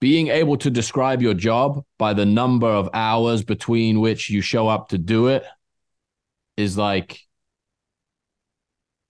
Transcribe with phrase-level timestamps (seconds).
[0.00, 4.66] being able to describe your job by the number of hours between which you show
[4.66, 5.44] up to do it
[6.56, 7.20] is like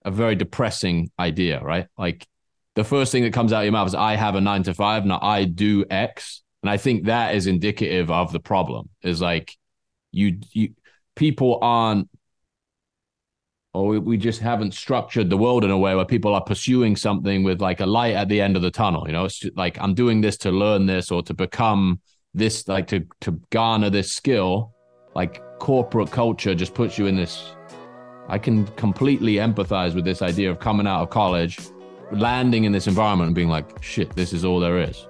[0.05, 1.87] a very depressing idea, right?
[1.97, 2.27] Like
[2.75, 4.75] the first thing that comes out of your mouth is I have a nine to
[4.75, 6.43] five, now I do X.
[6.63, 8.91] And I think that is indicative of the problem.
[9.03, 9.57] Is like
[10.13, 10.75] you you
[11.17, 12.09] people aren't
[13.73, 17.45] or we, just haven't structured the world in a way where people are pursuing something
[17.45, 19.05] with like a light at the end of the tunnel.
[19.07, 22.01] You know, it's like I'm doing this to learn this or to become
[22.35, 24.75] this, like to to garner this skill.
[25.15, 27.55] Like corporate culture just puts you in this.
[28.29, 31.59] I can completely empathize with this idea of coming out of college,
[32.13, 35.07] landing in this environment and being like, shit, this is all there is.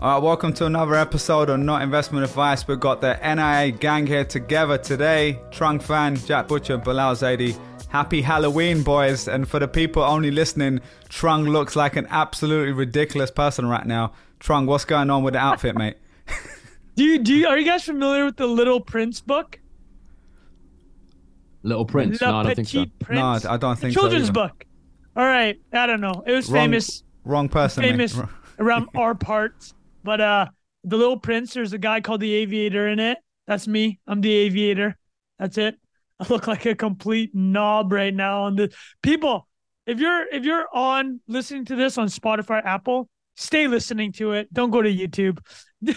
[0.00, 2.68] All right, welcome to another episode of Not Investment Advice.
[2.68, 5.40] We've got the NIA gang here together today.
[5.50, 7.56] Trung Phan, Jack Butcher, Bilal Zaidi.
[7.94, 9.28] Happy Halloween, boys.
[9.28, 10.80] And for the people only listening,
[11.10, 14.14] Trung looks like an absolutely ridiculous person right now.
[14.40, 15.96] Trung, what's going on with the outfit, mate?
[16.96, 19.60] do you do you, are you guys familiar with the Little Prince book?
[21.62, 22.20] Little Prince?
[22.20, 22.84] La no, I don't think so.
[22.98, 23.44] Prince?
[23.44, 24.32] No, I don't think Children's so.
[24.32, 24.64] book.
[25.14, 26.24] All right, I don't know.
[26.26, 27.82] It was Wrong- famous Wrong person.
[27.82, 27.90] mate.
[27.92, 28.18] famous
[28.58, 30.46] around our parts, but uh,
[30.82, 31.54] the Little Prince.
[31.54, 33.18] There's a guy called the Aviator in it.
[33.46, 34.00] That's me.
[34.08, 34.96] I'm the Aviator.
[35.38, 35.76] That's it.
[36.24, 38.72] I look like a complete knob right now on the
[39.02, 39.46] people.
[39.86, 44.52] If you're if you're on listening to this on Spotify, Apple, stay listening to it.
[44.52, 45.38] Don't go to YouTube.
[45.82, 45.94] Man,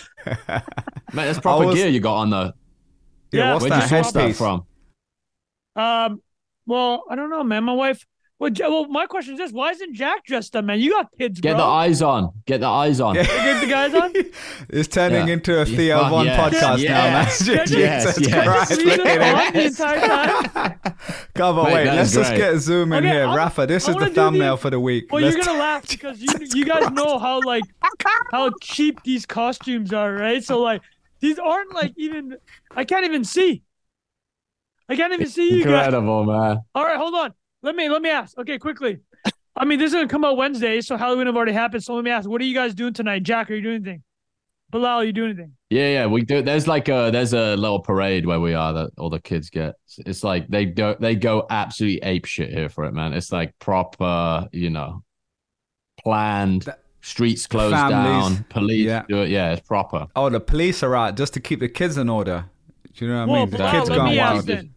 [1.13, 2.53] that's proper was- gear you got on the.
[3.31, 4.65] Yeah, Yeah, what's Where'd that you source that from?
[5.75, 6.21] Um,
[6.65, 7.65] well, I don't know, man.
[7.65, 8.05] My wife.
[8.39, 10.79] Well, well, my question is this: Why isn't Jack dressed up, man?
[10.79, 11.57] You got kids, Get bro.
[11.57, 12.31] the eyes on.
[12.45, 13.15] Get the eyes on.
[13.15, 14.13] Get the guys on.
[14.69, 15.33] It's turning Yeah.
[15.33, 17.25] into a Yeah, Theo fuck Von yes, podcast now, man.
[17.25, 18.43] yes, Jesus yes, yes.
[18.47, 19.99] Christ, Just look leave it at on the entire
[20.49, 20.79] time.
[21.33, 21.85] Come on, Mate, wait.
[21.87, 22.37] Let's is just great.
[22.37, 23.25] get zoom in Okay, here.
[23.25, 25.11] I'm- Rafa, this I is the do the- thumbnail for the week.
[25.11, 27.63] Well, Let's you're gonna laugh because you you guys know how like
[28.31, 30.43] how cheap these costumes are, right?
[30.43, 30.81] So like
[31.21, 32.37] these aren't like even
[32.75, 33.63] I can't even see.
[34.89, 35.87] I can't even see you guys.
[35.87, 36.59] Incredible, man.
[36.75, 37.33] All right, hold on.
[37.63, 38.37] Let me let me ask.
[38.37, 38.99] Okay, quickly.
[39.55, 41.83] I mean, this is gonna come out Wednesday, so Halloween have already happened.
[41.83, 43.23] So let me ask, what are you guys doing tonight?
[43.23, 44.03] Jack, are you doing anything?
[44.69, 45.53] Bilal, are you doing anything?
[45.69, 46.41] Yeah, yeah, we do.
[46.41, 49.75] There's like a there's a little parade where we are that all the kids get.
[50.05, 53.13] It's like they go they go absolutely ape shit here for it, man.
[53.13, 55.03] It's like proper, you know,
[56.03, 56.63] planned.
[56.63, 58.35] That- Streets closed Families.
[58.37, 58.45] down.
[58.49, 59.03] Police Yeah.
[59.07, 59.29] do it.
[59.29, 60.07] Yeah, it's proper.
[60.13, 62.43] Oh, the police are out just to keep the kids in order.
[62.93, 63.49] Do you know what I Well, mean?
[63.51, 64.37] The Bilal, kids let going me wild.
[64.39, 64.73] ask then.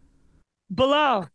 [0.72, 1.28] Bilal,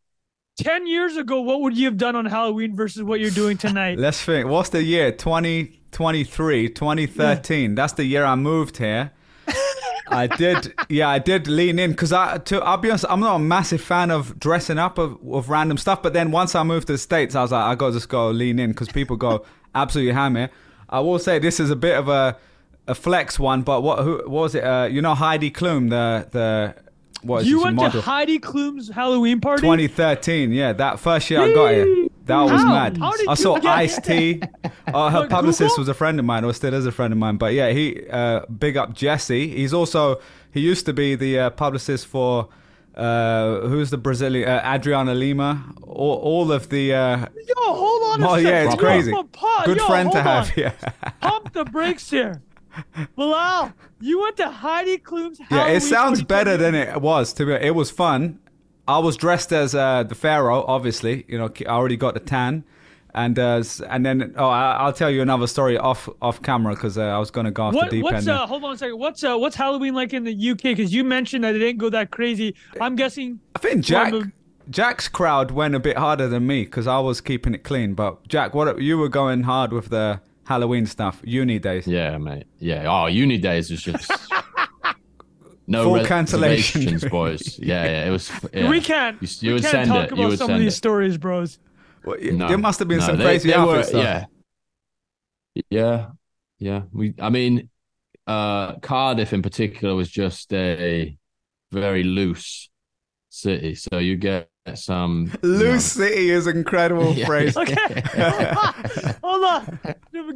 [0.58, 3.98] ten years ago, what would you have done on Halloween versus what you're doing tonight?
[4.00, 4.48] Let's think.
[4.48, 5.12] What's the year?
[5.12, 7.76] 2023, 2013.
[7.76, 9.12] That's the year I moved here.
[10.08, 13.38] I did, yeah, I did lean in because I, to, I'll be honest, I'm not
[13.38, 16.04] a massive fan of dressing up of, of random stuff.
[16.04, 18.08] But then once I moved to the states, I was like, I got to just
[18.08, 19.46] go lean in because people go
[19.76, 20.52] absolutely ham here.
[20.90, 22.38] I will say this is a bit of a
[22.88, 24.64] a flex one, but what who what was it?
[24.64, 26.76] Uh, you know Heidi Klum, the the
[27.26, 28.02] what is you went model?
[28.02, 29.62] to Heidi Klum's Halloween party.
[29.62, 32.08] 2013, yeah, that first year I got here.
[32.26, 32.68] That was How?
[32.70, 32.98] mad.
[32.98, 34.42] How I saw Ice T.
[34.88, 35.82] Uh, her publicist Google?
[35.82, 37.38] was a friend of mine, or still is a friend of mine.
[37.38, 39.50] But yeah, he uh, big up Jesse.
[39.50, 40.22] He's also
[40.52, 42.50] he used to be the uh, publicist for
[42.96, 45.74] uh, who's the Brazilian uh, Adriana Lima.
[45.84, 49.12] All, all of the uh, Yo, hold on a oh yeah, it's crazy.
[49.12, 50.46] Good yo, friend to hold on.
[50.46, 50.58] have.
[50.58, 50.72] Yeah,
[51.22, 52.42] Pump the brakes here.
[53.16, 55.48] Bilal, you went to Heidi Klum's house.
[55.52, 55.68] yeah.
[55.68, 57.34] It sounds better than it was.
[57.34, 58.40] To be, it was fun.
[58.88, 61.26] I was dressed as uh, the pharaoh, obviously.
[61.28, 62.64] You know, I already got the tan,
[63.16, 66.98] and uh, and then oh, I, I'll tell you another story off off camera because
[66.98, 68.30] uh, I was going to go off What, the deep what's end.
[68.30, 68.46] uh?
[68.46, 69.00] Hold on a second.
[69.00, 69.38] What's uh?
[69.38, 70.62] What's Halloween like in the UK?
[70.62, 72.56] Because you mentioned that it didn't go that crazy.
[72.80, 73.40] I'm guessing.
[73.56, 74.14] I think Jack
[74.70, 77.94] Jack's crowd went a bit harder than me because I was keeping it clean.
[77.96, 81.88] But Jack, what you were going hard with the Halloween stuff, uni days.
[81.88, 82.46] Yeah, mate.
[82.60, 82.86] Yeah.
[82.88, 84.12] Oh, uni days was just
[85.68, 86.82] no Full cancellation.
[86.82, 87.60] reservations, boys.
[87.72, 88.06] Yeah, yeah.
[88.08, 88.32] It was.
[88.54, 88.70] Yeah.
[88.70, 89.22] We can't.
[89.22, 90.12] You, you we would can't send talk it.
[90.14, 90.78] About would some of these it.
[90.78, 91.58] stories, bros.
[92.04, 93.94] Well, No, there must have been no, some they- crazy they were- outfits.
[93.94, 94.26] Yeah.
[95.70, 96.08] Yeah.
[96.60, 96.82] Yeah.
[96.92, 97.70] We I mean,
[98.28, 101.18] uh Cardiff in particular was just a
[101.72, 102.70] very loose
[103.30, 103.76] city.
[103.76, 107.26] So you get some um, you know- Loose City is an incredible Yeah.
[107.26, 107.56] phrase.
[107.56, 107.76] Okay.
[109.24, 109.80] hold on.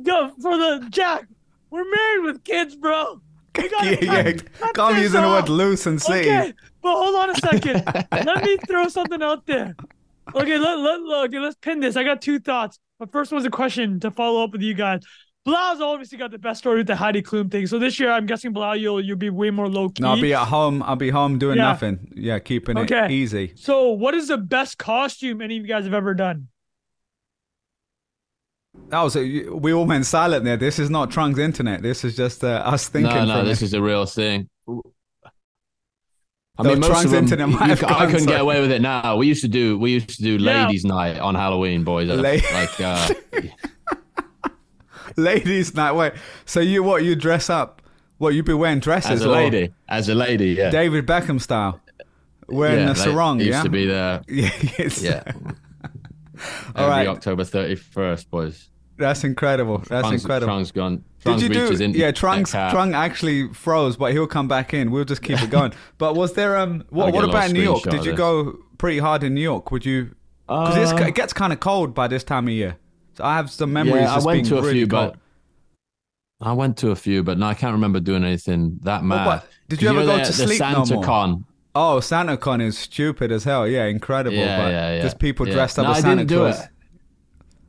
[0.04, 1.28] Go for the Jack.
[1.72, 3.22] We're married with kids, bro.
[3.58, 4.24] We gotta yeah, yeah.
[4.34, 6.30] cut- cut Come this using the word loose and city.
[6.30, 7.84] Okay, but hold on a second.
[8.12, 9.76] let me throw something out there.
[10.36, 11.96] Okay, let, let, okay, let's pin this.
[11.96, 12.80] I got two thoughts.
[13.00, 15.02] But first one's a question to follow up with you guys.
[15.46, 17.66] Bilal's obviously got the best story with the Heidi Klum thing.
[17.66, 20.04] So this year, I'm guessing Bilal, you'll you'll be way more low key.
[20.04, 20.84] No, I'll be at home.
[20.84, 21.64] I'll be home doing Yeah.
[21.64, 22.12] nothing.
[22.16, 23.54] Yeah, keeping it easy.
[23.56, 26.50] so, what is the best costume any of you guys have ever done?
[28.90, 30.58] That was a, we all went silent there.
[30.58, 31.82] This is not Trung's internet.
[31.82, 33.14] This is just uh, us thinking.
[33.14, 33.66] No, no, this it.
[33.66, 34.50] is a real thing.
[34.68, 38.20] I Though mean, most Trung's of them, internet might you have c- I gone, couldn't
[38.26, 38.34] sorry.
[38.36, 39.16] get away with it now.
[39.16, 40.66] We used to do, we used to do Yeah.
[40.66, 42.10] ladies' night on Halloween, boys.
[42.10, 43.10] La- like, uh,
[45.18, 45.94] ladies' night.
[45.94, 46.14] Wait,
[46.46, 47.04] so you what?
[47.04, 47.82] You dress up?
[48.18, 49.12] What you be wearing dresses?
[49.12, 50.70] as a lady, as a lady, yeah.
[50.70, 51.80] David Beckham style,
[52.48, 53.40] wearing yeah, a sarong.
[53.40, 54.22] used Yeah, to be there.
[54.28, 54.52] yeah.
[55.00, 55.24] Yeah.
[56.76, 57.08] All Every right.
[57.08, 58.70] October 31st, boys.
[58.98, 59.78] That's incredible.
[59.80, 60.48] That's Trung's, incredible.
[60.54, 61.04] Trung's gone.
[61.24, 61.72] Did you do?
[61.84, 61.94] in.
[61.94, 62.52] Yeah, Trung's.
[62.52, 62.74] cap.
[62.74, 64.92] Trung actually froze, but he'll come back in.
[64.92, 65.74] We'll just keep it going.
[65.98, 66.84] but was there um?
[66.90, 67.84] What, what about New York?
[67.84, 69.72] Did you go pretty hard in New York?
[69.72, 70.16] Would you?
[70.48, 72.78] Because Uh, it gets kind of cold by this time of year.
[73.20, 74.04] I have some memories.
[74.04, 75.14] yeah, I went to a really few, cold.
[75.14, 79.44] but I went to a few, but no, I can't remember doing anything that mad.
[79.68, 81.04] did you ever know go the, to sleep no Santa more?
[81.04, 81.46] Con?
[81.76, 83.68] Oh, SantaCon is stupid as hell.
[83.68, 84.36] Yeah, incredible.
[84.36, 85.02] Yeah, but yeah, yeah.
[85.02, 85.54] just people yeah.
[85.54, 86.64] dressed up no, as I Santa didn't do Claus.
[86.64, 86.70] it.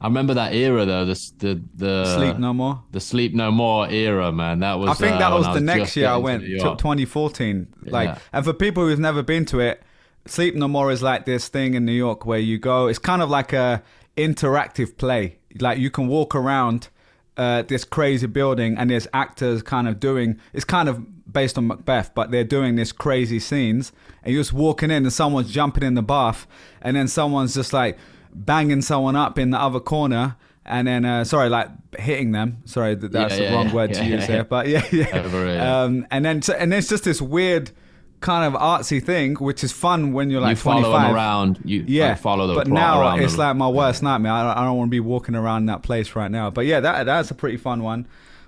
[0.01, 1.05] I remember that era though.
[1.05, 2.83] The the the Sleep no more.
[2.91, 4.61] the sleep no more era, man.
[4.61, 4.89] That was.
[4.89, 7.67] I think uh, that was the next year I went, to 2014.
[7.83, 8.19] Like, Yeah.
[8.33, 9.83] and for people who've never been to it,
[10.27, 12.87] Sleep No More is like this thing in New York where you go.
[12.87, 13.83] It's kind of like a
[14.17, 15.39] interactive play.
[15.59, 16.89] Like you can walk around
[17.37, 20.39] uh, this crazy building, and there's actors kind of doing.
[20.53, 23.93] It's kind of based on Macbeth, but they're doing this crazy scenes,
[24.23, 26.47] and you're just walking in, and someone's jumping in the bath,
[26.83, 27.99] and then someone's just like
[28.33, 30.37] banging someone up in the other corner.
[30.67, 31.69] And then, uh, sorry, like
[31.99, 32.59] hitting them.
[32.65, 33.75] Sorry, that's Yeah, the wrong yeah.
[33.75, 34.45] word to Yeah, use yeah, there.
[34.45, 35.27] But yeah, yeah.
[35.27, 35.83] Yeah.
[35.83, 37.73] Um, and then so, and it's just this weird
[38.21, 41.03] kind of artsy thing, which is fun when you're like you follow 25.
[41.03, 41.61] them around.
[41.65, 43.41] You Yeah, like, follow the but now it's them.
[43.41, 44.33] like my worst nightmare.
[44.33, 46.51] I don't, I don't want to be walking around that place right now.
[46.51, 48.07] But yeah, that that's a pretty fun one.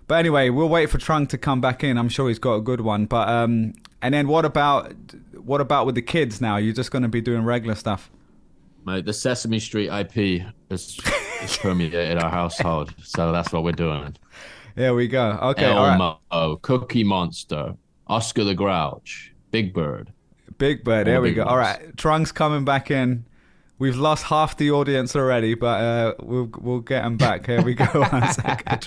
[0.09, 1.97] But anyway, we'll wait for Trung to come back in.
[1.97, 3.07] I'm sure he's got a good one.
[3.07, 3.73] But um,
[4.03, 4.93] and then what about
[5.35, 6.57] what about with the kids now?
[6.57, 8.11] You're just going to be doing regular stuff.
[8.85, 10.99] Mate, the Sesame Street IP is,
[11.43, 14.17] is permeated our household, so that's what we're doing.
[14.75, 15.39] There we go.
[15.41, 16.19] Okay, right.
[16.33, 17.77] Elmo, Cookie Monster,
[18.09, 20.13] Oscar the Grouch, Big Bird.
[20.59, 21.07] Big Bird.
[21.07, 21.45] There we go.
[21.45, 21.79] All ones.
[21.79, 23.25] right, Trung's coming back in.
[23.79, 27.47] We've lost half the audience already, but uh, we'll we'll get him back.
[27.47, 27.85] Here we go.
[28.11, 28.87] One second.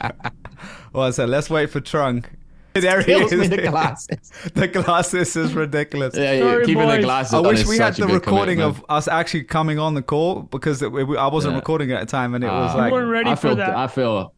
[0.91, 1.31] One second.
[1.31, 2.25] Let's wait for Trung.
[2.75, 3.39] There he Kills is.
[3.39, 4.31] me, the glasses.
[4.53, 6.13] the glasses is ridiculous.
[6.13, 8.79] Yeah, Sorry, keeping the glasses I wish we had the recording commitment.
[8.79, 11.59] of us actually coming on the call because it, we, I wasn't Yeah.
[11.59, 12.77] recording at the time, and it was Ah.
[12.77, 13.77] like, We ready I for feel, that.
[13.77, 14.33] I feel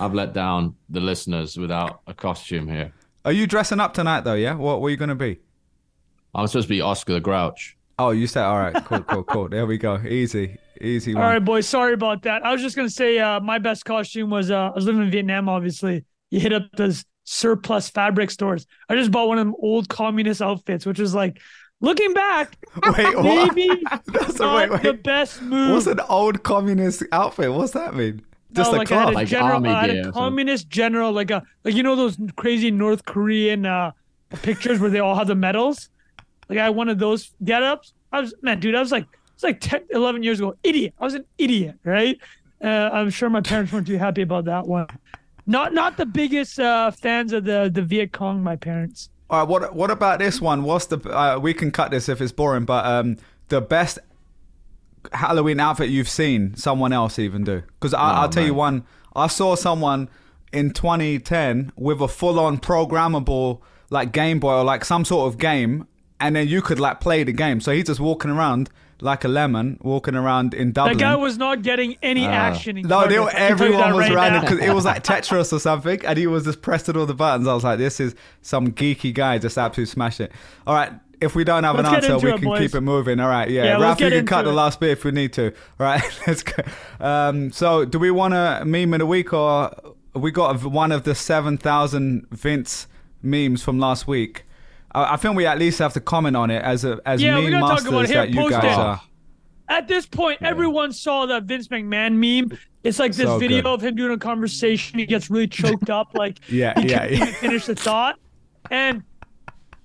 [0.00, 2.92] I've let down the listeners without a costume here.
[3.24, 4.34] "Are you dressing up tonight, though?
[4.34, 4.54] Yeah.
[4.54, 5.38] What were you gonna be?"
[6.34, 7.76] I'm supposed to be Oscar the Grouch.
[7.98, 9.98] Oh, you said, "All right, cool, cool, cool." There we go.
[9.98, 11.30] Easy, easy All one.
[11.34, 11.68] right, boys.
[11.68, 12.44] Sorry about that.
[12.44, 15.10] I was just gonna say, uh, my best costume was uh, I was living in
[15.10, 15.48] Vietnam.
[15.48, 18.66] Obviously, you hit up those surplus fabric stores.
[18.88, 21.40] I just bought one of them old communist outfits, which was like,
[21.80, 22.56] looking back,
[22.98, 23.54] Wait, what?
[23.54, 25.72] maybe That's a, not wait, the best move.
[25.72, 27.52] What's an old communist outfit?
[27.52, 28.22] What's that mean?
[28.54, 29.14] Just no, a like I had cloth.
[29.14, 30.12] a Like general, army I had a something.
[30.12, 33.92] communist general, like a like you know those crazy North Korean uh
[34.42, 35.88] pictures where they all have the medals.
[36.48, 37.94] Like I had one of those get-ups.
[38.12, 38.74] I was man, dude.
[38.74, 40.54] I was like, it's like 10, 11 years ago.
[40.62, 40.94] Idiot.
[41.00, 42.18] I was an idiot, right?
[42.62, 44.86] Uh, I'm sure my parents weren't too happy about that one.
[45.46, 48.42] Not not the biggest uh, fans of the the Viet Cong.
[48.42, 49.10] My parents.
[49.30, 50.62] All right, what what about this one?
[50.64, 50.98] What's the?
[51.00, 53.16] Uh, we can cut this if it's boring, but um,
[53.48, 53.98] the best
[55.12, 57.62] Halloween outfit you've seen someone else even do?
[57.80, 58.84] Because oh, I'll tell you one.
[59.16, 60.08] I saw someone
[60.52, 65.86] in 2010 with a full-on programmable like Game Boy or like some sort of game,
[66.20, 67.60] and then you could like play the game.
[67.60, 68.70] So he's just walking around
[69.00, 70.96] like a lemon, walking around in Dublin.
[70.96, 72.30] That guy was not getting any ah.
[72.30, 72.76] action.
[72.76, 74.38] In No, they were, Cardiff, I can tell you everyone was right around now.
[74.38, 77.14] it because it was like Tetris or something, and he was just pressing all the
[77.14, 77.46] buttons.
[77.46, 80.32] I was like, this is some geeky guy just absolutely smash it.
[80.66, 80.92] All right,
[81.24, 82.60] if we don't have Let's an answer, we it, can boys.
[82.60, 83.18] keep it moving.
[83.20, 83.64] All right, yeah.
[83.64, 85.46] Yeah, Ralph, you can cut into the last bit if we need to.
[85.80, 86.62] All right, let's go.
[87.00, 89.70] Um, so, do we want a meme of the week, or
[90.14, 92.86] we got one of the seven thousand Vince
[93.22, 94.44] memes from last week?
[94.94, 97.40] I, I think we at least have to comment on it as a as Yeah,
[97.40, 98.14] meme masters it.
[98.14, 98.70] That you guys it.
[98.78, 99.00] are.
[99.66, 102.58] At this point, everyone saw that Vince McMahon meme.
[102.82, 103.66] It's like this So video good.
[103.66, 104.98] of him doing a conversation.
[104.98, 107.24] He gets really choked up, like Yeah, he yeah, can't yeah.
[107.32, 108.18] finish the thought.
[108.70, 109.02] And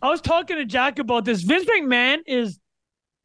[0.01, 1.41] I was talking to Jack about this.
[1.41, 2.59] Vince McMahon is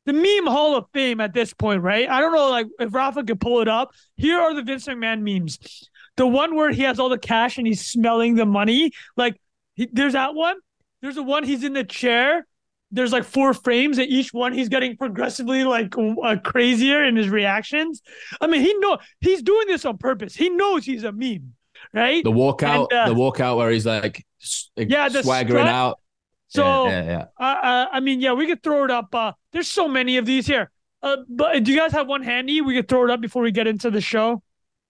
[0.07, 2.09] the meme Hall of Fame at this point, right?
[2.09, 3.93] I don't know, like if Rafa could pull it up.
[4.17, 5.59] Here are the Vince McMahon memes.
[6.17, 8.93] The one where he has all the cash and he's smelling the money.
[9.17, 9.41] Like
[9.75, 10.57] he, there's that one.
[11.01, 12.47] There's the one he's in the chair.
[12.91, 17.29] There's like four frames, and each one he's getting progressively like uh, crazier in his
[17.29, 18.01] reactions.
[18.41, 20.37] I mean, he know he's doing this on purpose.
[20.37, 21.55] He knows he's a meme,
[21.93, 22.23] right?
[22.23, 24.25] The walkout, And, uh, the walkout where he's like,
[24.77, 25.67] Yeah, swaggering strut.
[25.67, 25.99] out.
[26.55, 27.25] So yeah, yeah, yeah.
[27.39, 29.15] Uh, uh, I mean, yeah, we could throw it up.
[29.15, 30.71] Uh, there's so many of these here.
[31.03, 32.61] Uh, but do you guys have one handy?
[32.61, 34.43] We could throw it up before we get into the show.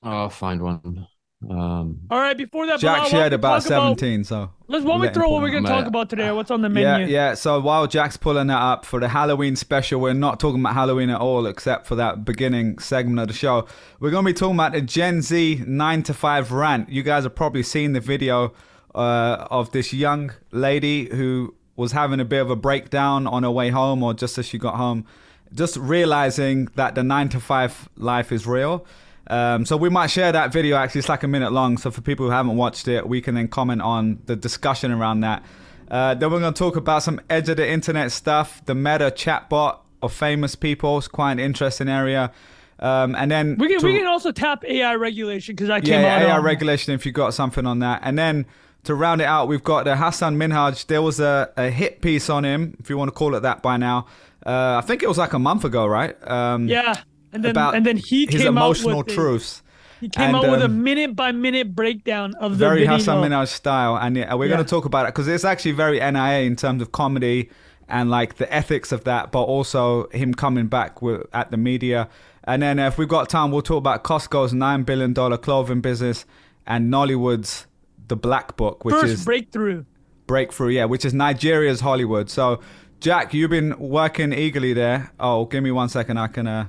[0.02, 1.06] I'll find one.
[1.50, 4.50] Um, All right, before that, Jack Bilal, why shared we about talk about- 17, so.
[4.66, 5.78] let's why don't we let him throw what we're gonna up.
[5.80, 6.30] talk about today.
[6.32, 7.06] What's on the Yeah, menu?
[7.12, 7.34] yeah.
[7.34, 11.10] So while Jack's pulling that up for the Halloween special, we're not talking about Halloween
[11.10, 13.66] at all, except for that beginning segment of the show.
[14.00, 16.88] We're going to be talking about the Gen Z 9 to 5 rant.
[16.88, 18.54] You guys have probably seen the video
[18.94, 23.50] uh, of this young lady who was having a bit of a breakdown on her
[23.50, 25.04] way home or just as she got home,
[25.52, 28.86] just realizing that the 9 to 5 life is real.
[29.28, 30.76] Um, so we might share that video.
[30.76, 31.78] Actually, it's like a minute long.
[31.78, 35.20] So for people who haven't watched it, we can then comment on the discussion around
[35.20, 35.42] that.
[35.90, 39.10] Uh, then we're going to talk about some edge of the internet stuff, the meta
[39.10, 40.98] chatbot of famous people.
[40.98, 42.32] It's quite an interesting area.
[42.78, 46.00] Um, and then We can to- we can also tap AI regulation because I came
[46.02, 48.00] yeah, AI on- regulation if you got something on that.
[48.04, 48.46] And then
[48.84, 50.86] to round it out, we've got the Hasan Minhaj.
[50.86, 53.62] There was a, a hit piece on him, if you want to call it that
[53.62, 54.06] by now.
[54.44, 56.14] Uh, I think it was like a month ago, right?
[56.28, 56.94] Um, Yeah,
[57.32, 59.62] and then and then he his came emotional out with a- truths.
[60.00, 62.92] he came And, out with a um, minute by minute breakdown of the very video.
[62.96, 64.54] Hasan Minhaj style, and yeah, we're Yeah.
[64.56, 67.48] going to talk about it because it's actually very NIA in terms of comedy
[67.88, 72.08] and like the ethics of that, but also him coming back with, at the media.
[72.44, 75.80] And then uh, if we've got time, we'll talk about Costco's nine billion dollar clothing
[75.80, 76.26] business
[76.66, 77.66] and Nollywood's
[78.08, 79.84] The Black Book, which First is breakthrough.
[80.26, 82.28] breakthrough, yeah, which is Nigeria's Hollywood.
[82.30, 82.60] So,
[83.00, 85.12] Jack, you've been working eagerly there.
[85.20, 86.18] Oh, give me one second.
[86.18, 86.46] I can.
[86.46, 86.66] uh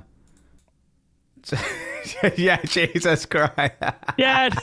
[2.36, 3.74] Yeah, Jesus Christ.
[4.18, 4.54] Dad.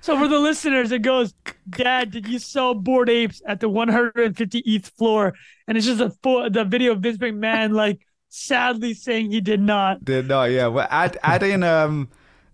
[0.00, 1.34] so for the listeners, it goes,
[1.68, 5.34] Dad, did you sell bored apes at the 150th floor?
[5.66, 9.60] And it's just a full, the video of Vince McMahon like sadly saying he did
[9.60, 10.04] not.
[10.04, 10.68] Did not, yeah.
[10.68, 12.08] Well, add add in um,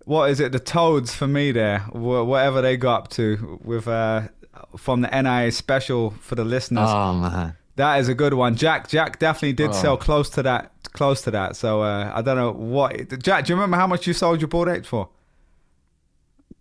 [0.05, 0.51] what is it?
[0.51, 1.79] The Toads for me there.
[1.91, 4.21] Whatever they got up to with uh
[4.77, 6.87] from the NIA special for the listeners.
[6.89, 8.55] oh man, That is a good one.
[8.55, 9.73] Jack Jack definitely did Oh.
[9.73, 11.55] sell close to that close to that.
[11.57, 13.45] So uh, I don't know what Jack.
[13.45, 15.09] Do you remember how much you sold your bored apes for?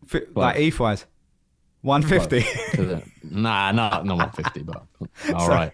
[0.07, 1.07] Fi- like ETH wise,
[1.83, 2.45] one fifty.
[3.23, 4.83] Nah, not no one fifty, but
[5.35, 5.73] all right.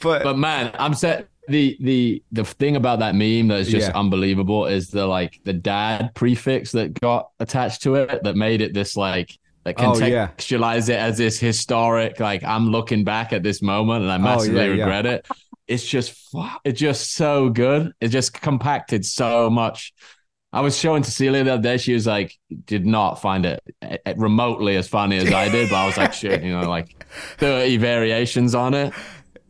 [0.00, 1.28] but, But man, I'm set.
[1.48, 3.98] The the the thing about that meme that is just Yeah.
[3.98, 8.72] unbelievable is the like the dad prefix that got attached to it that made it
[8.72, 10.28] this like that Oh, yeah.
[10.28, 14.60] contextualize it as this historic like I'm looking back at this moment and I massively
[14.60, 15.26] Oh, yeah, regret it.
[15.66, 16.34] It's just
[16.64, 17.92] it's just so good.
[18.00, 19.92] It just compacted so much.
[20.52, 21.78] I was showing Cecilia the other day.
[21.78, 25.76] She was like, did not find it eh, remotely as funny as I did, but
[25.76, 27.04] I was like, shit, you know, like
[27.38, 28.92] 30 variations on it.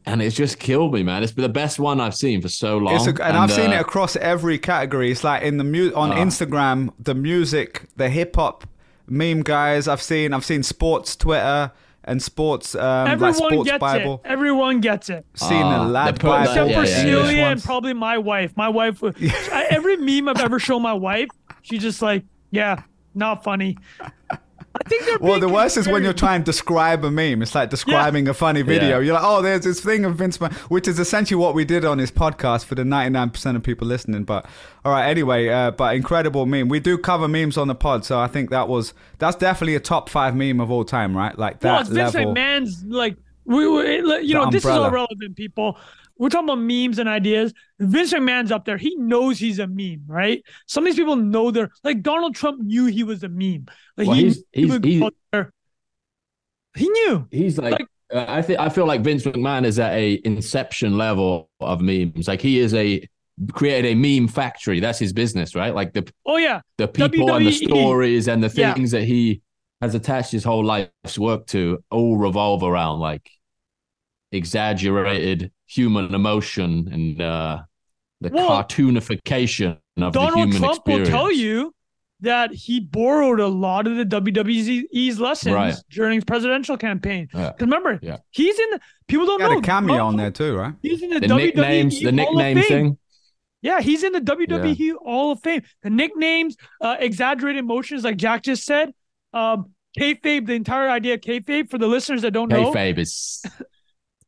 [0.06, 1.22] And it's just killed me, man.
[1.22, 2.94] It's been the best one I've seen for so long.
[2.96, 5.10] It's a, and, I've seen uh, it across every category.
[5.10, 6.16] It's like in the mu- on Ah.
[6.16, 8.64] Instagram, the music, the hip hop
[9.08, 9.88] meme guys.
[9.88, 11.72] I've seen I've seen sports Twitter
[12.04, 14.20] and sports um, like Everyone sports gets Bible.
[14.24, 14.28] it.
[14.28, 15.24] Everyone gets it.
[15.36, 16.50] Seen Ah, the lad they Bible.
[16.50, 17.02] Except yeah, for yeah, yeah.
[17.02, 18.54] Celia and probably my wife.
[18.58, 19.02] My wife,
[19.52, 21.28] every meme I've ever shown my wife,
[21.62, 22.82] she's just like, yeah,
[23.14, 23.78] not funny.
[24.84, 27.40] I think they're Well, the worst is when you're trying to describe a meme.
[27.42, 28.98] It's like describing a funny video.
[28.98, 29.06] Yeah.
[29.06, 31.84] You're like, oh, there's this thing of Vince, Man-" which is essentially what we did
[31.84, 34.24] on this podcast for the 99% of people listening.
[34.24, 34.46] But
[34.84, 36.68] all right, anyway, uh, but incredible meme.
[36.68, 39.80] We do cover memes on the pod, so I think that was that's definitely a
[39.80, 41.38] top five meme of all time, right?
[41.38, 42.34] Like Well, that it's Vince level.
[42.34, 45.78] McMahon's like we, we you The know this is all relevant, people.
[46.18, 47.52] We're talking about memes and ideas.
[47.80, 48.76] Vince McMahon's up there.
[48.76, 50.42] He knows he's a meme, right?
[50.66, 53.66] Some of these people know they're like Donald Trump knew he was a meme.
[53.96, 55.52] Like Well, he, he's- he, he's- he's- there.
[56.76, 57.26] he knew.
[57.30, 60.96] He's like, Like- uh, I think I feel like Vince McMahon is at a inception
[60.98, 62.28] level of memes.
[62.28, 63.06] Like he is a
[63.52, 64.78] created a meme factory.
[64.78, 65.74] That's his business, right?
[65.74, 68.74] Like the Oh yeah, the people and the stories and the Yeah.
[68.74, 69.40] things that he
[69.80, 73.28] has attached his whole life's work to all revolve around like
[74.32, 77.62] exaggerated human emotion and uh,
[78.20, 81.08] the Well, cartoonification of the Donald human Trump experience.
[81.08, 81.74] will tell you
[82.20, 85.74] that he borrowed a lot of the WWE's lessons Right.
[85.90, 87.28] during his presidential campaign.
[87.34, 87.50] Yeah.
[87.50, 88.18] 'Cause remember, Yeah.
[88.30, 88.70] he's in.
[88.70, 90.74] The, people don't He had know a cameo Donald on there too, right?
[90.82, 92.98] He's in the, the WWE nicknames, the nickname thing.
[93.62, 95.62] Yeah, he's in the WWE Hall of Fame.
[95.82, 98.92] The nicknames, uh, exaggerated emotions, like Jack just said.
[99.32, 102.72] Um, kayfabe, the entire idea of kayfabe for the listeners that don't know.
[102.72, 103.42] Kayfabe is.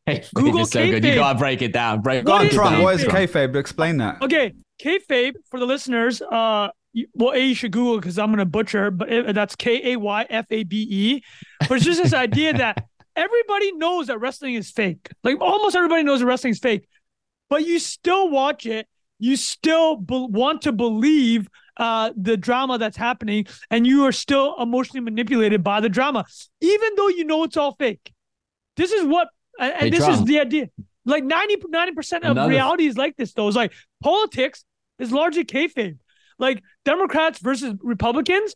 [0.07, 1.05] Kayfabe Google is so good.
[1.05, 2.01] You gotta break it down.
[2.03, 2.77] Break Go What on, is Trump.
[2.77, 2.83] kayfabe?
[2.83, 3.57] What is kayfabe?
[3.57, 4.23] Explain that.
[4.23, 6.23] Okay, kayfabe for the listeners.
[6.23, 6.69] Uh,
[7.15, 10.27] well, a you should Google because I'm gonna butcher, but it, that's K A Y
[10.31, 11.23] F A B E.
[11.69, 12.85] But it's just this idea that
[13.17, 15.09] everybody knows that wrestling is fake.
[15.23, 16.87] Like almost everybody knows that wrestling is fake,
[17.51, 18.87] but you still watch it.
[19.19, 21.49] You still be- want to believe
[21.79, 26.25] uh, the drama that's happening, and you are still emotionally manipulated by the drama,
[26.61, 28.13] even though you know it's all fake.
[28.77, 30.69] This is what, and and this is the idea.
[31.05, 31.57] Like 90
[31.93, 33.47] percent of Another- reality is like this, though.
[33.49, 33.73] It's like
[34.03, 34.65] politics
[34.99, 35.99] is largely kayfabe.
[36.39, 38.55] Like Democrats versus Republicans,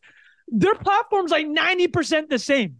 [0.48, 2.76] their platform's like 90% the same.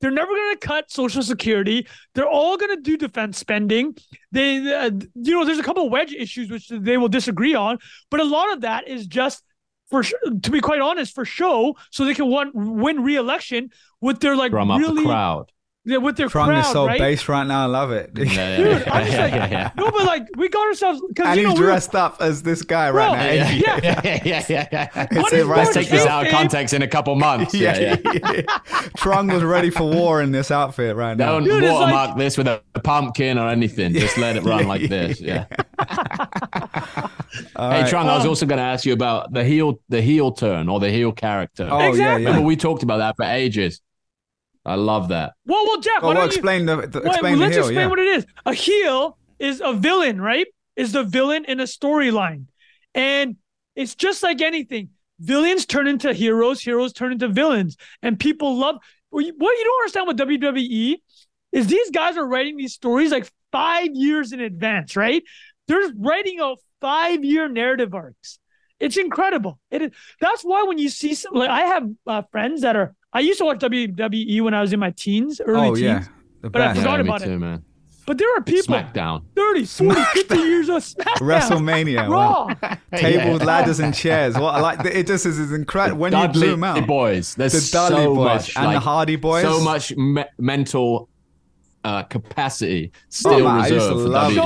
[0.00, 1.86] They're never going to cut Social Security.
[2.14, 3.96] They're all going to do defense spending.
[4.32, 7.78] They, uh, you know, there's a couple of wedge issues which they will disagree on,
[8.10, 9.42] but a lot of that is just
[9.90, 13.70] for to be quite honest for show, so they can win, win re-election
[14.00, 15.52] with their like Drum up really the crowd.
[15.86, 16.98] Yeah, with their Trung crowd, is so right?
[16.98, 17.64] based right now.
[17.64, 18.10] I love it.
[18.16, 19.70] Yeah, yeah, Dude, yeah, I'm just like, yeah, yeah.
[19.76, 22.16] no, but like we got ourselves because and you know he's we were- dressed up
[22.20, 23.24] as this guy right Bro, now.
[23.30, 23.80] Yeah, Yeah.
[23.82, 25.06] yeah, yeah, yeah, yeah, yeah.
[25.10, 27.54] It's is it right Let's going take this out of context in a couple months.
[27.54, 28.32] Yeah, Yeah, yeah.
[28.32, 28.42] yeah.
[28.96, 31.32] Trung was ready for war in this outfit right now.
[31.32, 33.92] Don't Dude, watermark like- this with a pumpkin or anything.
[33.92, 35.20] Just let it run like this.
[35.20, 35.46] Yeah.
[37.56, 37.90] All Hey, right.
[37.90, 40.68] Trung, I was Uh, also going to ask you about the heel, the heel turn
[40.68, 41.68] or the heel character.
[41.70, 42.00] Oh Exactly.
[42.04, 42.44] yeah, Remember, yeah.
[42.46, 43.80] we talked about that for ages.
[44.64, 45.34] I love that.
[45.46, 47.54] well, well, Jack, Well, why well, don't you explain the, the Well, explain the let's
[47.56, 47.64] heel.
[47.64, 47.86] explain Yeah.
[47.88, 48.26] what it is.
[48.46, 50.46] A heel is a villain, right?
[50.76, 52.46] Is the villain in a storyline.
[52.94, 53.36] And
[53.76, 54.90] it's just like anything.
[55.20, 57.76] Villains turn into heroes, heroes turn into villains.
[58.02, 58.76] And people love
[59.10, 60.96] what you don't understand with WWE
[61.52, 65.22] is these guys are writing these stories like five years in advance, right?
[65.68, 68.38] They're writing out five-year narrative arcs.
[68.80, 69.60] It's incredible.
[69.70, 69.90] It is.
[70.20, 72.94] That's why when you see some, like I have uh, friends that are.
[73.14, 75.80] I used to watch WWE when I was in my teens, early Oh teens.
[75.80, 76.04] yeah,
[76.42, 77.38] the But I forgot yeah, me about it.
[77.38, 77.62] man.
[78.06, 79.22] But there are people Smackdown.
[79.34, 81.14] 30, 40, 50 years of SmackDown.
[81.20, 82.06] WrestleMania.
[82.08, 82.48] wow.
[82.60, 82.74] Raw.
[82.98, 83.46] Tables, Yeah.
[83.46, 84.34] ladders, and chairs.
[84.36, 86.86] What I like it just is, is incredible when you Dudley zoom out.
[86.86, 87.34] boys.
[87.34, 89.42] There's The Dudley so boys much, and the Hardy boys.
[89.44, 91.08] So much me- mental
[91.82, 94.38] uh, capacity still man, I used to reserved for love it.
[94.38, 94.44] WWE.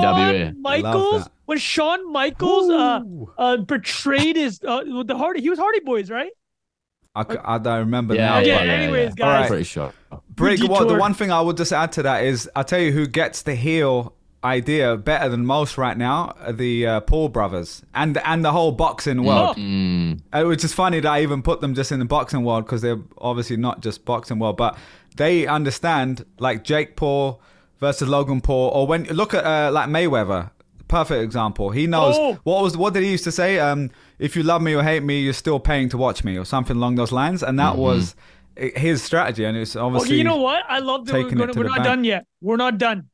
[0.52, 1.32] Shawn Michaels, that.
[1.46, 3.00] when Shawn Michaels uh,
[3.38, 6.30] uh, betrayed his uh, with the Hardy, he was Hardy Boys, right?
[7.14, 8.38] I, c- I don't remember Yeah, now.
[8.38, 9.24] Okay, but- yeah, anyways, yeah.
[9.40, 9.48] guys.
[9.48, 9.92] Pretty sure.
[10.30, 12.92] Brig, what, the one thing I would just add to that is I'll tell you
[12.92, 17.82] who gets the heel idea better than most right now are the uh, Paul brothers
[17.92, 19.56] and and the whole boxing world.
[19.58, 19.60] Oh.
[19.60, 20.20] Mm.
[20.32, 22.80] Uh, Which is funny that I even put them just in the boxing world because
[22.82, 24.78] they're obviously not just boxing world, but
[25.16, 27.40] they understand like Jake Paul
[27.80, 30.50] versus Logan Paul, or when look at uh, like Mayweather,
[30.86, 31.70] perfect example.
[31.70, 32.38] He knows Oh.
[32.44, 33.58] what was what did he used to say?
[33.58, 36.44] Um, if you love me or hate me, you're still paying to watch me, or
[36.44, 38.14] something along those lines, and that was
[38.56, 38.78] mm-hmm.
[38.78, 40.64] his strategy, and it's obviously Okay, you know what?
[40.68, 41.84] I love that we're, it gonna, we're not bank.
[41.84, 42.26] done yet.
[42.40, 43.08] We're not done.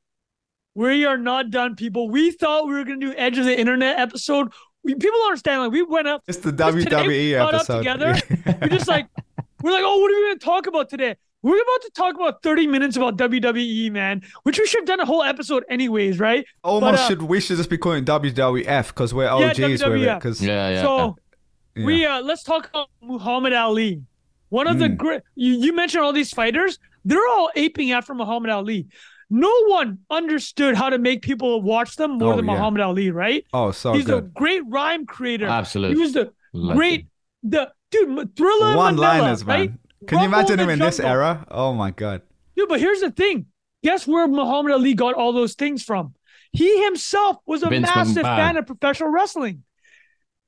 [0.74, 2.08] We are not done, people.
[2.08, 4.52] We thought we were gonna do Edge of the Internet episode.
[4.82, 5.62] We, people don't understand.
[5.62, 6.22] Like we went up.
[6.26, 7.78] it's the Just today we WWE got up episode.
[7.78, 8.58] together.
[8.60, 9.06] We're just like,
[9.62, 11.16] we're like, oh, what are we going to talk about today?
[11.44, 15.00] We're about to talk about 30 minutes about WWE, man, which we should have done
[15.00, 16.44] a whole episode anyways, right?
[16.62, 19.85] Almost But, uh, should we should just be calling it WWF because we're Yeah, OGs
[19.85, 20.14] with it.
[20.18, 20.83] Because Yeah, yeah.
[20.83, 21.16] so
[21.76, 21.85] yeah.
[21.85, 24.02] we uh let's talk about Muhammad Ali.
[24.48, 24.96] One of the Mm.
[24.96, 28.87] great you, you mentioned all these fighters, they're all aping after Muhammad Ali.
[29.28, 32.52] No one understood how to make people watch them more Oh, than yeah.
[32.52, 33.44] Muhammad Ali, right?
[33.52, 35.46] oh, so He's a great rhyme creator.
[35.46, 35.96] Absolutely.
[35.96, 36.78] He was the Legend.
[36.78, 37.07] great
[37.42, 39.68] the dude Thriller One Manila, liners, right?
[39.70, 39.78] man.
[40.06, 41.46] Can you imagine him in the this era?
[41.50, 42.22] Oh my god.
[42.56, 43.46] Dude, but here's the thing.
[43.82, 46.14] Guess where Muhammad Ali got all those things from?
[46.52, 48.36] He himself was a Vince massive McMahon.
[48.36, 49.64] fan of professional wrestling.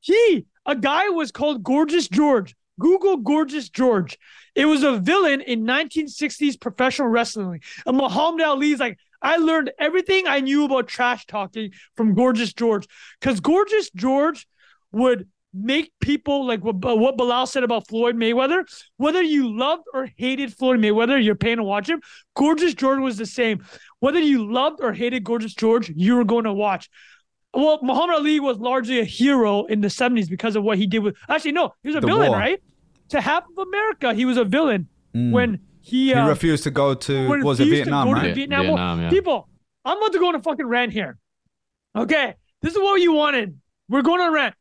[0.01, 2.55] He, a guy was called Gorgeous George.
[2.79, 4.19] Google Gorgeous George.
[4.55, 7.61] It was a villain in 1960s professional wrestling.
[7.87, 12.87] And Muhammad Ali's like, I learned everything I knew about trash talking from Gorgeous George.
[13.21, 14.47] Because Gorgeous George
[14.93, 18.65] would make people like what, what Bilal said about Floyd Mayweather.
[18.97, 22.01] Whether you loved or hated Floyd Mayweather, you're paying to watch him.
[22.35, 23.65] Gorgeous George was the same.
[24.01, 26.89] Whether you loved or hated Gorgeous George, you were going to watch.
[27.55, 30.99] Well, Muhammad Ali was largely a hero in the 70s because of what he did
[31.01, 31.17] with.
[31.29, 32.37] Actually, no, he was a The villain, war.
[32.39, 32.63] right?
[33.11, 35.31] To half of America, he was a villain Mm.
[35.33, 36.09] when he.
[36.09, 38.23] he Uh, refused to go to was it refused to Vietnam, go right?
[38.29, 39.09] the Vietnam, Vietnam, yeah.
[39.11, 39.49] People,
[39.85, 41.17] I'm about to go on a fucking rant here.
[41.97, 43.59] Okay, this is what you wanted.
[43.89, 44.55] We're going on a rant.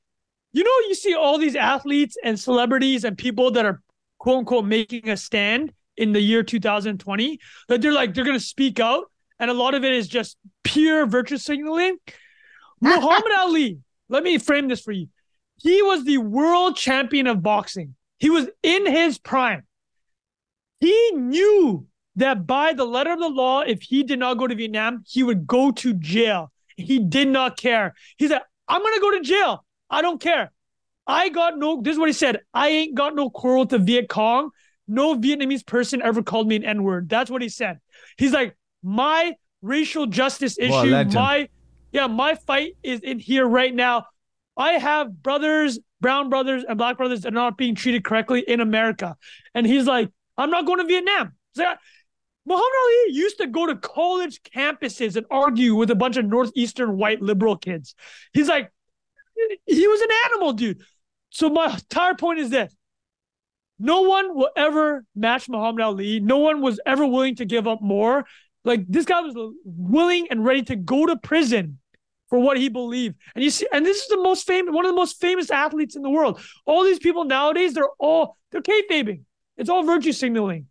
[0.56, 3.82] You know, you see all these athletes and celebrities and people that are
[4.20, 8.80] quote unquote making a stand in the year 2020 that they're like they're gonna speak
[8.80, 11.98] out, and a lot of it is just pure virtue signaling.
[12.80, 15.10] Muhammad Ali, let me frame this for you.
[15.62, 17.94] He was the world champion of boxing.
[18.18, 19.64] He was in his prime.
[20.80, 24.56] He knew that by the letter of the law, if he did not go to
[24.56, 26.50] Vietnam, he would go to jail.
[26.78, 27.94] He did not care.
[28.18, 29.65] He said, I'm going to go to jail.
[29.90, 30.52] I don't care.
[31.08, 32.40] I got no, this is what he said.
[32.54, 34.50] I ain't got no quarrel with the Viet Cong.
[34.88, 37.10] No Vietnamese person ever called me an N word.
[37.10, 37.80] That's what he said.
[38.18, 41.14] He's like, my racial justice issue, legend.
[41.14, 41.50] my,
[41.92, 44.06] yeah, my fight is in here right now.
[44.58, 48.60] I have brothers, brown brothers, and black brothers that are not being treated correctly in
[48.60, 49.16] America.
[49.54, 51.34] And he's like, I'm not going to Vietnam.
[51.56, 51.78] Like,
[52.46, 56.98] Muhammad Ali used to go to college campuses and argue with a bunch of Northeastern
[56.98, 57.96] white liberal kids.
[58.34, 58.72] He's like,
[59.66, 60.82] he was an animal, dude.
[61.30, 62.74] So my entire point is this.
[63.78, 66.20] no one will ever match Muhammad Ali.
[66.20, 68.26] No one was ever willing to give up more.
[68.64, 71.80] Like this guy was willing and ready to go to prison
[72.30, 73.16] for what he believed.
[73.36, 75.96] And you see, and this is the most famous, one of the most famous athletes
[75.96, 76.40] in the world.
[76.66, 79.22] All these people nowadays, they're all they're kayfabing.
[79.58, 80.68] It's all virtue signaling.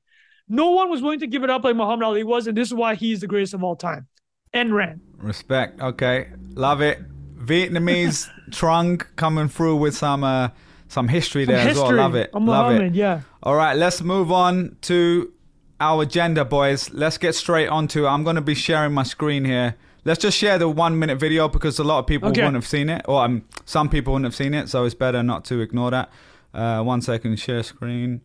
[0.49, 2.75] No one was willing to give it up like Muhammad Ali was, and this is
[2.75, 4.09] why he's the greatest of all time.
[4.53, 5.01] And ran.
[5.17, 5.81] Respect.
[5.81, 6.99] Okay, love it.
[7.45, 10.49] Vietnamese Trung coming through with some uh,
[10.89, 11.93] some history there as well.
[11.95, 12.33] Love it.
[12.35, 12.95] Love it.
[12.95, 13.21] Yeah.
[13.43, 15.33] All right, let's move on to
[15.81, 16.91] our agenda, boys.
[16.93, 18.07] Let's get straight onto.
[18.07, 18.09] It.
[18.09, 19.77] I'm going to be sharing my screen here.
[20.07, 22.43] Let's just share the one minute video because a lot of people Okay.
[22.43, 25.23] wouldn't have seen it, or um, some people wouldn't have seen it, so it's better
[25.23, 26.11] not to ignore that.
[26.53, 28.21] Uh, one second, share screen.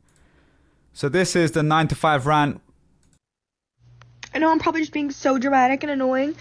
[0.94, 2.62] So this is the nine to five rant.
[4.34, 6.36] I know I'm probably just being so dramatic and annoying,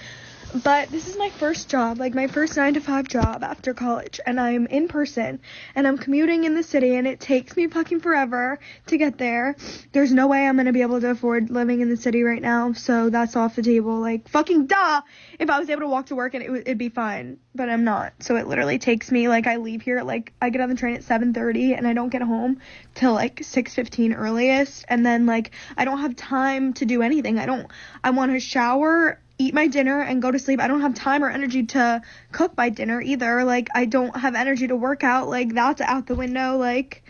[0.54, 4.18] but this is my first job, like my first nine to five job after college,
[4.24, 5.40] and I'm in person
[5.74, 9.56] and I'm commuting in the city, and it takes me fucking forever to get there.
[9.92, 12.72] There's no way I'm gonna be able to afford living in the city right now,
[12.72, 13.98] so that's off the table.
[13.98, 15.02] Like fucking duh!
[15.38, 17.68] If I was able to walk to work and it would it'd be fine, but
[17.68, 18.14] I'm not.
[18.20, 20.94] So it literally takes me like I leave here like I get on the train
[20.96, 22.60] at 7:30 and I don't get home
[22.94, 27.38] till like 6:15 earliest, and then like I don't have time to do anything.
[27.38, 27.66] I don't.
[28.02, 30.60] I want to shower eat my dinner and go to sleep.
[30.60, 33.44] I don't have time or energy to cook my dinner either.
[33.44, 35.28] Like I don't have energy to work out.
[35.28, 36.56] Like that's out the window.
[36.56, 37.04] Like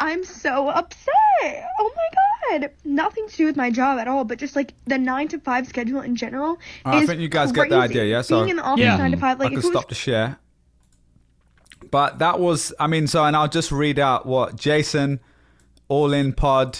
[0.00, 1.08] I'm so upset.
[1.78, 2.70] Oh my god.
[2.84, 5.66] Nothing to do with my job at all, but just like the 9 to 5
[5.66, 8.00] schedule in general I is think you guys get the crazy.
[8.00, 8.22] idea, yeah?
[8.22, 8.96] So- being in the office Yeah.
[8.96, 10.38] 9 to 5 like I can could it was stop the share.
[11.90, 15.20] But that was, I mean, so, and I'll just read out what Jason,
[15.88, 16.78] all in pod,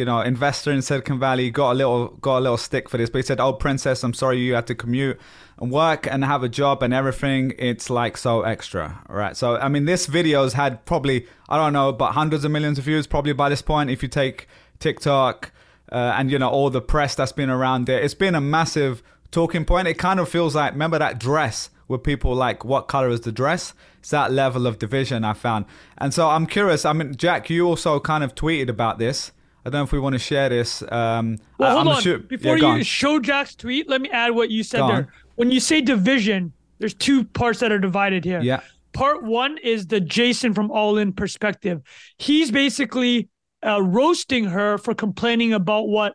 [0.00, 3.10] you know, investor in Silicon Valley, got a little, got a little stick for this.
[3.10, 5.20] But he said, "Oh, princess, I'm sorry you had to commute
[5.60, 7.52] and work and have a job and everything.
[7.58, 9.36] It's like so extra, right?
[9.36, 12.84] So, I mean, this video's had probably, I don't know, but hundreds of millions of
[12.84, 13.90] views probably by this point.
[13.90, 15.52] If you take TikTok
[15.92, 19.02] uh, and you know all the press that's been around it, it's been a massive
[19.30, 19.86] talking point.
[19.86, 23.32] It kind of feels like, remember that dress where people like, what color is the
[23.32, 23.74] dress?
[23.98, 25.66] It's that level of division I found.
[25.98, 26.86] And so I'm curious.
[26.86, 29.32] I mean, Jack, you also kind of tweeted about this.
[29.64, 30.82] I don't know if we want to share this.
[30.90, 32.02] Um, Well, I, hold I'm on.
[32.02, 34.96] sure- Before yeah, you show Jack's tweet, let me add what you said Go there.
[34.96, 35.08] on.
[35.36, 38.40] When you say division, there's two parts that are divided here.
[38.40, 38.60] Yeah.
[38.92, 41.82] Part one is the Jason from All In perspective.
[42.18, 43.28] He's basically
[43.64, 46.14] uh, roasting her for complaining about what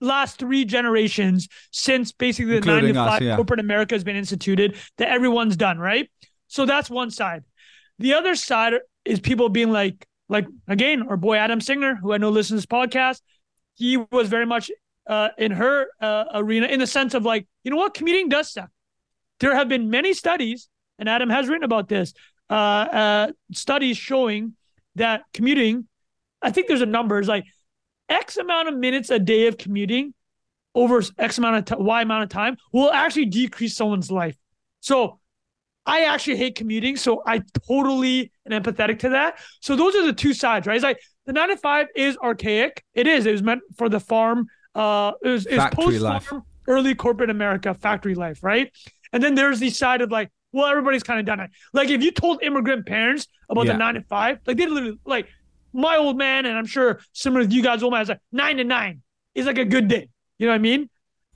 [0.00, 3.36] last three generations since basically the nine to Including us, five yeah.
[3.36, 6.10] corporate America has been instituted that everyone's done, right?
[6.48, 7.44] So that's one side.
[7.98, 12.18] The other side is people being like, like again, our boy Adam Singer, who I
[12.18, 13.22] know listens to this podcast,
[13.74, 14.70] he was very much
[15.06, 18.52] uh, in her uh, arena in the sense of like, you know what, commuting does
[18.52, 18.70] suck.
[19.40, 20.68] There have been many studies,
[20.98, 22.12] and Adam has written about this,
[22.50, 24.54] uh, uh, studies showing
[24.96, 25.88] that commuting,
[26.42, 27.44] I think there's a number, it's like
[28.08, 30.14] X amount of minutes a day of commuting
[30.74, 34.36] over X amount of t- Y amount of time will actually decrease someone's life.
[34.80, 35.20] So
[35.86, 39.38] I actually hate commuting, so I totally am empathetic to that.
[39.60, 40.76] So those are the two sides, right?
[40.76, 42.82] It's like the nine to five is archaic.
[42.94, 43.26] It is.
[43.26, 44.46] It was meant for the farm.
[44.74, 48.72] Uh, it was, it was post-farm, early corporate America, factory life, right?
[49.12, 51.50] And then there's the side of like, well, everybody's kind of done it.
[51.72, 53.72] Like if you told immigrant parents about Yeah.
[53.72, 55.28] the nine to five, like they literally like
[55.72, 58.56] my old man, and I'm sure similar to you guys, old man is like nine
[58.56, 59.02] to nine
[59.34, 60.08] is like a good day.
[60.38, 60.88] You know what I mean?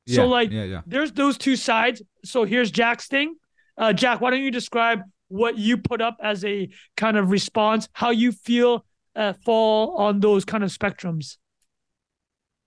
[0.06, 0.80] Yeah, So like yeah, yeah.
[0.86, 2.00] there's those two sides.
[2.24, 3.34] So here's Jack's thing.
[3.78, 7.88] Uh, Jack, why don't you describe what you put up as a kind of response,
[7.92, 11.36] how you feel uh, fall on those kind of spectrums?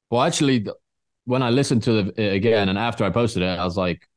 [0.09, 0.75] Well, actually, th-
[1.25, 4.07] when I listened to the, it again and after I posted it, I was like,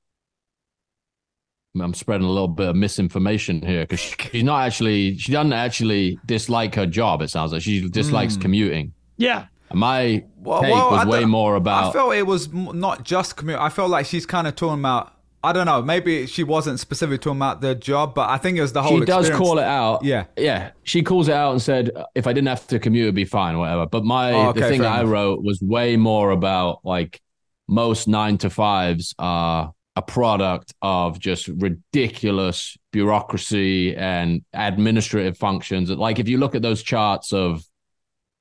[1.81, 6.19] I'm spreading a little bit of misinformation here because she's not actually, she doesn't actually
[6.25, 7.21] dislike her job.
[7.21, 8.41] It sounds like she dislikes Mm.
[8.43, 8.93] commuting.
[9.17, 9.47] Yeah.
[9.73, 13.37] My Well, take well, was I way don't- more I felt it was not just
[13.37, 13.59] commute.
[13.59, 15.14] I felt like she's kind of talking about.
[15.45, 15.83] I don't know.
[15.83, 18.93] Maybe she wasn't specifically talking about the job, but I think it was the whole.
[18.93, 19.03] Thing.
[19.03, 19.49] She does experience.
[19.49, 20.05] call it out.
[20.05, 20.25] Yeah.
[20.37, 20.71] Yeah.
[20.83, 23.59] She calls it out and said, if I didn't have to commute, it'd be fine,
[23.59, 23.87] whatever.
[23.87, 25.13] But my, Oh, okay, the thing I enough.
[25.13, 27.21] wrote was way more about like
[27.69, 35.91] most nine to fives are a product of just ridiculous bureaucracy and administrative functions.
[35.91, 37.63] Like if you look at those charts of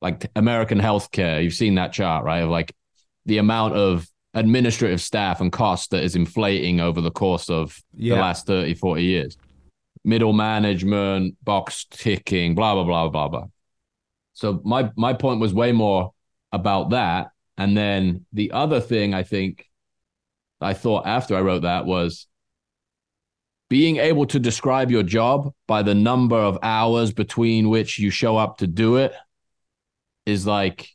[0.01, 2.39] like American healthcare, you've seen that chart, right?
[2.41, 2.73] Of like
[3.25, 8.15] the amount of administrative staff and cost that is inflating over the course of Yeah.
[8.15, 9.37] the last 30, 40 years.
[10.03, 13.45] Middle management, box ticking, blah, blah, blah, blah, blah.
[14.33, 16.11] So my my point was way more
[16.51, 17.29] about that.
[17.57, 19.69] And then the other thing I think
[20.59, 22.27] I thought after I wrote that was
[23.69, 28.37] being able to describe your job by the number of hours between which you show
[28.37, 29.13] up to do it
[30.25, 30.89] is like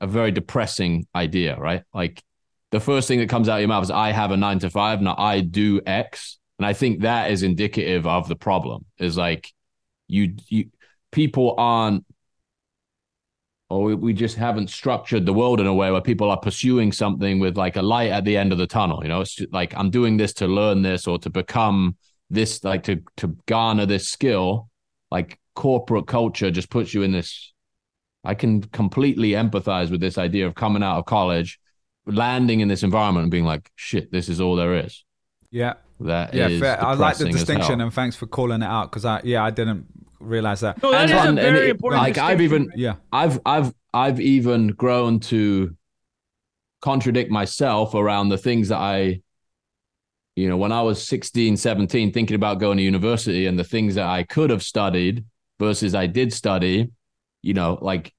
[0.00, 1.82] a very depressing idea, right?
[1.92, 2.22] Like
[2.70, 4.70] the first thing that comes out of your mouth is I have a nine to
[4.70, 6.38] five, now I do X.
[6.58, 8.84] And I think that is indicative of the problem.
[8.98, 9.50] Is like
[10.08, 10.70] you you
[11.10, 12.04] people aren't
[13.70, 17.38] or we, just haven't structured the world in a way where people are pursuing something
[17.38, 19.00] with like a light at the end of the tunnel.
[19.02, 21.96] You know, it's like I'm doing this to learn this or to become
[22.28, 24.68] this, like to to garner this skill.
[25.12, 27.52] Like corporate culture just puts you in this.
[28.24, 31.58] I can completely empathize with this idea of coming out of college,
[32.06, 35.04] landing in this environment and being like, "Shit, this is all there is."
[35.50, 36.48] Yeah, That yeah.
[36.48, 36.82] is Fair.
[36.84, 39.86] I like the distinction, and thanks for calling it out because I yeah I didn't
[40.20, 40.82] realize that.
[40.82, 42.02] No, that And is fun, a and very it- important.
[42.02, 45.74] like, I've even- Yeah, I've I've I've even grown to
[46.82, 49.20] contradict myself around the things that I
[50.36, 53.94] you know when I was 16 17 thinking about going to university and the things
[53.96, 55.24] that I could have studied
[55.58, 56.88] versus I did study
[57.42, 58.12] you know like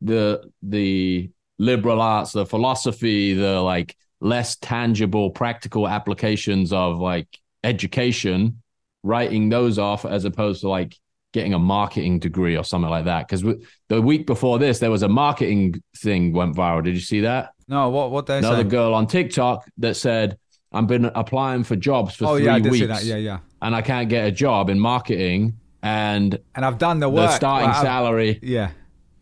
[0.00, 7.28] the the liberal arts the philosophy the like less tangible practical applications of like
[7.62, 8.60] education
[9.02, 10.96] writing those off as opposed to like
[11.32, 13.42] getting a marketing degree or something like that because
[13.88, 17.50] the week before this there was a marketing thing went viral did you see that
[17.66, 18.68] no, what what they another say?
[18.68, 20.38] girl on tiktok that said
[20.72, 23.04] i've been applying for jobs for Oh three yeah, weeks.
[23.04, 23.38] Yeah, yeah.
[23.62, 27.30] and i can't get a job in marketing and And I've done the work.
[27.30, 28.70] the starting Like, salary Yeah,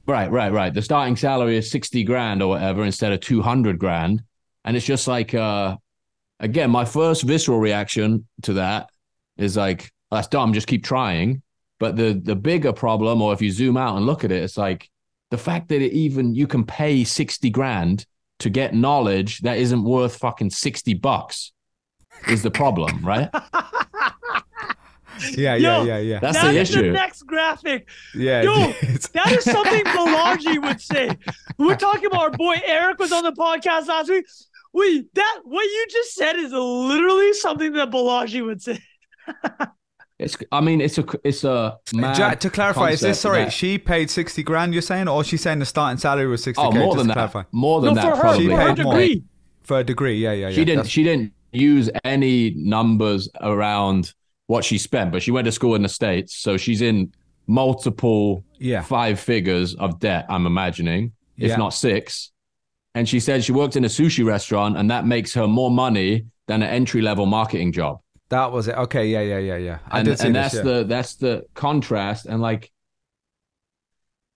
[0.07, 0.72] right right right.
[0.72, 4.22] The starting salary is 60 grand or whatever instead of 200 grand.
[4.64, 5.77] And it's just like uh
[6.40, 8.90] again my first visceral reaction to that
[9.37, 11.42] is like that's dumb just keep trying.
[11.81, 14.57] But the the bigger problem or if you zoom out and look at it it's
[14.57, 14.88] like
[15.33, 18.07] the fact that it even you can pay 60 grand
[18.38, 21.53] to get knowledge that isn't worth fucking 60 bucks
[22.29, 23.29] is the problem right
[25.33, 26.18] yeah, yeah, Yo, yeah, yeah.
[26.20, 27.88] that's That the is issue next graphic.
[28.14, 28.55] yeah, Yo,
[29.14, 31.16] That is something Balaji would say.
[31.59, 34.27] We're talking about our boy Eric was on the podcast last week.
[34.72, 38.79] Wait, that what you just said is literally something that Balaji would say.
[40.18, 43.44] it's i mean it's a it's a mad Jack, to clarify, is this sorry?
[43.44, 44.72] that- She paid sixty grand.
[44.72, 46.62] You're saying, or she's saying the starting salary was sixty?
[46.62, 47.42] oh more than that Clarify.
[47.53, 48.94] more than No, that for her, She for her paid more.
[48.94, 49.25] degree.
[49.62, 50.55] For a degree, yeah, yeah, yeah.
[50.55, 54.12] she didn't That's- she didn't use any numbers around
[54.46, 57.12] what she spent but she went to school in the states so she's in
[57.46, 58.83] multiple Yeah.
[58.83, 61.57] five figures of debt i'm imagining if Yeah.
[61.57, 62.31] not six
[62.94, 66.26] and she said she worked in a sushi restaurant and that makes her more money
[66.48, 68.00] than an entry level marketing job
[68.31, 68.76] That was it.
[68.76, 69.78] Okay, yeah, yeah, yeah, yeah.
[69.90, 70.62] I and, did and this, that's yeah.
[70.72, 72.70] the that's the contrast and like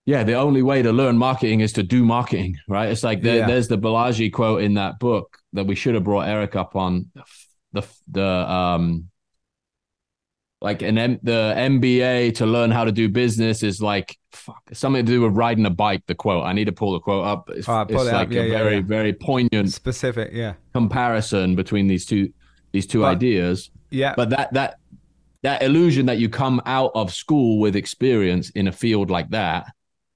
[0.05, 3.39] yeah the only way to learn marketing is to do marketing right it's like there,
[3.41, 3.47] Yeah.
[3.47, 7.11] there's the Balaji quote in that book that we should have brought Eric up on
[7.73, 9.11] the the um
[10.61, 15.05] like an M, the MBA to learn how to do business is like fuck, something
[15.05, 16.03] to do with riding a bike.
[16.07, 17.51] The quote I need to pull the quote up.
[17.51, 18.29] It's, ah, pull it's it up.
[18.29, 18.83] like Yeah, a yeah, very yeah.
[18.83, 20.31] very poignant specific.
[20.33, 22.33] Yeah, comparison between these two
[22.73, 24.79] these two But- ideas yeah, but that that
[25.43, 29.67] that illusion that you come out of school with experience in a field like that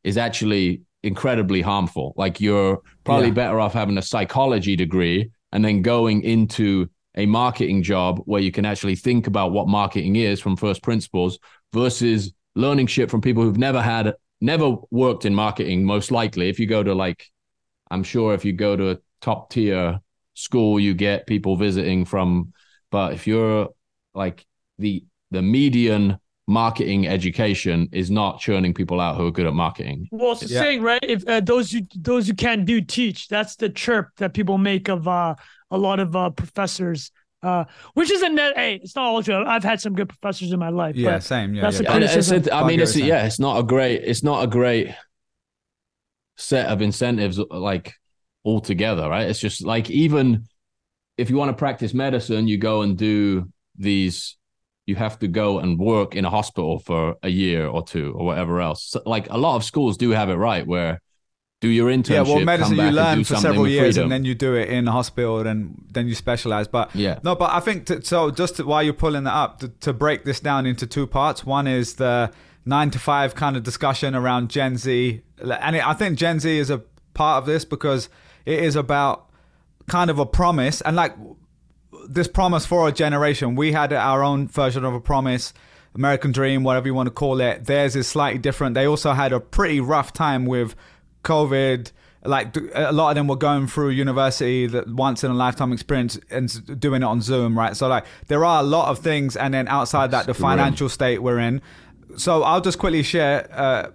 [0.02, 5.80] is actually incredibly harmful like you're probably better off having a psychology degree and then
[5.82, 10.56] going into a marketing job where you can actually think about what marketing is from
[10.56, 11.38] first principles
[11.72, 16.58] versus learning shit from people who've never had never worked in marketing most likely if
[16.58, 17.26] you go to like
[17.90, 20.00] i'm sure if you go to a top tier
[20.34, 22.52] school you get people visiting from
[22.90, 23.68] but if you're
[24.14, 24.46] like
[24.78, 26.18] the the median
[26.50, 30.08] marketing education is not churning people out who are good at marketing.
[30.10, 30.60] Well, it's the Yeah.
[30.62, 30.98] saying, right?
[31.02, 34.88] If uh, those you those you can do teach, that's the chirp that people make
[34.88, 35.36] of uh,
[35.70, 37.10] a lot of uh, professors.
[37.42, 38.52] Uh, which is a net.
[38.54, 39.42] Hey, it's not all true.
[39.46, 40.94] I've had some good professors in my life.
[40.94, 41.54] yeah, but same.
[41.54, 41.90] Yeah, that's yeah.
[41.90, 42.52] a And it's, criticism.
[42.52, 44.94] I I mean, it's what you're yeah, it's not a great, it's not a great
[46.36, 47.94] set of incentives like
[48.44, 49.28] altogether, right?
[49.28, 50.48] It's just like even
[51.16, 54.36] if you want to practice medicine, you go and do these.
[54.86, 58.26] You have to go and work in a hospital for a year or two or
[58.26, 58.84] whatever else.
[58.88, 61.00] So, like a lot of schools do have it right, where
[61.60, 62.10] do your internship.
[62.10, 64.04] yeah, well, medicine you learn for several years, freedom.
[64.04, 66.66] and then you do it in a hospital, and then you specialize.
[66.66, 67.18] But Yeah.
[67.22, 68.30] no, but I think to, so.
[68.30, 71.44] Just to, while you're pulling that up, to, to break this down into two parts.
[71.44, 72.32] One is the
[72.64, 76.58] nine to five kind of discussion around Gen Z, and it, I think Gen Z
[76.58, 78.08] is a part of this because
[78.46, 79.26] it is about
[79.86, 81.14] kind of a promise and like
[82.08, 83.54] this promise for a generation.
[83.54, 85.52] We had our own version of a promise,
[85.94, 87.66] American Dream, whatever you want to call it.
[87.66, 88.74] Theirs is slightly different.
[88.74, 90.74] They also had a pretty rough time with
[91.24, 91.92] COVID.
[92.22, 96.18] Like a lot of them were going through university, that once in a lifetime experience,
[96.30, 97.74] and doing it on Zoom, right?
[97.74, 101.22] So like there are a lot of things, and then outside that, the financial state
[101.22, 101.62] we're in.
[102.16, 103.90] So I'll just quickly share uh,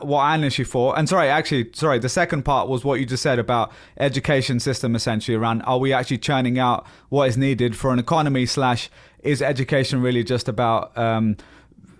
[0.00, 3.22] what I initially thought, and sorry, actually, sorry, the second part was what you just
[3.22, 7.92] said about education system essentially around are we actually churning out what is needed for
[7.92, 8.90] an economy slash
[9.22, 11.36] is education really just about um,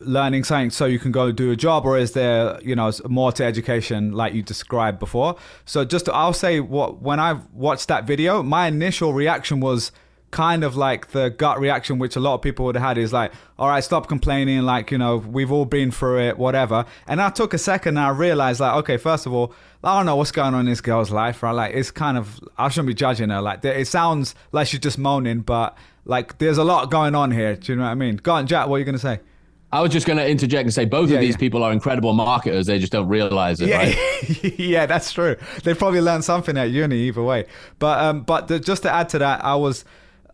[0.00, 3.32] learning something so you can go do a job or is there you know more
[3.32, 5.36] to education like you described before?
[5.64, 9.92] So just i'll say what when i watched that video my initial reaction was
[10.30, 13.12] kind of like the gut reaction which a lot of people would have had is
[13.12, 16.84] like all right stop complaining like you know we've all been through it whatever.
[17.06, 20.06] And i took a second and i realized like okay first of all i don't
[20.06, 21.52] know what's going on in this girl's life right?
[21.52, 23.40] Like it's kind of i shouldn't be judging her.
[23.40, 27.56] Like it sounds like she's just moaning but like there's a lot going on here.
[27.56, 28.16] Do you know what i mean?
[28.16, 29.20] Go on jack what are you going to say
[29.70, 31.38] I was just going to interject and say both Yeah, of these yeah.
[31.38, 32.66] people are incredible marketers.
[32.66, 34.58] They just don't realize it, yeah, right?
[34.58, 35.36] yeah, that's true.
[35.62, 37.46] They probably learned something at uni either way.
[37.78, 39.84] But um, but the, just to add to that, I was,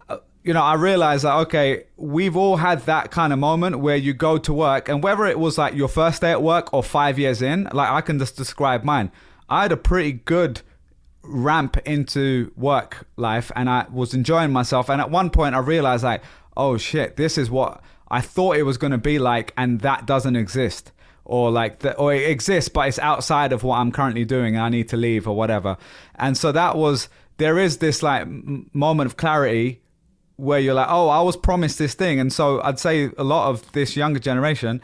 [0.09, 3.97] uh, you know, I realized that okay, we've all had that kind of moment where
[3.97, 6.83] you go to work, and whether it was like your first day at work or
[6.85, 9.11] five years in, like I can just describe mine.
[9.49, 10.61] I had a pretty good
[11.23, 14.89] ramp into work life and I was enjoying myself.
[14.91, 16.23] And at one point, I realized, like,
[16.57, 20.07] oh shit, this is what I thought it was going to be like, and that
[20.07, 20.93] doesn't exist.
[21.25, 24.57] Or like the, or it exists, but it's outside of what I'm currently doing.
[24.57, 25.79] And I need to leave or whatever.
[26.17, 28.27] And so that was there is this like
[28.75, 29.81] moment of clarity
[30.37, 32.21] where you're like, oh, I was promised this thing.
[32.21, 34.83] And so I'd say a lot of this younger generation,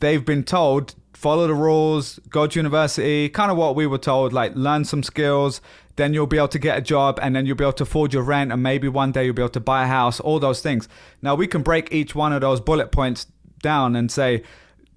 [0.00, 4.32] they've been told follow the rules, go to university, kind of what we were told,
[4.32, 5.60] like learn some skills,
[5.96, 8.12] then you'll be able to get a job and then you'll be able to afford
[8.12, 10.62] your rent and maybe one day you'll be able to buy a house, all those
[10.62, 10.88] things.
[11.20, 13.26] Now we can break each one of those bullet points
[13.62, 14.42] down and say,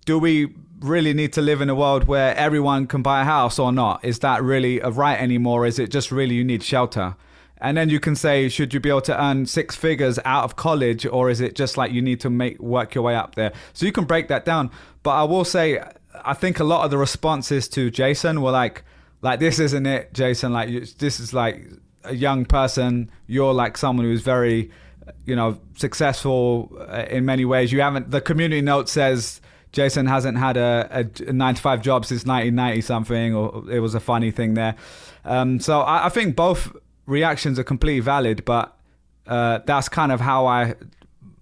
[0.05, 3.59] do we really need to live in a world where everyone can buy a house
[3.59, 4.03] or not?
[4.03, 5.65] Is that really a right anymore?
[5.65, 7.15] Is it just really you need shelter?
[7.57, 10.55] And then you can say, should you be able to earn six figures out of
[10.57, 13.53] college, or is it just like you need to make work your way up there?
[13.73, 14.69] So you can break that down.
[15.03, 15.81] But I will say,
[16.23, 18.83] I think a lot of the responses to Jason were like,
[19.25, 20.53] like this isn't it, Jason.
[20.53, 21.67] Like this is like
[22.03, 23.09] a young person.
[23.25, 24.69] You're like someone who's very,
[25.25, 27.71] you know, successful uh, in many ways.
[27.71, 28.11] You haven't.
[28.11, 32.23] The community note says Jason hasn't had a, a, a nine to five job since
[32.23, 34.75] 1990 something, or it was a funny thing there.
[35.25, 36.71] Um, so I, I think both
[37.07, 38.77] reactions are completely valid, but
[39.25, 40.75] uh, that's kind of how I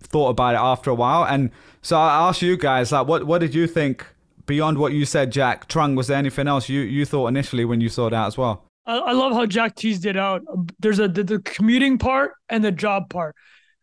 [0.01, 1.25] thought about it after a while.
[1.25, 4.07] And so I asked you guys, like, what what did you think
[4.45, 5.67] beyond what you said, Jack?
[5.67, 8.65] Trung, was there anything else you you thought initially when you saw that as well?
[8.85, 10.41] I, I love how Jack teased it out.
[10.79, 13.35] There's a the, the commuting part and the job part.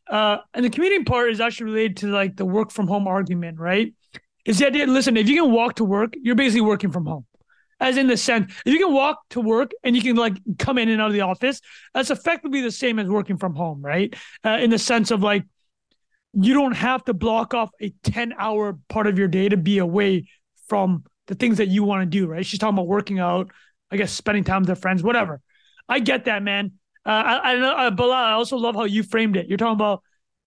[0.09, 3.59] Uh, and the commuting part is actually related to like the work from home argument,
[3.61, 3.95] right?
[4.45, 7.27] Is the idea, listen, if you can walk to work, you're basically working from home.
[7.79, 10.79] As in the sense, if you can walk to work and you can like come
[10.79, 11.61] in and out of the office,
[11.95, 14.15] that's effectively the same as working from home, right?
[14.45, 15.45] Uh, in the sense of like,
[16.33, 19.79] you don't have to block off a 10 hour part of your day to be
[19.79, 20.27] away
[20.71, 22.47] from the things that you want to do, right?
[22.47, 23.51] She's talking about working out,
[23.91, 25.41] I guess spending time with her friends, whatever.
[25.89, 26.73] I get that, man.
[27.05, 29.47] Uh, I, I know, uh, Bilal, I also love how you framed it.
[29.49, 30.03] You're talking about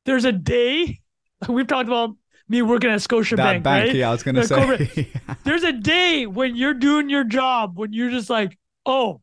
[0.06, 1.02] there's a day,
[1.48, 2.16] we've talked about
[2.50, 3.96] me working at Scotiabank, That bank, right?
[3.96, 4.56] yeah, I was gonna The say.
[4.56, 5.08] corporate-
[5.44, 9.22] There's a day when you're doing your job when you're just like, oh,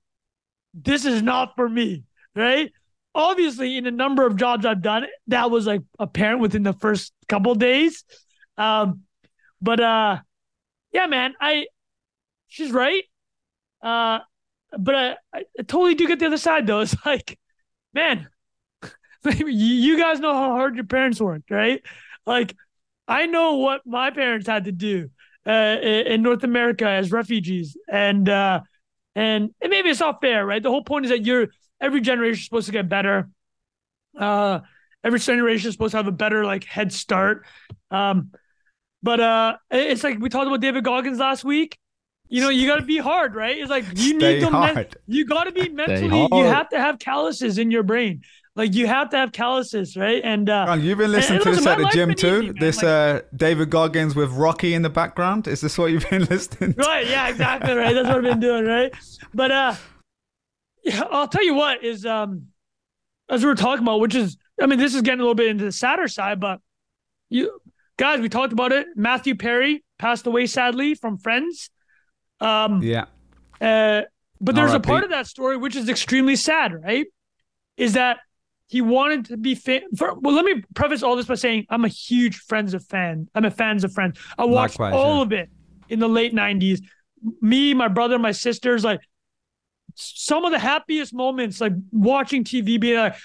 [0.75, 2.05] this is not for me,
[2.37, 2.71] right?
[3.15, 7.13] Obviously, in a number of jobs I've done, that was like apparent within the first
[7.29, 8.05] couple days.
[8.57, 9.01] Um,
[9.63, 10.19] but uh,
[10.92, 11.66] yeah, man, I
[12.48, 13.05] she's right.
[13.83, 14.20] Uh,
[14.79, 16.81] but I, I totally do get the other side though.
[16.90, 17.38] It's like,
[17.94, 18.29] man,
[19.24, 21.83] you, guys know how hard your parents worked, right?
[22.26, 22.55] Like,
[23.09, 25.11] I know what my parents had to do
[25.46, 28.61] uh, in North America as refugees, and uh,
[29.14, 30.62] and and maybe it's not fair, right?
[30.62, 31.48] The whole point is that you're
[31.81, 33.29] every generation is supposed to get better.
[34.16, 34.61] Uh,
[35.03, 37.46] every generation is supposed to have a better like head start.
[37.90, 38.31] Um,
[39.03, 41.79] but uh, it's like we talked about David Goggins last week.
[42.29, 43.59] You know, you got to be hard, right?
[43.59, 46.29] It's like you Stay need to men- you got to be mentally.
[46.31, 48.23] You have to have calluses in your brain.
[48.55, 50.21] Like you have to have calluses, right?
[50.23, 52.43] And uh, Trung, you've been listening and to this at the gym too.
[52.43, 55.48] easy, this Like- uh, David Goggins with Rocky in the background.
[55.48, 56.81] Is this what you've been listening to?
[56.83, 58.92] right yeah exactly right that's what i've been doing right
[59.35, 59.75] but uh
[60.85, 62.46] yeah i'll tell you what is um
[63.29, 65.48] as we were talking about which is i mean this is getting a little bit
[65.48, 66.61] into the sadder side but
[67.29, 67.61] you
[68.01, 71.71] guys we talked about it matthew perry passed away sadly from friends
[72.40, 73.05] um Yeah.
[73.61, 74.03] uh,
[74.40, 77.07] but there's a part of that story which is extremely sad, right?
[77.77, 78.21] Is that
[78.69, 79.83] he wanted to be fan.
[79.96, 83.29] For, well, let me preface all this by saying I'm a huge Friends of fan.
[83.35, 84.19] I'm a fans of Friends.
[84.38, 85.23] I watched all yeah.
[85.23, 85.51] of it
[85.90, 86.81] in the late '90s.
[87.42, 89.01] Me, my brother, my sisters, like
[89.94, 93.17] some of the happiest moments, like watching TV, being like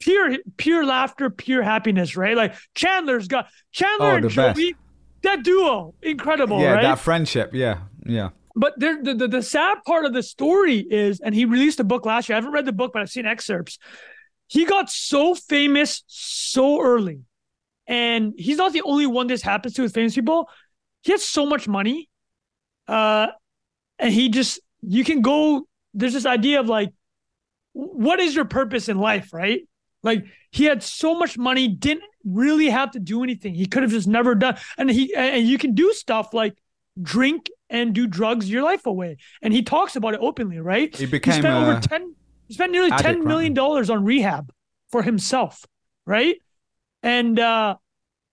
[0.00, 2.36] pure, pure laughter, pure happiness, right?
[2.36, 4.58] Like Chandler's got Chandler Oh, and the best.
[4.58, 4.76] Joey,
[5.22, 6.82] that duo, incredible, yeah, right?
[6.82, 7.50] that friendship.
[7.52, 7.80] Yeah.
[8.06, 8.30] Yeah.
[8.54, 11.84] But there, the, the the sad part of the story is, and he released a
[11.84, 12.34] book last year.
[12.34, 13.78] I haven't read the book, but I've seen excerpts.
[14.48, 17.20] He got so famous so early,
[17.86, 20.48] and he's not the only one this happens to with famous people.
[21.02, 22.08] He has so much money,
[22.88, 23.28] uh,
[23.98, 25.68] and he just you can go.
[25.94, 26.90] There's this idea of like,
[27.72, 29.60] what is your purpose in life, right?
[30.02, 33.54] Like he had so much money, didn't really have to do anything.
[33.54, 34.56] He could have just never done.
[34.76, 36.56] And he and you can do stuff like
[37.00, 39.16] drink and do drugs your life away.
[39.42, 40.94] And he talks about it openly, right?
[40.94, 42.14] He became he spent a over ten.
[42.46, 44.52] He spent nearly addict, ten million dollars on rehab
[44.90, 45.66] for himself,
[46.06, 46.36] right?
[47.02, 47.76] And uh,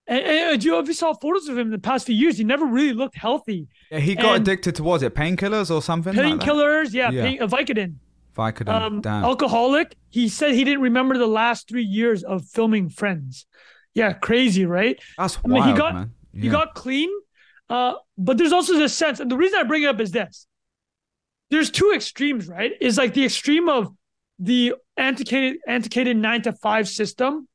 [0.07, 2.43] and, and you if you saw photos of him in the past few years, he
[2.43, 3.67] never really looked healthy.
[3.91, 6.13] Yeah, he got and- addicted to was it painkillers or something?
[6.15, 6.25] like?
[6.25, 7.23] Painkillers, yeah, Yeah.
[7.23, 7.95] pain, uh, Vicodin.
[8.35, 8.69] Vicodin.
[8.69, 9.23] Um, Damn.
[9.23, 9.95] alcoholic.
[10.09, 13.45] He said he didn't remember the last three years of filming Friends.
[13.93, 14.99] Yeah, crazy, right?
[15.17, 16.11] That's I mean, wild, he got man.
[16.33, 17.09] he got clean,
[17.69, 20.47] uh, but there's also this sense, and the reason I bring it up is this:
[21.49, 22.73] there's two extremes, right?
[22.81, 23.93] Is like the extreme of
[24.37, 27.47] the antiquated antiquated nine to five system,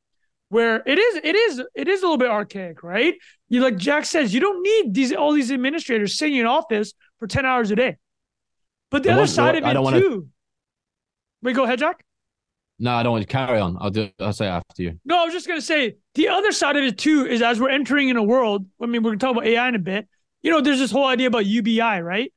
[0.48, 3.14] where it is it is it is a little bit archaic, right?
[3.50, 7.26] You like Jack says, you don't need these all these administrators sitting in office for
[7.26, 7.98] ten hours a day.
[8.90, 10.28] But the I other want- side of I it don't wanna- too.
[11.42, 12.04] Wait, go ahead, Jack.
[12.78, 13.76] No, I don't want to carry on.
[13.78, 14.08] I'll do.
[14.18, 14.98] I'll say after you.
[15.04, 17.68] No, I was just gonna say the other side of it too is as we're
[17.68, 18.64] entering in a world.
[18.82, 20.08] I mean, we're gonna talk about AI in a bit.
[20.42, 22.32] You know, there's this whole idea about UBI, right?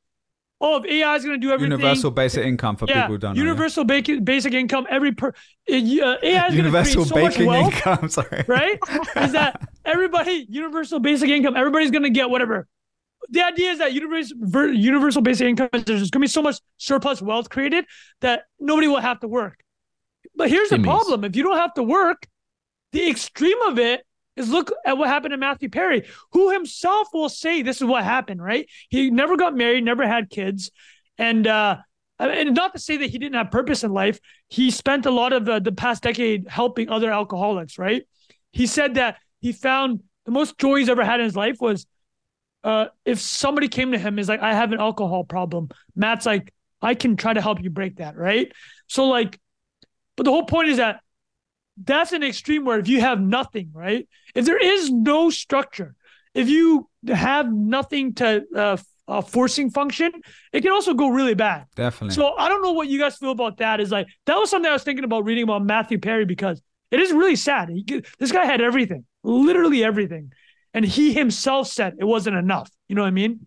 [0.60, 3.36] Oh, if AI is gonna do everything, Universal basic income for yeah, people who don't
[3.36, 3.42] know.
[3.42, 3.48] yeah.
[3.48, 4.86] universal basic basic income.
[4.90, 5.32] Every per uh,
[5.68, 8.10] AI is gonna Universal create so much wealth, income.
[8.10, 8.46] Sorry.
[8.48, 8.80] right?
[9.18, 11.56] is that everybody universal basic income?
[11.56, 12.68] Everybody's gonna get whatever.
[13.30, 17.22] The idea is that universal universal basic income is there's gonna be so much surplus
[17.22, 17.86] wealth created
[18.22, 19.60] that nobody will have to work.
[20.36, 20.84] But here's the Timmies.
[20.84, 22.28] problem: if you don't have to work,
[22.92, 24.06] the extreme of it
[24.36, 28.04] is look at what happened to Matthew Perry, who himself will say this is what
[28.04, 28.42] happened.
[28.42, 28.68] Right?
[28.90, 30.72] He never got married, never had kids,
[31.18, 31.78] and uh,
[32.20, 34.20] and not to say that he didn't have purpose in life.
[34.50, 37.78] He spent a lot of uh, the past decade helping other alcoholics.
[37.78, 38.04] Right?
[38.52, 41.86] He said that he found the most joy he's ever had in his life was
[42.64, 45.70] uh, if somebody came to him is like, I have an alcohol problem.
[45.96, 48.52] Matt's like, I can try to help you break that, right?
[48.88, 49.40] So like,
[50.16, 51.02] but the whole point is that
[51.78, 54.08] that's an extreme where if you have nothing, right?
[54.36, 55.96] If there is no structure,
[56.34, 60.12] if you have nothing to uh, uh, forcing function,
[60.52, 61.66] it can also go really bad.
[61.76, 62.16] Definitely.
[62.16, 63.80] So I don't know what you guys feel about that.
[63.80, 66.62] Is like that was something I was thinking about reading about Matthew Perry because
[66.92, 67.70] it is really sad.
[67.70, 70.32] He, this guy had everything, literally everything,
[70.74, 72.70] and he himself said it wasn't enough.
[72.88, 73.46] You know what I mean?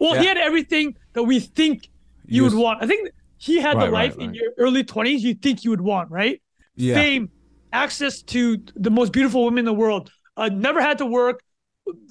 [0.00, 1.88] Well, he had everything that we think
[2.26, 2.82] you would want.
[2.82, 4.36] I think he had the Right, right, life in right.
[4.36, 6.42] your early twenties you think you would want, right?
[6.74, 6.94] yeah.
[6.94, 7.30] Fame,
[7.72, 10.10] access to the most beautiful women in the world.
[10.36, 11.40] Uh, never had to work,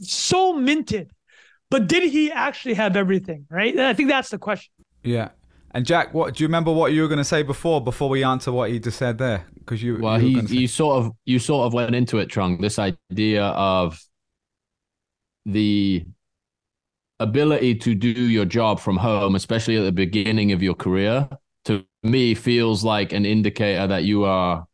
[0.02, 1.12] so minted.
[1.70, 3.46] But did he actually have everything?
[3.50, 3.74] Right?
[3.74, 4.72] And I think that's the question.
[5.04, 5.30] Yeah.
[5.74, 8.24] And Jack, what do you remember what you were going to say before before we
[8.24, 9.46] answer what he just said there?
[9.58, 12.30] Because you, Well, you he say- you sort of you sort of went into it,
[12.30, 12.60] Trung.
[12.60, 14.00] This idea of
[15.46, 16.06] the
[17.20, 21.30] ability to do your job from home, especially at the beginning of your career,
[21.66, 24.66] to me feels like an indicator that you are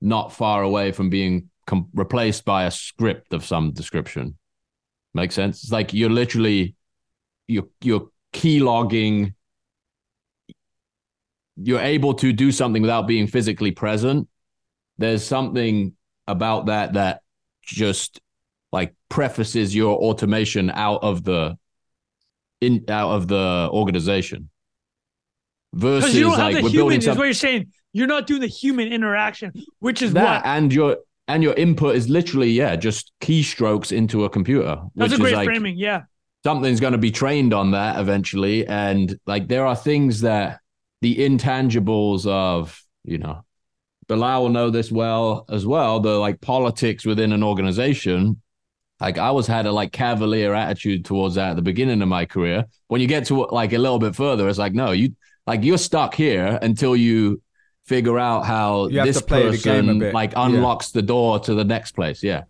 [0.00, 4.36] not far away from being com- replaced by a script of some description.
[5.14, 5.62] Make sense?
[5.64, 6.74] It's like you're literally
[7.48, 9.34] you're you're key logging.
[11.56, 14.28] You're able to do something without being physically present.
[14.98, 15.94] There's something
[16.26, 17.22] about that that
[17.62, 18.20] just
[18.72, 21.56] like prefaces your automation out of the
[22.60, 24.50] in out of the organization
[25.72, 27.72] versus you don't like have the human, is what you're saying.
[27.92, 30.46] You're not doing the human interaction, which is that what.
[30.46, 30.96] and your
[31.28, 35.32] and your input is literally yeah just keystrokes into a computer That's which a great
[35.32, 35.76] is like framing.
[35.76, 36.02] Yeah.
[36.44, 40.60] something's going to be trained on that eventually and like there are things that
[41.04, 43.44] the intangibles of you know
[44.08, 48.40] Bilal will know this well as well the like politics within an organization.
[49.00, 52.24] Like I was had a like cavalier attitude towards that at the beginning of my
[52.24, 52.64] career.
[52.88, 55.14] When you get to like a little bit further it's like no you
[55.46, 57.42] like you're stuck here until you
[57.84, 60.46] figure out how this to play the game a person like Yeah.
[60.46, 62.22] unlocks the door to the next place.
[62.22, 62.44] Yeah.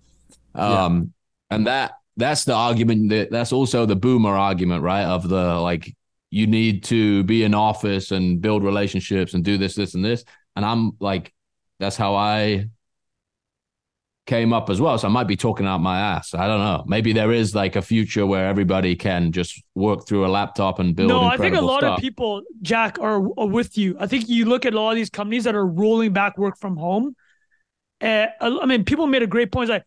[0.55, 0.85] Yeah.
[0.85, 1.13] um
[1.51, 5.85] and that that's the argument that that's also the boomer argument right of the like
[6.35, 10.25] you need to be in office and build relationships and do this this and this
[10.57, 11.33] and i'm like
[11.79, 12.67] that's how i
[14.27, 16.83] came up as well so i might be talking out my ass i don't know
[16.89, 20.97] maybe there is like a future where everybody can just work through a laptop and
[20.97, 21.99] build No, I think a lot stuff.
[21.99, 23.97] of people, Jack, are, are with you.
[24.01, 26.57] I think you look at a lot of these companies that are rolling back work
[26.59, 27.15] from home.
[28.01, 29.69] Uh, I I mean, people made a great point.
[29.69, 29.85] Like,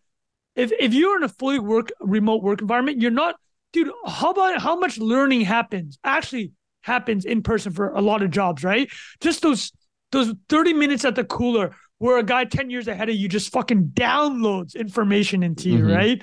[0.56, 3.36] if if you're in a fully work remote work environment, you're not
[3.74, 6.52] dude, how about how much learning happens actually
[6.82, 8.90] happens in person for a lot of jobs, right?
[9.22, 9.72] Just those
[10.12, 13.52] those 30 minutes at the cooler where a guy 10 years ahead of you just
[13.52, 15.96] fucking downloads information into you, Mhm.
[15.96, 16.22] right?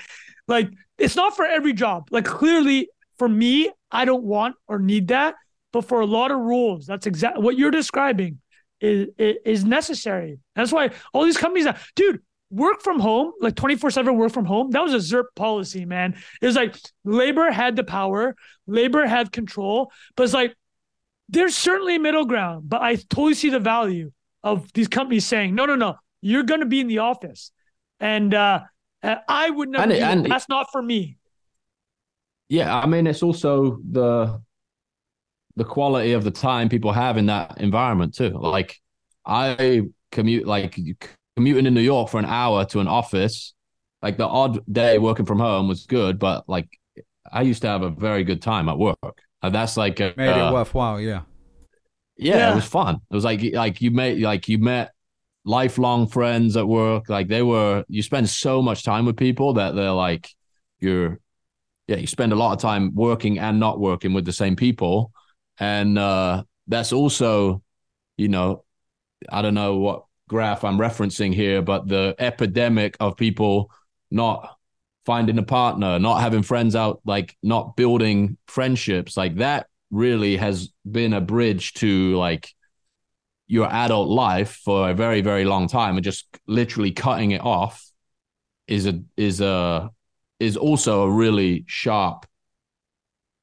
[0.48, 2.08] Like it's not for every job.
[2.10, 2.88] Like clearly
[3.18, 5.34] for me, I don't want or need that,
[5.72, 8.40] but for a lot of roles, that's exactly what you're describing
[8.80, 10.38] is, is is necessary.
[10.56, 12.20] That's why all these companies that dude,
[12.54, 16.14] work from home, like 24/7 work from home, that was a ZIRP policy, man.
[16.40, 18.36] It was like labor had the power,
[18.66, 20.54] labor had control, but it's like
[21.28, 25.54] there's certainly a middle ground, but I totally see the value of these companies saying,
[25.54, 27.50] no, no, no, you're going to be in the office.
[27.98, 28.60] And uh,
[29.02, 30.18] I would never, And it- do that.
[30.18, 31.16] it- that's not for me.
[32.50, 34.40] Yeah, I mean, it's also the
[35.56, 38.30] the quality of the time people have in that environment too.
[38.30, 38.76] Like,
[39.24, 40.76] I commute, like
[41.36, 43.54] commuting in New York for an hour to an office.
[44.02, 46.68] Like the odd day working from home was good, but like
[47.30, 49.22] I used to have a very good time at work.
[49.42, 51.22] And that's like a, Made uh, it worthwhile, yeah.
[52.16, 52.52] yeah, Yeah.
[52.52, 52.96] it was fun.
[52.96, 54.92] It was like like you met like you met
[55.44, 57.08] lifelong friends at work.
[57.08, 60.28] Like they were you spend so much time with people that they're like
[60.80, 61.18] you're
[61.86, 65.12] yeah, you spend a lot of time working and not working with the same people.
[65.58, 67.62] And uh that's also,
[68.16, 68.64] you know,
[69.30, 73.70] I don't know what graph I'm referencing here, but the epidemic of people
[74.10, 74.56] not
[75.04, 80.72] finding a partner, not having friends out, like not building friendships, like that really has
[80.90, 82.52] been a bridge to like
[83.46, 87.84] your adult life for a very, very long time and just literally cutting it off
[88.66, 89.90] is a is a
[90.40, 92.26] is also a really sharp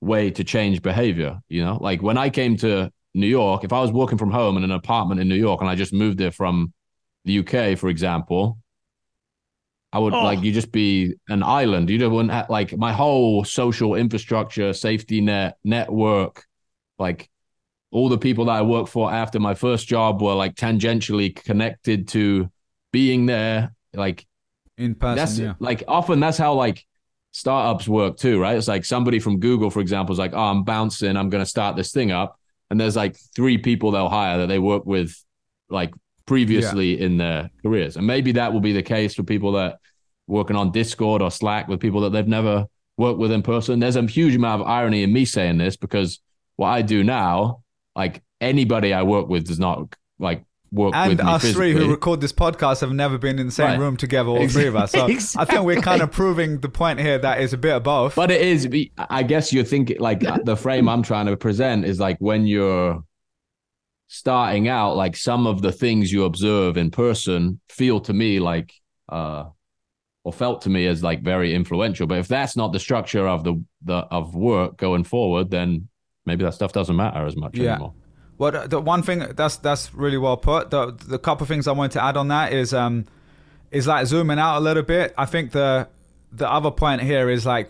[0.01, 1.39] way to change behavior.
[1.47, 4.57] You know, like when I came to New York, if I was working from home
[4.57, 6.74] in an apartment in New York and I just moved there from
[7.26, 8.57] the UK, for example,
[9.93, 10.24] I would Oh.
[10.24, 11.89] like you just be an island.
[11.89, 16.45] You don't wouldn't have, like my whole social infrastructure, safety net, network,
[16.97, 17.30] like
[17.91, 22.07] all the people that I worked for after my first job were like tangentially connected
[22.09, 22.49] to
[22.93, 23.74] being there.
[23.93, 24.26] Like
[24.78, 25.53] In person, that's yeah.
[25.59, 26.86] like often that's how like
[27.32, 28.55] startups work too, right?
[28.55, 31.49] It's like somebody from Google, for example, is like, oh, I'm bouncing, I'm going to
[31.49, 32.39] start this thing up.
[32.72, 35.13] And there's like three people they'll hire that they work with
[35.69, 35.93] like
[36.26, 37.97] previously in their careers.
[37.97, 39.78] And maybe that will be the case for people that
[40.26, 42.65] working on Discord or Slack with people that they've never
[42.97, 43.80] worked with in person.
[43.80, 46.22] There's a huge amount of irony in me saying this because
[46.55, 47.61] what I do now,
[47.93, 52.32] like anybody I work with does not like work And us three who record this
[52.32, 53.80] podcast have never been in the same Right.
[53.80, 54.91] room together, all three of us.
[54.93, 55.05] So
[55.38, 58.15] I think we're kind of proving the point here that it's a bit of both.
[58.15, 58.67] But it is.
[58.97, 63.03] I guess you're thinking like the frame I'm trying to present is like when you're
[64.07, 68.74] starting out, like some of the things you observe in person feel to me like,
[69.09, 69.45] uh,
[70.24, 72.07] or felt to me as like very influential.
[72.07, 75.88] But if that's not the structure of the the of work going forward, then
[76.26, 77.72] maybe that stuff doesn't matter as much Yeah.
[77.72, 77.93] anymore.
[78.41, 80.71] Well, the- one thing that's that's really well put.
[80.71, 83.05] The the couple things I wanted to add on that is um
[83.69, 85.13] is like zooming out a little bit.
[85.15, 85.87] I think the
[86.31, 87.69] the other point here is like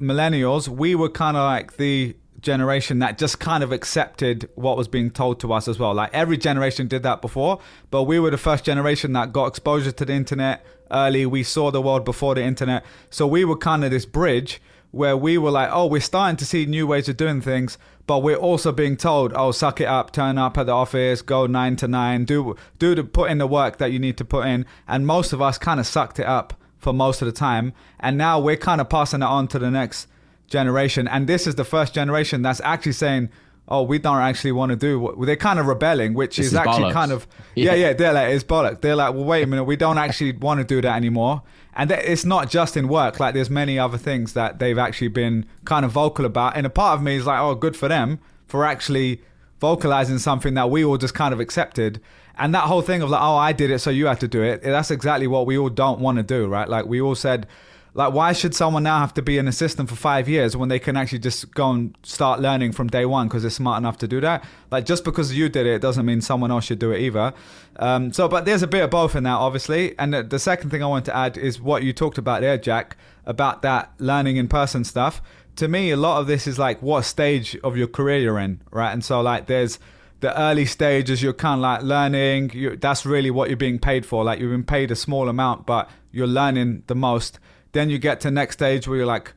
[0.00, 0.66] millennials.
[0.66, 5.08] We were kind of like the generation that just kind of accepted what was being
[5.08, 5.94] told to us as well.
[5.94, 7.60] Like every generation did that before,
[7.92, 11.26] but we were the first generation that got exposure to the internet early.
[11.26, 14.60] We saw the world before the internet, so we were kind of this bridge
[14.92, 18.20] where we were like, oh, we're starting to see new ways of doing things, but
[18.20, 21.76] we're also being told, oh, suck it up, turn up at the office, go nine
[21.76, 24.66] to nine, do do the put in the work that you need to put in.
[24.88, 28.18] And most of us kind of sucked it up for most of the time, and
[28.18, 30.08] now we're kind of passing it on to the next
[30.48, 31.06] generation.
[31.06, 33.30] And this is the first generation that's actually saying.
[33.68, 36.54] Oh, we don't actually want to do what they're kind of rebelling, which is, is
[36.54, 36.92] actually bollocks.
[36.92, 37.88] kind of yeah, Yeah.
[37.88, 37.92] yeah.
[37.94, 38.80] They're like it's bollocks.
[38.80, 41.42] They're like, well, wait a minute, we don't actually want to do that anymore.
[41.74, 43.18] And that it's not just in work.
[43.20, 46.56] Like there's many other things that they've actually been kind of vocal about.
[46.56, 49.22] And a part of me is like, oh, good for them for actually
[49.60, 52.00] vocalizing something that we all just kind of accepted.
[52.36, 54.42] And that whole thing of like, oh, I did it, so you have to do
[54.42, 54.62] it.
[54.62, 56.68] That's exactly what we all don't want to do, right?
[56.68, 57.46] Like we all said,
[57.94, 60.78] like, why should someone now have to be an assistant for five years when they
[60.78, 64.08] can actually just go and start learning from day one because they're smart enough to
[64.08, 64.44] do that?
[64.70, 67.34] Like, just because you did it doesn't mean someone else should do it either.
[67.76, 69.98] Um, so, but there's a bit of both in that, obviously.
[69.98, 72.56] And the, the second thing I want to add is what you talked about there,
[72.56, 75.20] Jack, about that learning in person stuff.
[75.56, 78.62] To me, a lot of this is like what stage of your career you're in,
[78.70, 78.92] right?
[78.92, 79.78] And so, like, there's
[80.20, 84.06] the early stages you're kind of like learning you, that's really what you're being paid
[84.06, 87.40] for like you've been paid a small amount but you're learning the most
[87.72, 89.32] then you get to next stage where you're like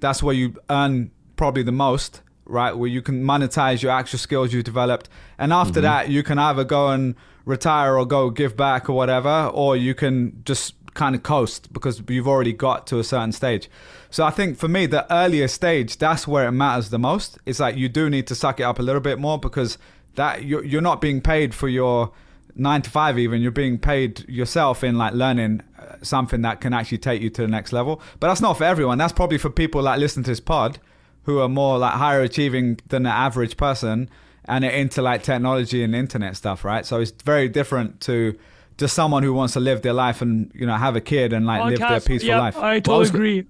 [0.00, 4.52] that's where you earn probably the most right where you can monetize your actual skills
[4.52, 5.08] you've developed
[5.38, 5.68] and Mm-hmm.
[5.68, 7.14] after that you can either go and
[7.44, 12.02] retire or go give back or whatever or you can just kind of coast because
[12.08, 13.70] you've already got to a certain stage.
[14.10, 17.38] So I think for me, the earlier stage, that's where it matters the most.
[17.46, 19.78] It's like you do need to suck it up a little bit more because
[20.16, 22.10] that you're, you're not being paid for your
[22.58, 26.72] nine to five even you're being paid yourself in like learning uh, something that can
[26.72, 29.50] actually take you to the next level but that's not for everyone that's probably for
[29.50, 30.78] people that listen to this pod
[31.22, 34.08] who are more like higher achieving than the average person
[34.46, 38.36] and are into like technology and internet stuff right so it's very different to
[38.76, 41.46] just someone who wants to live their life and you know have a kid and
[41.46, 43.46] like live their peaceful yep, life I totally I was- agree.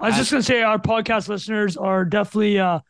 [0.00, 2.58] I was just gonna say our podcast listeners are definitely.
[2.58, 2.80] Uh,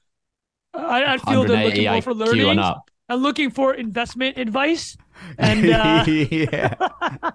[0.72, 2.60] I, I feel they're looking more for learning
[3.08, 4.96] and looking for investment advice.
[5.38, 6.74] And uh, yeah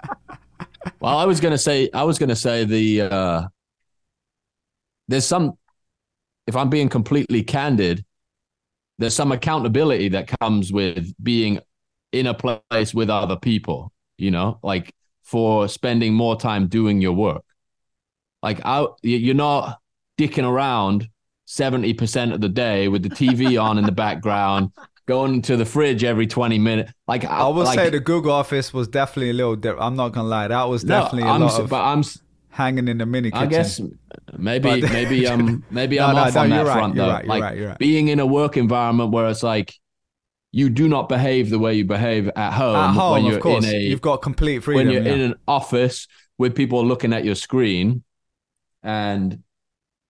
[0.99, 3.47] Well, I was gonna say, I was gonna say the uh,
[5.07, 5.57] there's some.
[6.47, 8.05] If I'm being completely candid,
[8.99, 11.59] there's some accountability that comes with being
[12.11, 13.91] in a place with other people.
[14.17, 17.43] You know, like for spending more time doing your work.
[18.43, 19.79] Like, I, you- you're not
[20.19, 21.09] dicking around
[21.45, 24.71] seventy percent of the day with the TV on in the background,
[25.07, 26.91] going to the fridge every twenty minutes.
[27.07, 29.83] Like, I will like, say the Google office was definitely a little different.
[29.83, 32.03] I'm not gonna lie, that was no, definitely a I'm, lot of but I'm
[32.49, 33.43] hanging in the mini kitchen.
[33.43, 33.81] I guess
[34.37, 37.09] maybe But- maybe um maybe No, I'm no, off no, on that right, front though.
[37.09, 37.77] right, like right.
[37.77, 39.73] being in a work environment where it's like
[40.51, 43.41] you do not behave the way you behave at home, at home, when you're of
[43.41, 44.85] course, in a you've got complete freedom.
[44.85, 45.13] when you're yeah.
[45.13, 48.03] in an office with people looking at your screen
[48.81, 49.43] and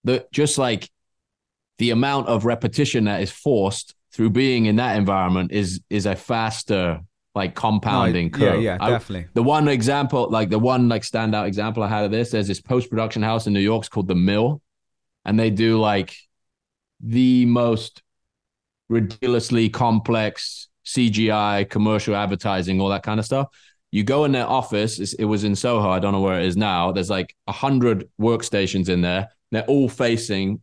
[0.03, 0.89] the just like
[1.79, 6.15] the amount of repetition that is forced through being in that environment is is a
[6.15, 7.01] faster
[7.35, 8.61] like compounding No, curve.
[8.61, 9.27] yeah, I- definitely.
[9.33, 12.61] the one example, like the one like standout example I had of this, there's this
[12.61, 13.81] post production house in New York.
[13.81, 14.61] It's called the Mill,
[15.25, 16.15] and they do like
[17.01, 18.01] the most
[18.89, 23.47] ridiculously complex CGI, commercial advertising, all that kind of stuff.
[23.91, 25.13] You go in their office.
[25.13, 25.89] It was in Soho.
[25.89, 26.91] I don't know where it is now.
[26.91, 29.29] There's like a hundred workstations in there.
[29.51, 30.61] They're all facing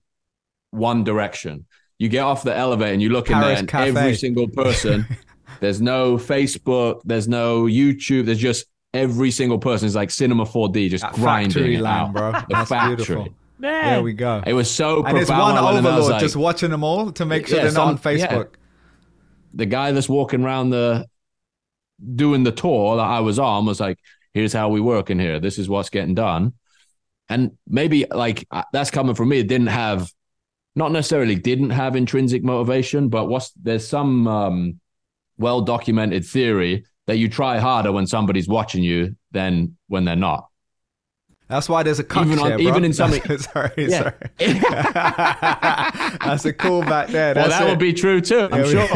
[0.70, 1.66] one direction.
[2.02, 3.88] You get off the elevator and you look in Paris there, and Cafe.
[3.90, 5.06] every single person.
[5.60, 7.00] there's no Facebook.
[7.04, 8.26] There's no YouTube.
[8.26, 12.00] There's just every single person is like Cinema 4D, just That grinding factory it line,
[12.08, 12.12] out.
[12.12, 12.32] bro.
[12.32, 12.96] The That's factory.
[12.96, 13.28] beautiful.
[13.58, 14.42] man, There we go.
[14.44, 17.12] It was so and it's one and I was overlord like- just watching them all
[17.12, 18.26] to make sure Yeah, they're not on some- yeah.
[18.26, 18.54] Facebook.
[19.54, 21.06] the guy that's walking around the
[22.16, 23.98] doing the tour that I was on was like,
[24.34, 25.38] "Here's how we work in here.
[25.38, 26.54] This is what's getting done."
[27.28, 29.38] And maybe like uh, that's coming from me.
[29.38, 30.10] It didn't have,
[30.74, 34.80] not necessarily didn't have intrinsic motivation, but what's there's some um,
[35.38, 40.46] well documented theory that you try harder when somebody's watching you than when they're not.
[41.52, 44.12] That's why there's a cut Even on- chair, even in something- sorry, Yeah.
[44.38, 44.38] sorry.
[46.24, 47.34] That's a cool back there.
[47.34, 47.68] well, that it.
[47.68, 48.48] would be true too.
[48.50, 48.80] I'm sure.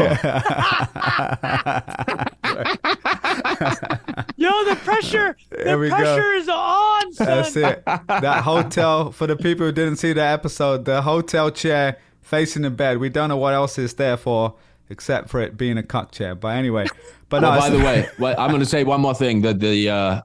[4.37, 5.95] yo, the pressure, the we go.
[5.97, 7.27] pressure is on, son.
[7.27, 7.83] That's it.
[7.85, 12.71] That hotel, for the people who didn't see that episode, the hotel chair facing the
[12.71, 12.97] bed.
[12.97, 14.55] We don't know what else is there for
[14.89, 16.33] except for it being a cuck chair.
[16.33, 16.87] But anyway,
[17.29, 19.41] but no, by the way, well, I'm going to say one more thing.
[19.41, 20.21] That the uh,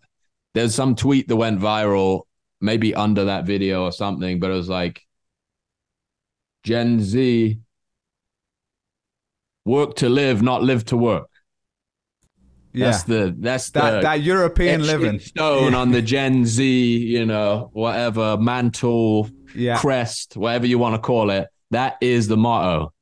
[0.55, 2.23] there's some tweet that went viral,
[2.61, 5.03] maybe under that video or something, but it was like
[6.63, 7.59] Gen Z
[9.65, 11.29] work to live, not live to work.
[12.73, 15.19] yeah, That's the that's that the that European living.
[15.21, 15.79] stone Yeah.
[15.79, 16.65] on the Gen Z,
[16.99, 19.79] you know, whatever mantle, Yeah.
[19.79, 21.49] crest, whatever you want to call it.
[21.71, 22.93] That is the motto.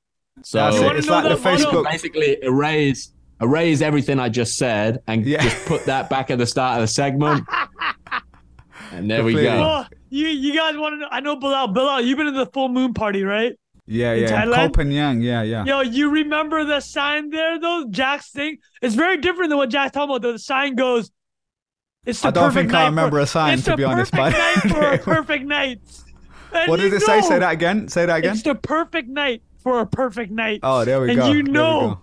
[0.42, 0.86] So That's You it.
[0.86, 1.36] wanna It's like the?
[1.36, 1.84] Facebook.
[1.84, 5.42] basically erase erase everything I just said and Yeah.
[5.42, 7.46] just put that back at the start of the segment.
[8.92, 9.84] and there we go.
[9.84, 11.08] Oh, you you guys want to know?
[11.10, 11.68] I know Bilal.
[11.68, 13.52] Bilal, you've been to the full moon party, right?
[13.86, 14.44] Yeah, in yeah.
[14.44, 14.74] Thailand?
[14.76, 15.22] Koh Phangan.
[15.22, 15.64] Yeah, yeah.
[15.64, 17.86] Yo, you remember the sign there though?
[17.90, 18.58] Jack's thing.
[18.82, 20.22] It's very different than what Jack's talking about.
[20.22, 21.10] Though the sign goes,
[22.04, 24.36] "It's the I don't think I night remember for, a sign, to be honest, perfect
[24.36, 25.80] but- night for a perfect night.
[26.52, 27.20] And What you did it say?
[27.20, 27.88] Say that again.
[27.88, 28.32] Say that again.
[28.34, 30.60] It's the perfect night for a perfect night.
[30.64, 31.26] Oh, there we and go.
[31.26, 32.00] And you know go.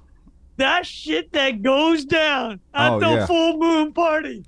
[0.58, 3.26] That shit that goes down at Oh, the yeah.
[3.26, 4.46] full moon party.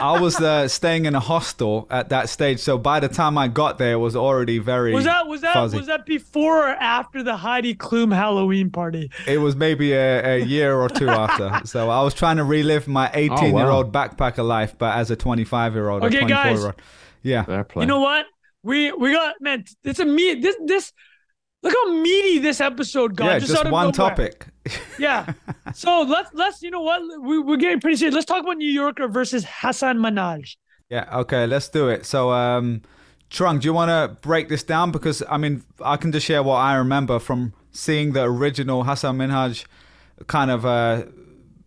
[0.00, 3.48] I was uh, staying in a hostel at that stage, so by the time I
[3.48, 4.92] got there, it was already very.
[4.94, 5.76] Was that was that fuzzy.
[5.78, 9.10] was that before or after the Heidi Klum Halloween party?
[9.26, 11.66] It was maybe a, a year or two after.
[11.66, 15.16] So I was trying to relive my 18 year old backpacker life, but as a
[15.16, 16.56] 25 year old or Okay, 24 guys.
[16.58, 16.74] year old.
[17.24, 17.42] Yeah.
[17.42, 17.82] Fair play.
[17.82, 18.26] You know what?
[18.62, 19.64] We we got man.
[19.82, 20.40] It's a meat.
[20.40, 20.92] This this.
[21.64, 23.24] Look how meaty this episode got.
[23.26, 23.92] yeah, just, just out of one nowhere.
[24.10, 24.46] topic.
[24.98, 25.32] Yeah.
[25.74, 28.14] So let's let's you know what we we're getting pretty serious.
[28.14, 30.56] Let's talk about New Yorker versus Hasan Minhaj.
[30.90, 32.06] Yeah, okay, let's do it.
[32.06, 32.80] So, um,
[33.30, 34.90] Trung, do you want to break this down?
[34.90, 39.18] Because, I mean, I can just share what I remember from seeing the original Hasan
[39.18, 39.66] Minhaj
[40.28, 41.04] kind of uh,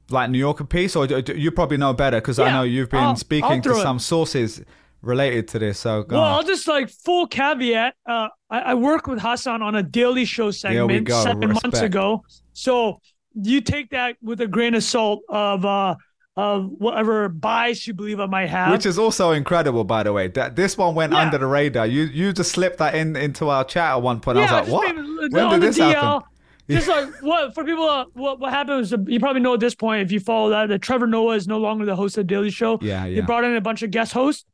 [0.10, 2.90] like New Yorker piece, or do, do- you probably know better because I know you've
[2.90, 3.84] been I'll- I'll speaking to throw it.
[3.84, 4.64] some sources
[5.04, 5.78] related to this.
[5.80, 6.32] So go Well, on.
[6.34, 7.94] I'll just like full caveat.
[8.10, 12.24] Uh, I, I work with Hasan on a daily show segment seven months ago.
[12.54, 13.00] So
[13.34, 15.96] you take that with a grain of salt of uh
[16.38, 18.72] of whatever bias you believe I might have.
[18.72, 20.28] Which is also incredible, by the way.
[20.30, 21.20] That this one went Yeah.
[21.20, 21.88] under the radar.
[21.88, 24.38] You you just slipped that in into our chat at one point.
[24.38, 24.96] yeah, I was like, what?
[24.96, 26.28] maybe- When on did the this DL, happen?
[26.70, 29.60] Just like what for people, uh, what what happened was uh, you probably know at
[29.60, 32.28] this point if you follow that that Trevor Noah is no longer the host of
[32.28, 32.80] Daily Show.
[32.82, 33.26] Yeah, They yeah.
[33.26, 34.46] brought in a bunch of guest hosts.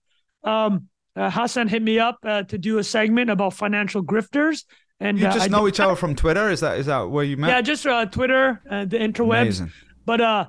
[0.43, 0.87] Um,
[1.17, 4.65] uh, Hasan hit me up uh, to do a segment about financial grifters,
[4.99, 6.49] and You uh, just I know did each other from Twitter.
[6.49, 7.49] Is that is that where you met?
[7.49, 9.41] Yeah, just uh, Twitter, uh, the interwebs.
[9.41, 9.71] Amazing.
[10.05, 10.45] But uh,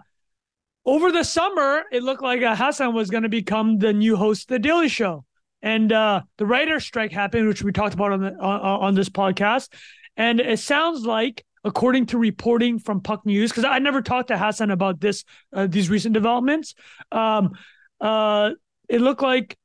[0.85, 4.45] over the summer, it looked like uh, Hasan was going to become the new host
[4.45, 5.25] of the Daily Show,
[5.61, 9.09] and uh, the writer's strike happened, which we talked about on the on, on this
[9.09, 9.73] podcast.
[10.17, 14.39] And it sounds like, according to reporting from Puck News, because I never talked to
[14.39, 16.75] Hasan about this uh, these recent developments,
[17.13, 17.53] um,
[18.01, 18.53] uh,
[18.89, 19.58] it looked like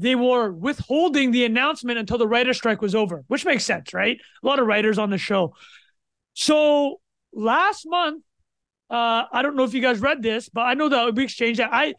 [0.00, 4.18] they were withholding the announcement until the writer's strike was over, which makes sense, right?
[4.42, 5.54] A lot of writers on the show.
[6.34, 7.00] So
[7.32, 8.24] last month,
[8.88, 11.60] uh, I don't know if you guys read this, but I know that we exchanged
[11.60, 11.70] that.
[11.72, 11.94] I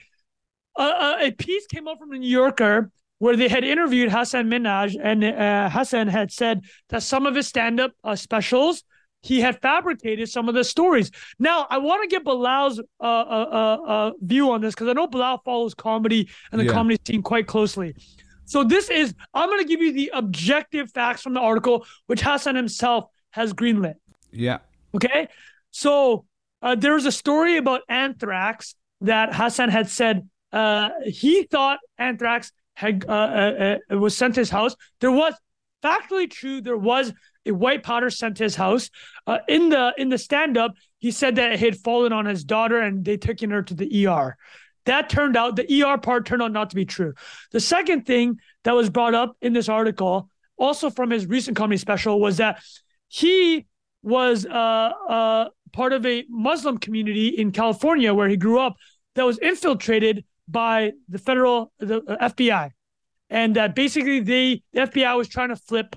[0.76, 4.95] uh, a piece came out from the New Yorker where they had interviewed Hasan Minhaj,
[4.99, 8.84] and uh, Hasan had said that some of his stand-up uh, specials
[9.22, 11.12] he had fabricated some of the stories.
[11.38, 13.06] Now, I want to get Bilal's uh, uh,
[13.52, 16.72] uh, uh, view on this because I know Bilal follows comedy and the Yeah.
[16.74, 17.96] comedy scene quite closely.
[18.46, 22.22] So this is I'm going to give you the objective facts from the article, which
[22.22, 23.96] Hasan himself has greenlit.
[24.32, 24.58] Yeah.
[24.96, 25.28] Okay.
[25.70, 26.26] So
[26.62, 32.52] uh, there was a story about anthrax that Hasan had said uh, he thought anthrax
[32.76, 34.76] had uh, uh, uh, was sent to his house.
[35.00, 35.34] There was
[35.84, 36.62] factually true.
[36.62, 37.14] There was
[37.46, 38.89] white powder sent to his house.
[39.26, 42.44] Uh, in the in the stand up, he said that it had fallen on his
[42.44, 44.38] daughter and they taken her to the ER.
[44.86, 47.14] That turned out the ER part turned out not to be true.
[47.52, 51.78] The second thing that was brought up in this article, also from his recent comedy
[51.78, 52.64] special, was that
[53.08, 53.68] he
[54.04, 58.76] was uh, uh, part of a Muslim community in California where he grew up
[59.16, 62.72] that was infiltrated by the federal the uh, FBI,
[63.30, 65.96] and that basically they the FBI was trying to flip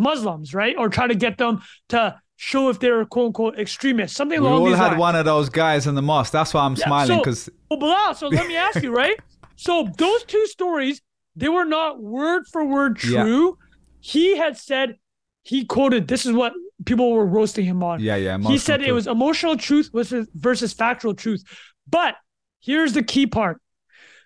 [0.00, 4.40] Muslims, right, or try to get them to show if they're quote unquote extremists, something
[4.40, 4.98] We along all had lines.
[5.00, 6.32] one of those guys in the mosque.
[6.32, 9.18] That's why I'm Yeah, smiling so- because Well, Bilal, so let me ask you, right?
[9.56, 11.02] So those two stories,
[11.36, 13.24] they were not word for word Yeah.
[13.24, 13.58] true.
[14.00, 14.96] He had said,
[15.42, 16.54] he quoted, this is what
[16.86, 18.00] people were roasting him on.
[18.00, 18.38] yeah, yeah.
[18.38, 21.42] he said it was emotional truth versus, versus factual truth.
[21.86, 22.14] But
[22.60, 23.60] here's the key part.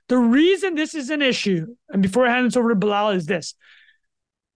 [0.08, 3.26] The reason this is an issue, and before I hand this over to Bilal, is
[3.26, 3.54] this.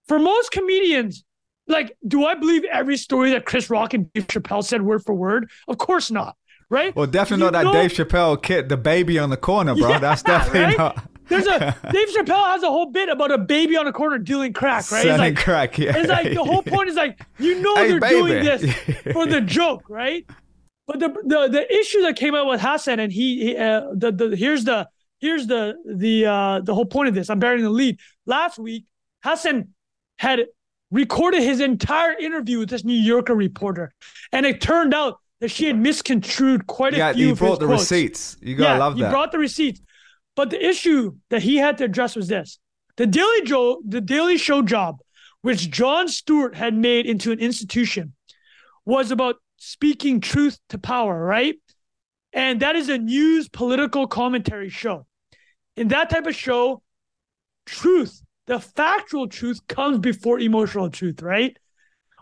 [0.08, 1.24] For most comedians,
[1.66, 5.14] like, do I believe every story that Chris Rock and Dave Chappelle said word for
[5.14, 5.50] word?
[5.68, 6.34] Of course not.
[6.70, 6.94] Right?
[6.94, 9.88] Well, definitely You not that know- Dave Chappelle kid, the baby on the corner, bro.
[9.90, 10.78] Yeah, That's definitely right?
[10.78, 11.58] not There's a
[11.92, 15.02] Dave Chappelle has a whole bit about a baby on a corner dealing crack, right?
[15.02, 15.78] Selling like, crack.
[15.78, 15.96] Yeah.
[15.96, 18.14] it's like the whole point is like you know Hey, they're baby.
[18.14, 18.74] doing this
[19.12, 20.26] for the joke, right?
[20.86, 24.10] But the the the issue that came out with Hasan and he, he uh, the
[24.12, 24.88] the here's the
[25.20, 27.28] here's the the uh the whole point of this.
[27.30, 27.98] I'm burying the lead.
[28.26, 28.84] Last week,
[29.24, 29.74] Hasan
[30.18, 30.46] had
[30.90, 33.92] recorded his entire interview with this New Yorker reporter,
[34.32, 37.48] and it turned out that she had misconstrued quite a yeah, few he of his
[37.48, 38.36] brought the quotes receipts.
[38.40, 39.10] You gotta yeah, love he that.
[39.10, 39.80] brought the receipts.
[40.34, 42.58] But the issue that he had to address was this:
[42.96, 44.98] the Daily Joe, the Daily Show job,
[45.42, 48.14] which Jon Stewart had made into an institution,
[48.84, 51.56] was about speaking truth to power, right?
[52.32, 55.06] And that is a news political commentary show.
[55.76, 56.82] In that type of show,
[57.66, 61.56] truth, the factual truth, comes before emotional truth, right?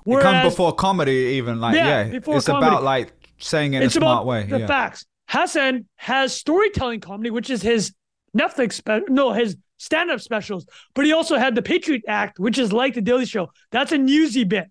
[0.06, 2.18] it comes before comedy, even like Yeah, yeah.
[2.18, 2.66] it's comedy.
[2.66, 4.44] about like saying it in a smart about way.
[4.44, 4.66] the yeah.
[4.66, 5.04] facts.
[5.28, 7.92] Hasan has storytelling comedy, which is his
[8.36, 10.64] Netflix no his stand-up specials,
[10.94, 13.48] but he also had the Patriot Act, which is like the Daily Show.
[13.72, 14.66] That's a newsy bit.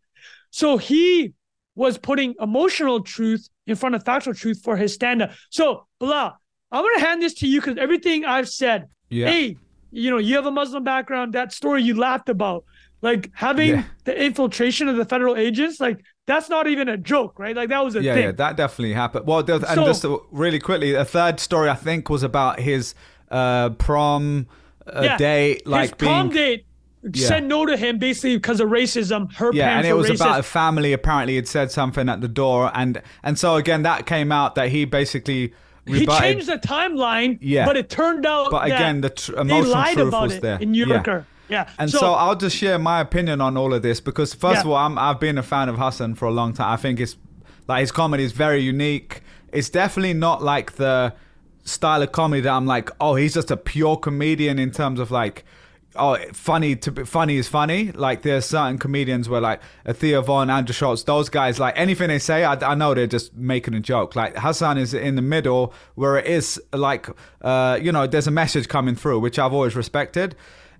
[0.51, 1.33] So he
[1.75, 5.31] was putting emotional truth in front of factual truth for his stand-up.
[5.49, 6.33] So blah.
[6.71, 9.27] I'm gonna hand this to you because everything I've said, Yeah.
[9.27, 9.57] hey,
[9.95, 11.33] you know, you have a Muslim background.
[11.33, 12.65] That story you laughed about,
[13.01, 13.83] like having Yeah.
[14.03, 17.55] the infiltration of the federal agents, like that's not even a joke, right?
[17.55, 18.23] Like that was a yeah, thing.
[18.23, 19.25] yeah, that definitely happened.
[19.27, 22.93] Well, and So- just really quickly, a third story I think was about his
[23.31, 24.47] uh, prom
[24.87, 25.17] uh, Yeah.
[25.17, 26.65] date, like his prom being date
[27.13, 27.27] Yeah.
[27.27, 29.31] said no to him basically because of racism.
[29.33, 30.15] Her yeah, and it was racist.
[30.15, 30.93] about a family.
[30.93, 34.69] Apparently, had said something at the door, and and so again, that came out that
[34.69, 35.53] he basically
[35.87, 37.65] he changed the timeline, Yeah.
[37.65, 40.41] but it turned out but that again, the tr- emotional lied truth about was it
[40.41, 41.21] there in New Yeah.
[41.47, 44.61] Yeah, And so, I'll just share my opinion on all of this because first Yeah.
[44.61, 46.71] of all, I'm I've been a fan of Hasan for a long time.
[46.73, 47.17] I think it's
[47.67, 49.21] like his comedy is very unique.
[49.53, 51.13] it's definitely not like the
[51.63, 55.11] style of comedy that I'm like, oh, he's just a pure comedian in terms of
[55.11, 55.45] like,
[55.97, 57.91] oh, funny to be funny is funny.
[57.91, 62.07] Like there's certain comedians where like a Theo Von, Andrew Schulz, those guys, like anything
[62.07, 64.15] they say, I, I know they're just making a joke.
[64.15, 67.07] Like Hasan is in the middle where it is like,
[67.41, 70.35] uh, you know, there's a message coming through, which I've always respected.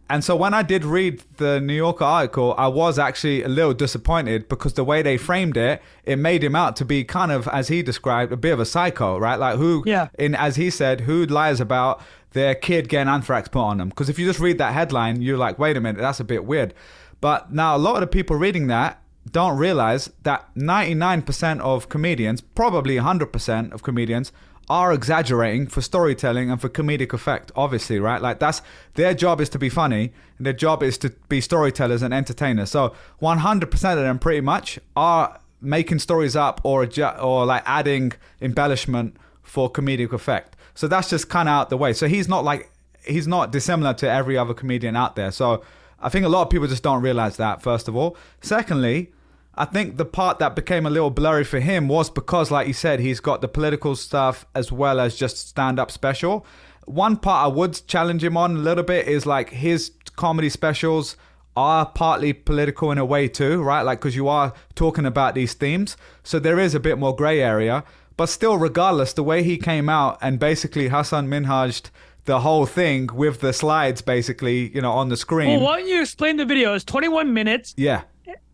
[0.07, 3.74] And so when I did read the New Yorker article, I was actually a little
[3.74, 7.47] disappointed because the way they framed it, it made him out to be kind of,
[7.47, 9.39] as he described, a bit of a psycho, right?
[9.39, 10.09] Like who, Yeah.
[10.20, 12.01] in as he said, who lies about
[12.36, 13.89] their kid getting anthrax put on them?
[13.89, 16.45] Because if you just read that headline, you're like, wait a minute, that's a bit
[16.45, 16.73] weird.
[17.19, 22.41] But now a lot of the people reading that don't realize that 99% of comedians,
[22.41, 24.31] probably 100% of comedians,
[24.69, 28.21] are exaggerating for storytelling and for comedic effect, obviously, right?
[28.21, 28.61] Like that's
[28.95, 32.69] their job is to be funny, and their job is to be storytellers and entertainers.
[32.71, 36.88] So 100% of them pretty much are making stories up or
[37.21, 40.55] or like adding embellishment for comedic effect.
[40.76, 41.93] So that's just kind of out the way.
[41.93, 42.69] So he's not like
[43.05, 45.32] he's not dissimilar to every other comedian out there.
[45.32, 45.63] So
[45.99, 48.17] I think a lot of people just don't realize that first of all.
[48.41, 49.11] Secondly,
[49.55, 52.73] I think the part that became a little blurry for him was because, like you
[52.73, 56.45] said, he's got the political stuff as well as just stand up special.
[56.86, 61.15] One part I would challenge him on a little bit is like his comedy specials
[61.55, 63.82] are partly political in a way too, right?
[63.82, 65.95] Like, because you are talking about these themes.
[66.21, 67.86] So there is a bit more gray area.
[68.18, 71.89] But still, regardless, the way he came out and basically Hasan Minhajed
[72.26, 75.49] the whole thing with the slides basically, you know, on the screen.
[75.49, 76.74] Well, why don't you explain the video?
[76.74, 78.01] It's 21 minutes, yeah.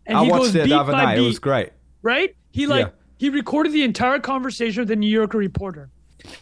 [0.06, 1.14] and I he watched goes it beat the other night.
[1.16, 1.22] beat.
[1.24, 1.70] It was great.
[2.02, 2.34] right?
[2.50, 2.92] He like Yeah.
[3.18, 5.88] he recorded the entire conversation with the New Yorker reporter.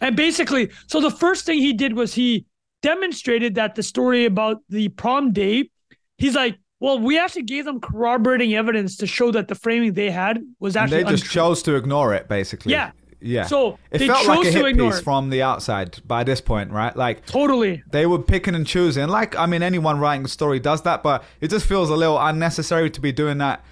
[0.01, 2.45] And basically, so the first thing he did was he
[2.81, 5.71] demonstrated that the story about the prom date,
[6.17, 10.09] he's like, well, we actually gave them corroborating evidence to show that the framing they
[10.09, 11.41] had was And actually they just untrue.
[11.41, 12.71] chose to ignore it, basically.
[12.73, 12.91] Yeah.
[13.21, 13.45] Yeah.
[13.45, 15.03] So it they felt like a chose to hit ignore piece it.
[15.03, 16.95] from the outside by this point, right?
[16.95, 17.83] Like totally.
[17.91, 19.07] they were picking and choosing.
[19.07, 22.19] Like, I mean, anyone writing a story does that, but it just feels a little
[22.19, 23.63] unnecessary to be doing that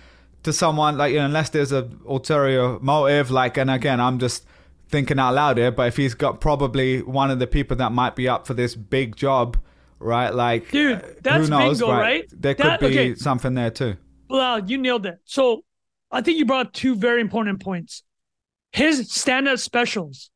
[0.43, 0.97] to someone.
[0.97, 3.31] Like, you know, unless there's a ulterior motive.
[3.31, 4.45] Like, and again, I'm just
[4.87, 5.71] thinking out loud here.
[5.71, 8.75] But if he's got probably one of the people that might be up for this
[8.75, 9.57] big job,
[9.99, 10.33] right?
[10.33, 12.25] Like, Dude, that's who knows, bingo, right?
[12.31, 13.15] There could be okay.
[13.15, 13.97] something there too.
[14.29, 15.17] Well, you nailed it.
[15.25, 15.63] So
[16.11, 18.03] I think you brought up two very important points.
[18.71, 20.29] His stand-up specials,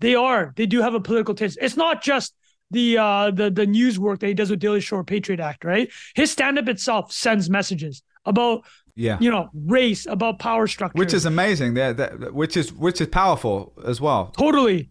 [0.00, 1.58] they are, they do have a political taste.
[1.60, 2.34] It's not just
[2.70, 5.64] the uh the the news work that he does with Daily Show or Patriot Act,
[5.64, 5.90] right?
[6.14, 8.64] His stand-up itself sends messages about
[8.94, 9.16] Yeah.
[9.20, 10.98] you know race, about power structure.
[10.98, 11.74] which is amazing.
[11.74, 14.26] That, that which is which is powerful as well.
[14.38, 14.90] Totally.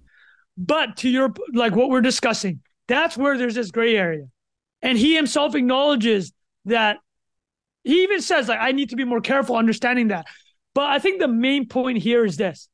[0.58, 4.26] But to your like what we're discussing, that's where there's this gray area.
[4.82, 6.34] And he himself acknowledges
[6.66, 6.98] that
[7.86, 10.26] he even says like I need to be more careful understanding that.
[10.74, 12.68] But I think the main point here is this.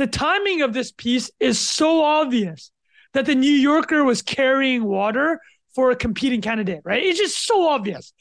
[0.00, 2.70] The timing of this piece is so obvious
[3.12, 5.42] that the New Yorker was carrying water
[5.74, 7.02] for a competing candidate, right?
[7.02, 8.14] It's just so obvious.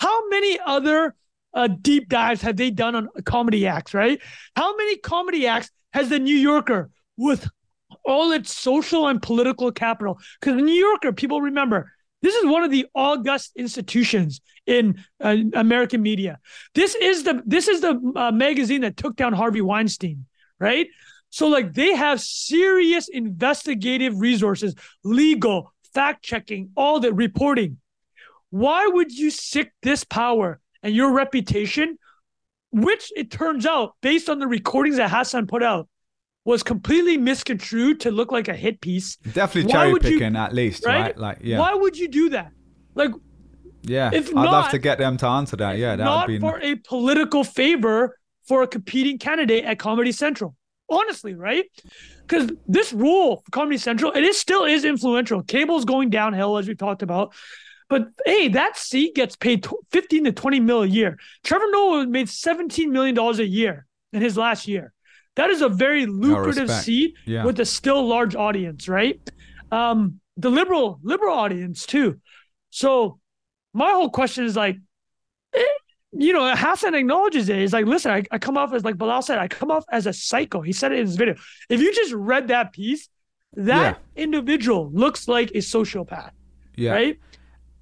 [0.00, 1.14] How many other
[1.52, 4.18] uh, deep dives have they done on comedy acts, right?
[4.56, 7.46] How many comedy acts has the New Yorker with
[8.06, 10.18] all its social and political capital?
[10.40, 15.36] Because the New Yorker, people remember, this is one of the august institutions in uh,
[15.52, 16.38] American media.
[16.74, 20.24] This is the this is the uh, magazine that took down Harvey Weinstein,
[20.58, 20.86] right?
[21.30, 24.74] So like they have serious investigative resources,
[25.04, 27.78] legal, fact checking, all the reporting.
[28.50, 31.98] Why would you sick this power and your reputation,
[32.72, 35.88] which it turns out, based on the recordings that Hasan put out,
[36.44, 39.16] was completely misconstrued to look like a hit piece?
[39.16, 41.00] Definitely cherry would you- picking at least, right?
[41.00, 41.18] right?
[41.18, 41.58] Like yeah.
[41.58, 42.52] Why would you do that?
[42.94, 43.10] Like
[43.82, 45.78] Yeah, If I'd love to get them to answer that.
[45.78, 46.40] Yeah, that not would be.
[46.40, 50.56] for a political favor for a competing candidate at Comedy Central.
[50.90, 51.64] Honestly, right?
[52.26, 55.42] Because this rule for Comedy Central, it is still is influential.
[55.42, 57.34] Cable's going downhill, as we talked about.
[57.90, 61.18] But hey, that seat gets paid 15 to 20 mil a year.
[61.44, 64.92] Trevor Noah made 17 million dollars a year in his last year.
[65.36, 67.44] That is a very lucrative seat Yeah.
[67.44, 69.20] with a still large audience, right?
[69.70, 72.20] Um, the liberal liberal audience too.
[72.70, 73.20] So
[73.72, 74.76] my whole question is like,
[75.54, 75.62] eh,
[76.12, 77.58] you know, Hasan acknowledges it.
[77.58, 80.06] He's like, listen, I, I come off as like Bilal said, I come off as
[80.06, 80.60] a psycho.
[80.62, 81.34] He said it in his video.
[81.68, 83.08] If you just read that piece,
[83.54, 86.30] that individual looks like a sociopath,
[86.76, 86.92] yeah.
[86.92, 87.18] right?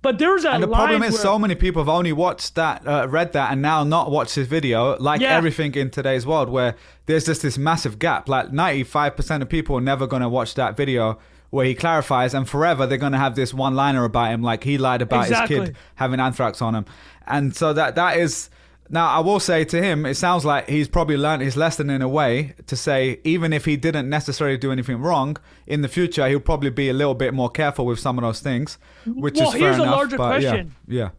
[0.03, 2.55] But there was a And the problem is, where- so many people have only watched
[2.55, 4.97] that, uh, read that, and now not watched his video.
[4.99, 5.37] Like Yeah.
[5.37, 8.29] everything in today's world, where there's just this massive gap.
[8.29, 11.19] Like 95% of people are never going to watch that video
[11.51, 14.79] where he clarifies, and forever they're going to have this one-liner about him, like he
[14.79, 16.85] lied about his kid having anthrax on him.
[17.27, 18.51] And so that that is
[18.89, 22.03] Now, I will say to him, it sounds like he's probably learned his lesson in
[22.03, 25.37] a way to say, even if he didn't necessarily do anything wrong,
[25.67, 28.41] in the future, he'll probably be a little bit more careful with some of those
[28.41, 29.97] things, which Well, is fair here's a enough.
[29.97, 30.77] larger but yeah, question.
[30.87, 31.11] Yeah.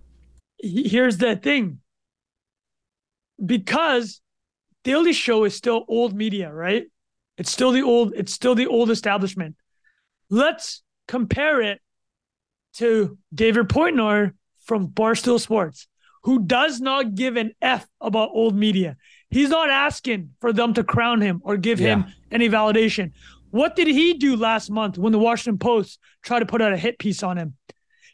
[0.59, 1.79] here's the thing
[3.43, 4.21] because
[4.83, 6.85] daily show is still old media right
[7.37, 9.55] it's still the old it's still the old establishment
[10.29, 11.79] let's compare it
[12.73, 14.33] to david Portnoy
[14.65, 15.87] from barstool sports
[16.23, 18.97] who does not give an f about old media.
[19.29, 23.11] He's not asking for them to crown him or give him any validation.
[23.51, 26.77] What did he do last month when the washington post tried to put out a
[26.77, 27.55] hit piece on him?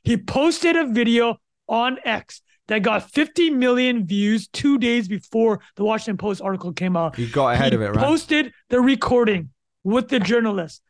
[0.04, 1.38] He posted a video
[1.68, 6.96] on X that got 50 million views two days before the Washington Post article came
[6.96, 7.16] out.
[7.16, 8.06] He got ahead He of it, right?
[8.06, 9.50] Posted the recording
[9.84, 10.82] with the journalist,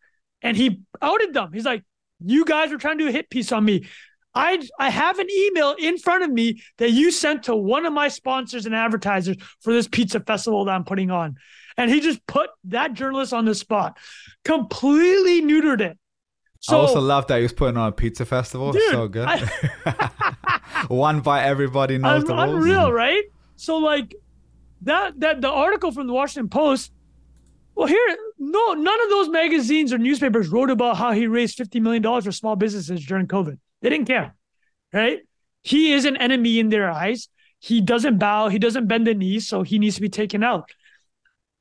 [0.44, 1.52] and he outed them.
[1.54, 1.84] He's like,
[2.24, 3.88] "You guys were trying to do a hit piece on me.
[4.36, 7.94] I I have an email in front of me that you sent to one of
[7.94, 11.38] my sponsors and advertisers for this pizza festival that I'm putting on."
[11.76, 13.98] And he just put that journalist on the spot,
[14.46, 15.98] completely neutered it.
[16.60, 18.72] So I also love that he was putting on a pizza festival.
[18.72, 19.28] Dude, so good.
[19.28, 20.10] I-
[20.88, 22.56] One bite, everybody knows Un- the rules.
[22.66, 23.24] unreal, right?
[23.56, 24.16] So like
[24.84, 26.91] that that the article from the Washington Post.
[27.76, 31.80] Well, here, no, none of those magazines or newspapers wrote about how he raised fifty
[31.80, 33.57] million dollars for small businesses during COVID.
[33.82, 34.36] They didn't care,
[34.91, 35.19] right?
[35.61, 37.30] He is an enemy in their eyes.
[37.59, 38.49] He doesn't bow.
[38.49, 40.69] He doesn't bend the knees, so he needs to be taken out.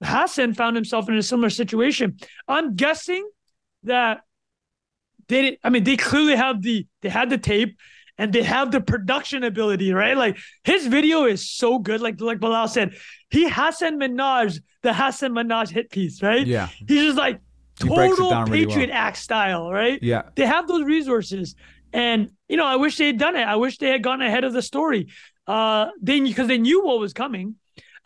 [0.02, 2.16] Hasan found himself in a similar situation.
[2.48, 3.28] I'm guessing
[3.84, 4.22] that
[5.28, 7.78] they didn't, I mean, they clearly have the they had the tape
[8.22, 10.16] and they have the production ability, right?
[10.16, 12.00] Like his video is so good.
[12.00, 12.94] Like like Bilal said,
[13.30, 16.46] he Hasan Minhaj, the Hasan Minhaj hit piece, right?
[16.46, 16.68] Yeah.
[16.86, 17.40] He's just like
[17.80, 18.98] total down really Patriot well.
[18.98, 20.00] Act style, right?
[20.00, 20.22] Yeah.
[20.36, 21.56] They have those resources.
[21.92, 23.42] And you know, I wish they had done it.
[23.42, 25.08] I wish they had gotten ahead of the story.
[25.48, 27.56] Uh they because they knew what was coming,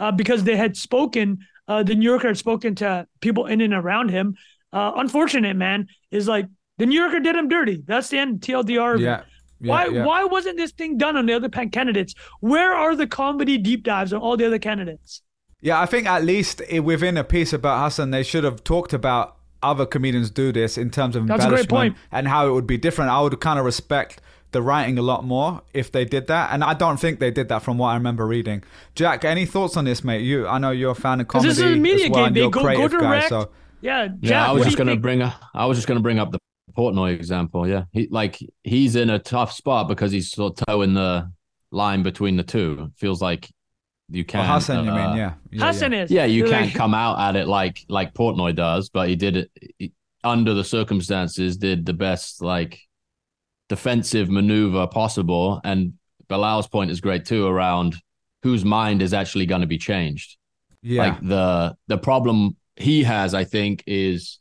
[0.01, 3.75] uh, because they had spoken, uh the New Yorker had spoken to people in and
[3.75, 4.37] around him.
[4.73, 6.47] Uh unfortunate, man, is like
[6.79, 7.83] the New Yorker did him dirty.
[7.85, 8.95] That's the end TLDR.
[8.95, 9.27] of it.
[9.61, 9.67] Yeah.
[9.67, 10.05] yeah, why yeah.
[10.05, 12.15] why wasn't this thing done on the other pan- candidates?
[12.41, 15.23] Where are the comedy deep dives on all the other candidates?
[15.61, 19.37] Yeah, I think at least within a piece about Hasan, they should have talked about
[19.63, 22.09] other comedians do this in terms of That's a great embellishment point.
[22.13, 23.11] and how it would be different.
[23.11, 24.21] I would kind of respect
[24.53, 27.49] the writing a lot more if they did that, and I don't think they did
[27.49, 28.63] that from what I remember reading.
[28.95, 30.21] Jack, any thoughts on this, mate?
[30.23, 32.35] You, I know you're a fan of comedy this is a media as well, game.
[32.35, 33.51] They you're go go creative guy, so
[33.81, 35.03] yeah, Yeah, I was just gonna think?
[35.03, 35.23] bring.
[35.23, 36.39] A, I was just gonna bring up the
[36.75, 37.69] Portnoy example.
[37.69, 41.31] Yeah, he like he's in a tough spot because he's sort of toeing the
[41.71, 42.91] line between the two.
[42.91, 43.49] It feels like
[44.09, 44.49] you oh, can't.
[44.49, 45.17] Hasan, you uh, mean?
[45.17, 46.03] Yeah, yeah, Hasan yeah.
[46.03, 46.11] is.
[46.11, 49.51] Yeah, you can't come out at it like like Portnoy does, but he did it
[49.79, 49.93] he-
[50.25, 51.57] under the circumstances.
[51.57, 52.81] Did the best like
[53.69, 55.95] defensive maneuver possible, and
[56.29, 57.97] Bilal's point is great too around
[58.43, 60.37] whose mind is actually going to be changed.
[60.83, 61.03] yeah.
[61.03, 64.39] Like the the problem he has, I think, is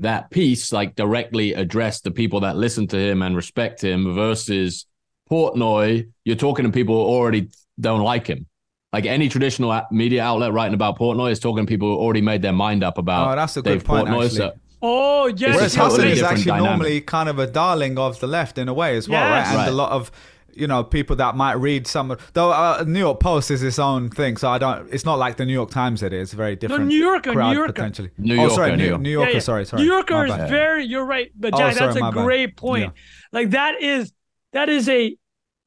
[0.00, 4.86] that piece like directly addressed the people that listen to him and respect him versus
[5.30, 6.08] Portnoy.
[6.24, 7.48] You're talking to people who already
[7.80, 8.46] don't like him.
[8.92, 12.42] Like any traditional media outlet writing about Portnoy is talking to people who already made
[12.42, 13.32] their mind up about.
[13.32, 14.24] Oh, that's a good Dave point, Portnoy.
[14.24, 14.36] actually.
[14.38, 16.68] So, Oh yes, Whereas a totally Hasan is actually dynamic.
[16.70, 19.30] normally kind of a darling of the left in a way as well, Yes.
[19.30, 19.46] right?
[19.48, 19.68] And Right.
[19.68, 20.12] a lot of
[20.56, 23.78] you know people that might read some of though uh, New York Post is its
[23.78, 24.92] own thing, so I don't.
[24.92, 26.02] It's not like the New York Times.
[26.02, 26.86] It is very different.
[26.86, 27.72] New Yorker, New crowd Yorker.
[27.72, 28.10] potentially.
[28.18, 29.00] New oh, sorry, New, New York.
[29.00, 29.28] New Yorker.
[29.30, 29.40] Yeah, yeah.
[29.40, 29.82] Sorry, sorry.
[29.82, 30.84] New Yorker is very.
[30.84, 32.24] You're right, but Oh, Jack, sorry, that's my a bad.
[32.24, 32.84] great point.
[32.84, 32.90] Yeah.
[33.32, 34.12] Like that is
[34.52, 35.16] that is a.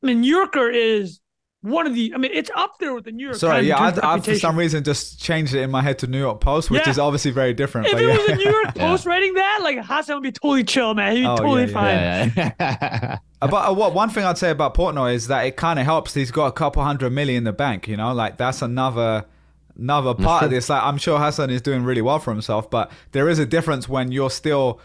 [0.01, 1.19] I mean, New Yorker is
[1.61, 2.13] one of the.
[2.13, 3.63] I mean, it's up there with the New York Sorry, Times.
[3.63, 5.99] in yeah, terms of I, I for some reason just changed it in my head
[5.99, 6.89] to New York Post, which Yeah.
[6.91, 7.87] is obviously very different.
[7.87, 8.17] If but it yeah.
[8.17, 8.87] was a New York Yeah.
[8.89, 11.15] Post writing that, like Hasan would be totally chill, man.
[11.15, 12.23] He'd be Oh, totally yeah, yeah.
[12.29, 12.33] fine.
[12.37, 13.17] yeah, yeah.
[13.41, 16.13] But uh, what one thing I'd say about Portnoy is that it kind of helps.
[16.13, 17.87] He's got a couple hundred million in the bank.
[17.87, 19.25] You know, like that's another
[19.77, 20.69] another part of this.
[20.69, 23.87] Like I'm sure Hasan is doing really well for himself, but there is a difference
[23.87, 24.79] when you're still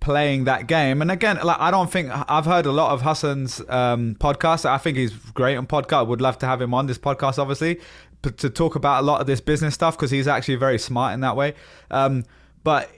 [0.00, 1.02] playing that game.
[1.02, 4.64] And again, like I don't think I've heard a lot of Hasan's um, podcasts.
[4.64, 6.06] I think he's great on podcast.
[6.06, 7.80] Would love to have him on this podcast, obviously,
[8.22, 11.14] but to talk about a lot of this business stuff because he's actually very smart
[11.14, 11.54] in that way.
[11.90, 12.24] Um,
[12.64, 12.90] but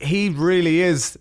[0.00, 1.18] he really is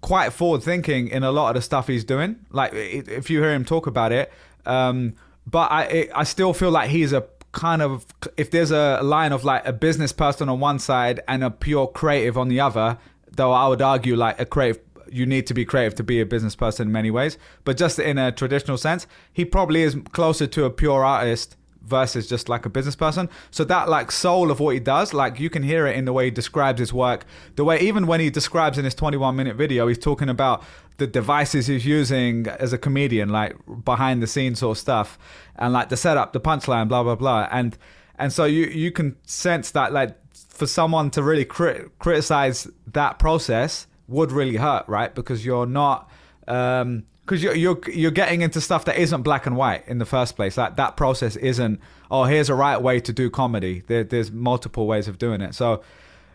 [0.00, 2.36] quite forward thinking in a lot of the stuff he's doing.
[2.50, 4.32] Like if you hear him talk about it,
[4.66, 5.14] um,
[5.46, 8.06] but I it, I still feel like he's a kind of
[8.36, 11.86] if there's a line of like a business person on one side and a pure
[11.86, 12.98] creative on the other.
[13.36, 14.82] Though I would argue like a creative.
[15.10, 17.98] You need to be creative to be a business person in many ways, but just
[17.98, 21.56] in a traditional sense, he probably is closer to a pure artist
[21.88, 23.28] versus just like a business person.
[23.50, 26.12] So that like soul of what he does, like you can hear it in the
[26.12, 27.24] way he describes his work.
[27.56, 30.62] The way even when he describes in his 21 minute video, he's talking about
[30.98, 35.18] the devices he's using as a comedian, like behind the scenes sort of stuff,
[35.56, 37.78] and like the setup, the punchline, blah blah blah, and
[38.18, 40.16] and so you you can sense that like
[40.58, 45.14] for someone to really crit- criticize that process would really hurt, right?
[45.14, 46.10] Because you're not.
[46.46, 50.06] Um, because you're, you're you're getting into stuff that isn't black and white in the
[50.06, 50.56] first place.
[50.56, 51.78] Like that process isn't.
[52.10, 53.82] Oh, here's a right way to do comedy.
[53.86, 55.54] There, there's multiple ways of doing it.
[55.54, 55.82] So,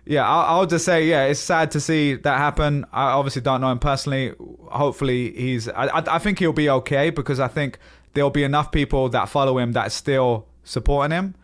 [0.06, 2.86] yeah, I'll, I'll, just say, yeah, it's sad to see that happen.
[2.94, 4.36] I obviously don't know him personally.
[4.68, 5.68] Hopefully, he's.
[5.68, 7.80] I, I think he'll be okay because I think
[8.14, 11.36] there'll be enough people that follow him that still supporting him.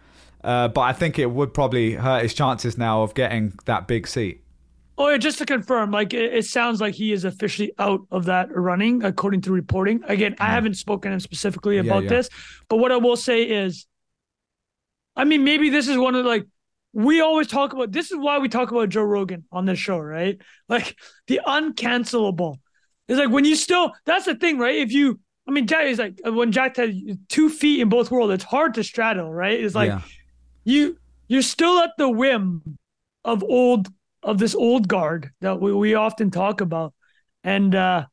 [0.43, 4.07] Uh, but I think it would probably hurt his chances now of getting that big
[4.07, 4.43] seat.
[4.97, 8.25] Oh, yeah, just to confirm, like it, it, sounds like he is officially out of
[8.25, 10.01] that running, according to reporting.
[10.05, 12.17] Again, I haven't spoken him specifically about yeah, yeah.
[12.17, 12.29] this,
[12.67, 13.85] but what I will say is,
[15.15, 16.45] I mean, maybe this is one of like
[16.91, 17.93] we always talk about.
[17.93, 20.37] This is why we talk about Joe Rogan on this show, right?
[20.67, 22.57] Like the uncancelable.
[23.07, 23.93] It's like when you still.
[24.05, 24.75] That's the thing, right?
[24.75, 26.93] If you, I mean, Jack is like when Jack had
[27.29, 28.33] two feet in both worlds.
[28.33, 29.59] It's hard to straddle, right?
[29.59, 30.01] It's like yeah.
[30.69, 30.97] You
[31.27, 32.77] you're still at the whim
[33.25, 33.87] of old
[34.23, 36.93] of this old guard that we, we often talk about.
[37.43, 38.05] And uh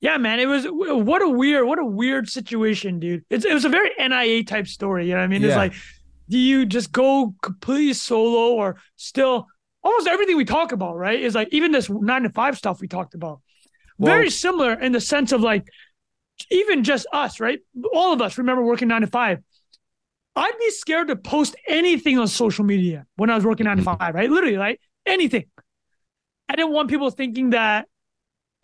[0.00, 3.24] yeah, man, it was what a weird, what a weird situation, dude.
[3.30, 5.06] It's, it was a very NIA type story.
[5.06, 5.42] You know what I mean?
[5.42, 5.48] Yeah.
[5.48, 5.74] It's like,
[6.28, 9.46] do you just go completely solo or still
[9.84, 11.20] almost everything we talk about, right?
[11.20, 13.40] Is like even this nine to five stuff we talked about.
[13.96, 15.68] Well, very similar in the sense of like,
[16.50, 17.60] even just us, right?
[17.94, 19.38] All of us remember working nine to five.
[20.34, 23.82] I'd be scared to post anything on social media when I was working nine to
[23.82, 23.98] mm-hmm.
[23.98, 24.30] five, right?
[24.30, 24.78] Literally, right?
[25.06, 25.44] anything.
[26.48, 27.88] I didn't want people thinking that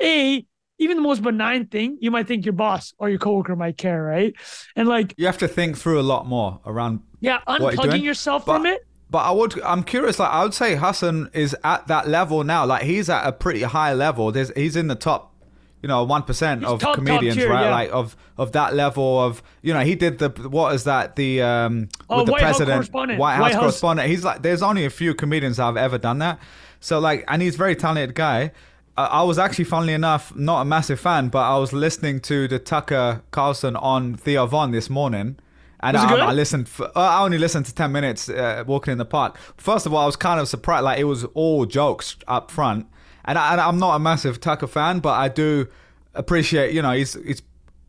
[0.03, 0.45] a
[0.81, 4.01] even the most benign thing, you might think your boss or your coworker might care,
[4.03, 4.35] right?
[4.77, 8.59] And like you have to think through a lot more around yeah, unplugging yourself but,
[8.59, 8.87] from it.
[9.11, 10.19] But I would, I'm curious.
[10.19, 12.67] Like I would say, Hasan is at that level now.
[12.67, 14.31] Like he's at a pretty high level.
[14.31, 15.35] There's, he's in the top
[15.83, 17.65] you know one percent of top, comedians, top tier, right?
[17.65, 17.71] Yeah.
[17.71, 21.43] Like of of that level of you know he did the what is that the
[21.43, 23.21] um oh, with the White president House correspondent.
[23.21, 24.09] White House, White House correspondent.
[24.11, 26.39] He's like there's only a few comedians that have ever done that.
[26.81, 28.53] So like and he's a very talented guy.
[28.99, 32.49] I, I was actually, funnily enough, not a massive fan, but I was listening to
[32.49, 35.39] the Tucker Carlson on Theo Von this morning.
[35.81, 36.69] And I, I, listened.
[36.69, 39.39] For, I only listened to ten minutes uh, walking in the park.
[39.57, 40.83] First of all, I was kind of surprised.
[40.83, 42.89] Like it was all jokes up front,
[43.29, 45.69] and, I, am not a massive Tucker fan, but I do
[46.15, 46.73] appreciate.
[46.73, 47.43] You know, he's he's.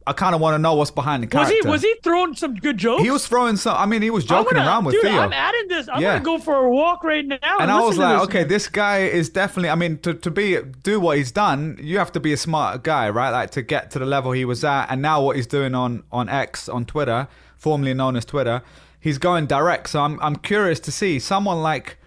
[0.05, 1.53] I kind of want to know what's behind the character.
[1.53, 3.03] Was he was he throwing some good jokes?
[3.03, 3.77] He was throwing some.
[3.77, 5.21] I mean, he was joking gonna, around with dude, Theo.
[5.21, 5.87] I'm adding this.
[5.87, 6.13] I'm yeah.
[6.13, 7.37] gonna go for a walk right now.
[7.41, 9.69] And, and I was like, okay, this guy is definitely.
[9.69, 12.83] I mean, to to be do what he's done, you have to be a smart
[12.83, 13.29] guy, right?
[13.29, 16.03] Like to get to the level he was at, and now what he's doing on
[16.11, 18.61] on X on Twitter, formerly known as Twitter,
[18.99, 19.91] he's going direct.
[19.91, 21.97] So I'm I'm curious to see someone like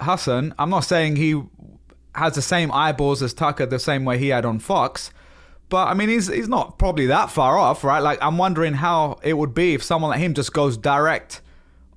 [0.00, 0.54] Hasan.
[0.58, 1.42] I'm not saying he
[2.14, 5.12] has the same eyeballs as Tucker the same way he had on Fox.
[5.68, 8.00] But I mean, he's he's not probably that far off, right?
[8.00, 11.40] Like I'm wondering how it would be if someone like him just goes direct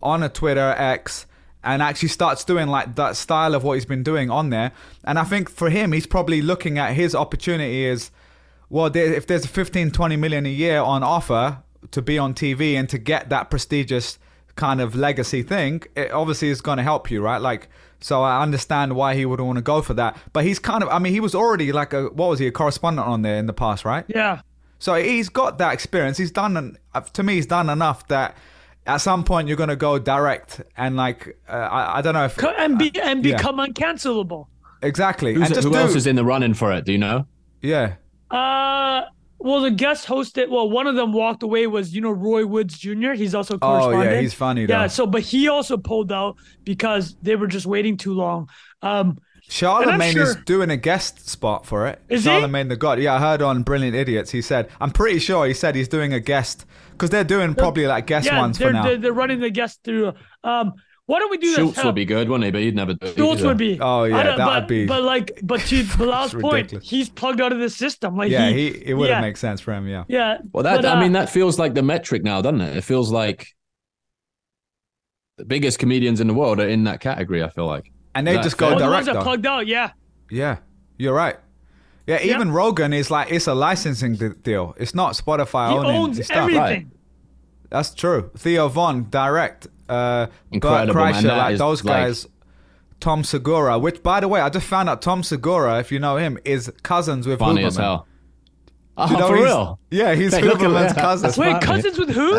[0.02, 1.26] on a Twitter X
[1.64, 4.74] and actually starts doing like that style of what he's been doing on there.
[5.04, 8.12] And I think for him, he's probably looking at his opportunity as
[8.70, 8.96] well.
[8.96, 12.98] If there's 15, 20 million a year on offer to be on TV and to
[12.98, 14.20] get that prestigious
[14.56, 17.42] kind of legacy thing, it obviously is going to help you, right?
[17.42, 17.70] Like
[18.04, 20.18] so I understand why he would want to go for that.
[20.34, 22.52] But he's kind of, I mean, he was already like a, what was he, a
[22.52, 24.04] correspondent on there in the past, right?
[24.10, 24.42] Yeah.
[24.80, 26.18] So he's got that experience.
[26.18, 28.36] He's done, uh, to me, he's done enough that
[28.86, 32.26] at some point you're going to go direct and like, uh, I, I don't know
[32.26, 32.38] if.
[32.44, 33.68] And, be, and become yeah.
[33.68, 34.48] uncancelable.
[34.82, 35.34] Exactly.
[35.34, 36.84] Who's, and who do, else is in the running for it?
[36.84, 37.26] Do you know?
[37.62, 37.96] Yeah.
[38.30, 39.04] Uh,
[39.44, 40.50] well, the guest hosted.
[40.50, 41.68] Well, one of them walked away.
[41.68, 43.12] Was you know Roy Woods Jr.
[43.12, 44.10] He's also correspondent.
[44.10, 44.66] Oh yeah, he's funny.
[44.66, 44.74] Though.
[44.74, 44.88] Yeah.
[44.88, 48.50] So, but he also pulled out because they were just waiting too long.
[48.82, 52.02] Um, Charlemagne sure, is doing a guest spot for it.
[52.08, 52.70] Is Charlemagne he?
[52.70, 53.00] the God.
[53.00, 54.32] Yeah, I heard on Brilliant Idiots.
[54.32, 57.86] He said, I'm pretty sure he said he's doing a guest because they're doing probably
[57.86, 58.84] like guest yeah, ones for now.
[58.84, 60.14] They're, they're running the guest through.
[60.44, 60.74] Um,
[61.06, 61.58] why don't we do that?
[61.58, 61.84] Schulz this?
[61.84, 62.52] would be good, wouldn't he?
[62.52, 63.18] But he'd never do it.
[63.18, 63.78] Schulz would be.
[63.82, 64.86] Oh yeah, that would be.
[64.86, 68.16] But like, but to Bilal's point, he's plugged out of the system.
[68.16, 69.20] Like, yeah, he, he it would yeah.
[69.20, 69.88] make sense for him.
[69.88, 70.06] Yeah.
[70.08, 70.38] Yeah.
[70.54, 72.78] Well, that but, uh, I mean, that feels like the metric now, doesn't it?
[72.78, 73.48] It feels like
[75.38, 77.44] the biggest comedians in the world are in that category.
[77.44, 78.84] I feel like, and they just go oh, direct.
[78.84, 79.92] The ones that plugged out, yeah.
[80.30, 80.60] Yeah,
[80.98, 81.36] you're right.
[82.08, 82.54] Yeah, even yeah.
[82.54, 84.74] Rogan is like it's a licensing deal.
[84.78, 86.38] It's not Spotify he owning owns stuff.
[86.38, 86.62] everything.
[86.62, 86.88] Right.
[87.70, 88.30] That's true.
[88.38, 91.38] Theo Von direct uh, Incredible, Bert Kreischer, man.
[91.38, 91.96] like those like...
[92.08, 92.28] guys.
[93.00, 96.16] Tom Segura, which by the way, I just found out Tom Segura, if you know
[96.16, 97.68] him, is cousins with Funny Huberman.
[97.68, 98.08] as hell.
[98.96, 99.80] Oh, you know for real?
[99.92, 101.02] Yeah, he's Hey, Huberman's that.
[101.02, 101.28] cousin.
[101.28, 101.66] That's Wait, funny.
[101.66, 102.36] cousins with who?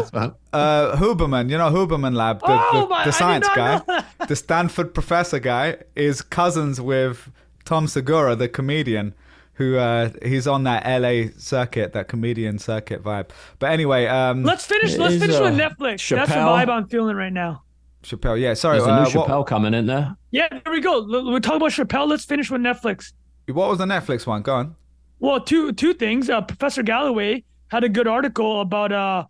[0.54, 3.82] Uh, Huberman, you know Huberman Lab, the, Oh, the, my- I the science guy,
[4.26, 7.30] the Stanford professor guy, is cousins with
[7.66, 9.14] Tom Segura, the comedian,
[9.54, 13.30] who uh, he's on that LA circuit, that comedian circuit vibe.
[13.58, 14.96] But anyway, um, Let's finish.
[14.96, 16.08] Let's finish with uh, Netflix.
[16.14, 17.62] That's the vibe I'm feeling right now.
[18.02, 20.14] Chappelle, yeah, sorry, There's a uh, new what, Chappelle coming in there.
[20.30, 20.98] Yeah, there we go.
[20.98, 22.06] L- We're talking about Chappelle.
[22.06, 23.12] Let's finish with Netflix.
[23.46, 24.42] what was the Netflix one?
[24.42, 24.76] Go on.
[25.20, 26.28] Well, two two things.
[26.28, 29.24] Uh, Professor Galloway had a good article about uh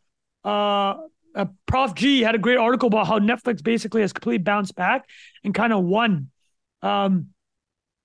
[0.46, 0.96] uh.
[1.36, 5.04] Uh, Prof G had a great article about how Netflix basically has completely bounced back
[5.42, 6.30] and kind of won
[6.80, 7.30] um,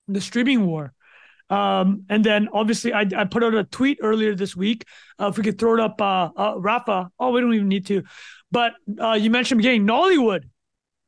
[0.08, 0.92] the streaming war.
[1.50, 4.84] Um, and then obviously I, I put out a tweet earlier this week.
[5.20, 7.10] Uh, if we could throw it up, uh, uh, Rafa.
[7.18, 8.02] Oh, we don't even need to.
[8.52, 10.44] But uh, you mentioned getting Nollywood.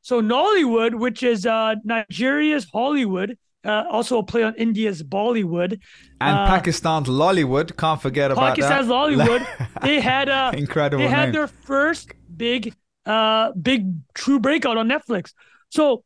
[0.01, 5.79] So Nollywood, which is uh, Nigeria's Hollywood, uh, also a play on India's Bollywood.
[6.19, 8.93] And Pakistan's Lollywood, can't forget about Pakistan's that.
[8.93, 9.47] Hollywood.
[9.81, 11.33] They had uh, Incredible they had name.
[11.33, 12.73] their first big
[13.05, 15.33] uh big true breakout on Netflix.
[15.69, 16.03] So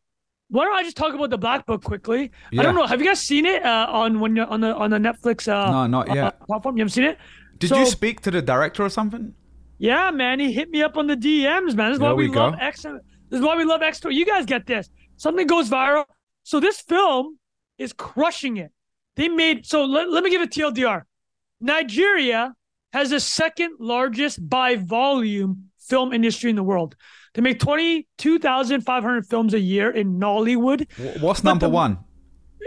[0.50, 2.32] why don't I just talk about the Black Book quickly?
[2.58, 2.86] I don't know.
[2.86, 5.70] Have you guys seen it uh, on when you're on the on the Netflix uh,
[5.72, 6.46] No, not uh, yet.
[6.48, 6.78] platform?
[6.78, 7.18] You haven't seen it?
[7.58, 9.34] Did So- you speak to the director or something?
[9.80, 10.40] Yeah, man.
[10.40, 11.92] He hit me up on the DMs, man.
[11.92, 12.46] This is why we, we go.
[12.46, 12.82] love X.
[12.82, 14.02] This is why we love X.
[14.04, 14.90] You guys get this.
[15.18, 16.06] Something goes viral.
[16.44, 17.38] So this film
[17.78, 18.72] is crushing it.
[19.18, 21.04] They made so let, let me give a TLDR.
[21.60, 22.54] Nigeria
[22.94, 26.96] has the second largest by volume film industry in the world.
[27.38, 30.88] They make 22,500 films a year in Nollywood,
[31.22, 32.00] What's number the- one?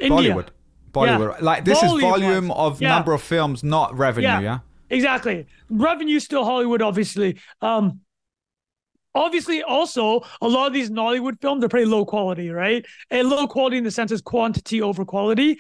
[0.01, 0.33] India.
[0.33, 0.47] Bollywood.
[0.93, 1.41] Bollywood.
[1.43, 2.21] Like this is Volume-wise.
[2.23, 2.91] volume of Yeah.
[2.91, 4.29] number of films, not revenue.
[4.29, 4.41] Yeah.
[4.41, 4.59] Yeah.
[4.89, 5.47] Exactly.
[5.71, 7.37] Revenue still Hollywood, obviously.
[7.61, 8.01] Um,
[9.13, 12.87] obviously, also a lot of these Nollywood films are pretty low quality, right?
[13.11, 15.59] And low quality in the sense is quantity over quality.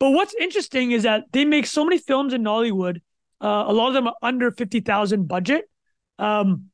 [0.00, 2.96] But what's interesting is that they make so many films in Nollywood.
[3.40, 5.70] Uh, a lot of them are under fifty thousand budget.
[6.18, 6.69] Um,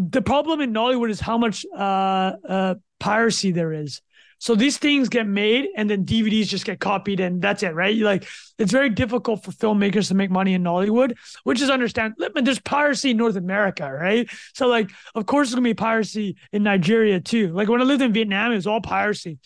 [0.00, 4.00] the problem in Nollywood is how much uh, uh, piracy there is.
[4.38, 7.94] So these things get made and then DVDs just get copied and that's it, right?
[7.94, 8.26] You like
[8.58, 12.14] it's very difficult for filmmakers to make money in Nollywood, which is understand.
[12.34, 14.30] There's piracy in North America, right?
[14.54, 17.48] So like, of course, there's gonna be piracy in Nigeria too.
[17.48, 19.38] Like when I lived in Vietnam, it was all piracy.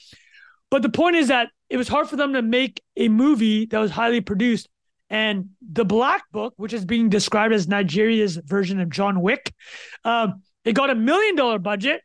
[0.70, 3.80] But the point is that it was hard for them to make a movie that
[3.80, 4.68] was highly produced.
[5.10, 9.52] And the Black Book, which is being described as Nigeria's version of John Wick,
[10.04, 12.00] um, it got a million dollar budget,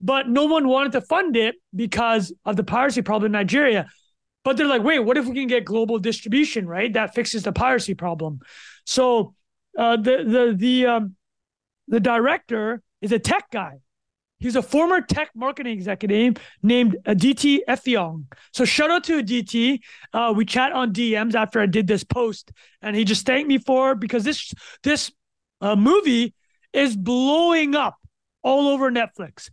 [0.00, 3.86] but no one wanted to fund it because of the piracy problem in Nigeria.
[4.44, 6.92] But they're like, wait, what if we can get global distribution, right?
[6.92, 8.40] That fixes the piracy problem.
[8.86, 9.34] So
[9.76, 11.16] uh, the the the um,
[11.88, 13.78] the director is a tech guy.
[14.38, 18.24] He's a former tech marketing executive named Editi Effiòng.
[18.52, 19.80] So shout out to Editi.
[20.12, 23.58] Uh, we chat on DMs after I did this post, and he just thanked me
[23.58, 24.52] for it because this
[24.84, 25.10] this
[25.60, 26.34] uh, movie
[26.72, 27.96] is blowing up
[28.42, 29.50] all over Netflix.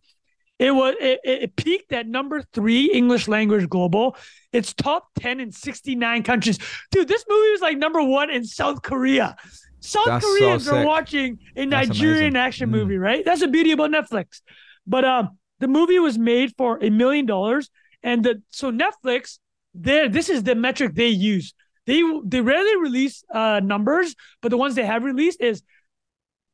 [0.60, 4.16] It was it, it peaked at number three English language global.
[4.53, 6.60] It's top ten in sixty nine countries.
[6.91, 9.36] Dude, this movie was like number one in South Korea.
[9.80, 12.38] South That's so Koreans are watching a That's Nigerian amazing.
[12.38, 12.74] action Mm.
[12.74, 13.26] movie, right?
[13.26, 14.41] That's the beauty about Netflix.
[14.88, 17.70] But um, the movie was made for a million dollars,
[18.03, 19.40] and the so Netflix,
[19.74, 21.53] there, this is the metric they use.
[21.86, 25.64] They they rarely release uh numbers, but the ones they have released is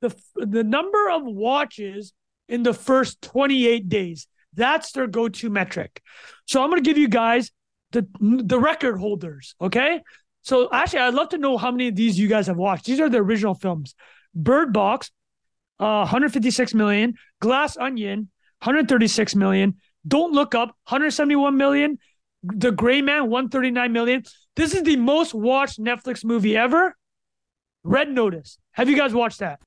[0.02, 2.14] the the number of watches
[2.50, 4.28] in the first 28 days.
[4.54, 6.02] That's their go-to metric.
[6.46, 7.52] So I'm going to give you guys
[7.92, 10.02] the the record holders, okay?
[10.42, 12.86] So actually I'd love to know how many of these you guys have watched.
[12.86, 13.96] These are the original films.
[14.34, 15.12] Bird Box
[15.82, 18.30] uh 156 million, Glass Onion
[18.64, 19.76] 136 million,
[20.08, 21.98] Don't Look Up 171 million,
[22.44, 24.24] The Gray Man 139 million.
[24.56, 26.96] This is the most watched Netflix movie ever.
[27.84, 28.58] Red Notice.
[28.74, 29.60] Have you guys watched that?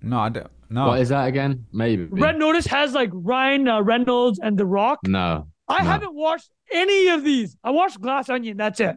[0.00, 0.50] No, I don't.
[0.70, 0.86] No.
[0.88, 1.66] What is that again?
[1.72, 2.04] Maybe.
[2.04, 5.00] Red Notice has like Ryan uh, Reynolds and The Rock.
[5.06, 5.48] No.
[5.68, 5.84] I No.
[5.90, 7.56] haven't watched any of these.
[7.62, 8.56] I watched Glass Onion.
[8.56, 8.96] That's it.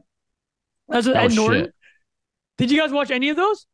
[0.88, 1.64] That's with Oh, Ed Norton.
[1.65, 1.73] shit.
[2.57, 3.65] Did you guys watch any of those?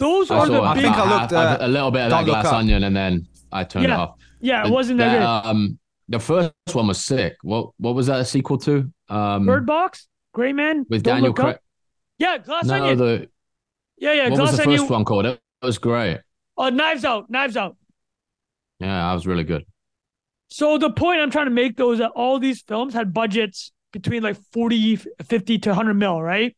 [0.00, 0.82] Those I are saw the I big.
[0.84, 3.62] think I looked, half- uh, a little bit of that glass onion, and then I
[3.64, 4.16] turned it off.
[4.40, 5.48] yeah, it The- wasn't that the, good.
[5.50, 5.78] Um,
[6.08, 7.36] the first one was sick.
[7.42, 8.90] What what was that a sequel to?
[9.08, 11.58] Um, Bird Box, Gray Man, with Don't Daniel Craig.
[12.18, 12.98] Yeah, Glass No, Onion.
[12.98, 13.28] the
[13.98, 14.78] yeah, yeah, what Glass was the Onion.
[14.80, 15.26] first one called?
[15.26, 16.20] It was great.
[16.58, 17.76] Uh, Knives Out, Knives Out.
[18.80, 19.64] Yeah, that was really good.
[20.48, 23.70] So the point I'm trying to make though is that all these films had budgets
[23.92, 26.56] between like 40, 50 to 100 mil, right?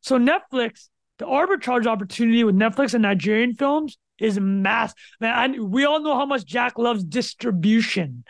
[0.00, 4.94] So Netflix, the arbitrage opportunity with Netflix and Nigerian films is mass.
[5.20, 8.24] Man, I, we all know how much Jack loves distribution.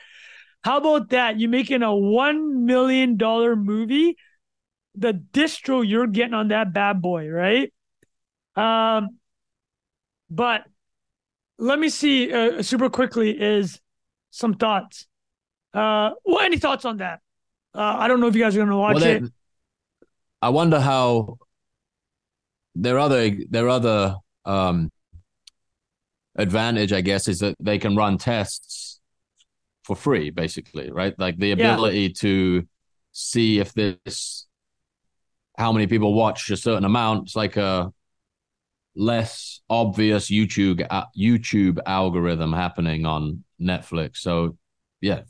[0.63, 1.39] How about that?
[1.39, 4.17] You're making a one million dollar movie
[4.97, 7.73] the distro you're getting on that bad boy, right?
[8.57, 9.19] Um,
[10.31, 10.65] but
[11.59, 13.81] let me see uh, super quickly is
[14.31, 15.07] some thoughts.
[15.73, 17.21] Uh, well, any thoughts on that?
[17.75, 19.33] Uh, I don't know if you guys are going to watch Well, it.
[20.41, 21.37] I wonder how
[22.77, 24.91] their other their other um
[26.37, 29.01] advantage, I guess, is that they can run tests
[29.85, 31.15] for free, basically, right?
[31.19, 31.75] Like the Yeah.
[31.75, 32.67] ability to
[33.13, 34.47] see if this
[35.59, 37.25] how many people watch a certain amount.
[37.25, 37.93] It's like a
[38.95, 44.19] less obvious YouTube uh, YouTube algorithm happening on Netflix.
[44.19, 44.57] So
[45.01, 45.23] yeah,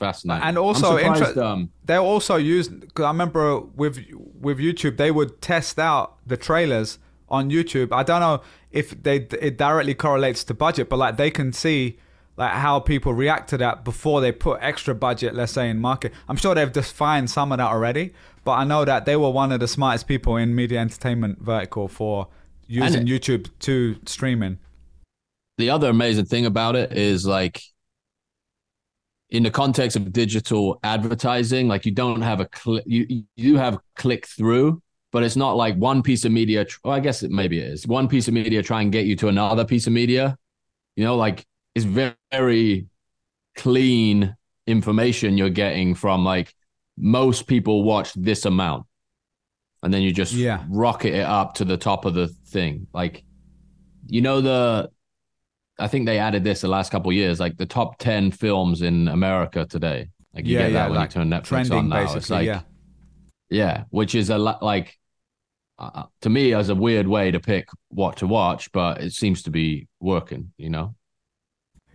[0.00, 0.42] fascinating.
[0.48, 3.96] And also inter- um, they also used because I remember with
[4.46, 6.98] with YouTube they would test out the trailers
[7.28, 7.92] on YouTube.
[7.92, 8.40] I don't know
[8.72, 9.16] if they
[9.48, 11.98] it directly correlates to budget, but like they can see
[12.36, 16.12] like how people react to that before they put extra budget, let's say in market.
[16.28, 18.14] I'm sure they've defined some of that already,
[18.44, 21.86] but I know that they were one of the smartest people in media entertainment vertical
[21.88, 22.28] for
[22.66, 24.58] using And- YouTube to streaming.
[25.58, 27.60] the other amazing thing about it is like
[29.30, 33.56] in the context of digital advertising like you don't have a cl- you you do
[33.56, 34.82] have click through
[35.12, 37.86] but it's not like one piece of media well, i guess it maybe it is.
[37.86, 40.36] One piece of media try and get you to another piece of media.
[40.96, 41.44] You know like
[41.74, 42.86] it's very, very
[43.56, 44.36] clean
[44.66, 46.54] information you're getting from like
[46.96, 48.86] most people watch this amount.
[49.82, 50.64] And then you just Yeah.
[50.68, 52.86] rocket it up to the top of the thing.
[52.92, 53.24] Like
[54.06, 54.90] you know the
[55.80, 58.82] I think they added this the last couple of years, like the top ten films
[58.82, 60.10] in America today.
[60.34, 62.14] Like you Yeah, get yeah, that when like you turn Netflix Trending on now.
[62.14, 62.62] It's like, yeah.
[63.50, 64.96] yeah, which is a lot like
[65.78, 69.42] uh, to me as a weird way to pick what to watch, but it seems
[69.44, 70.52] to be working.
[70.58, 70.94] You know,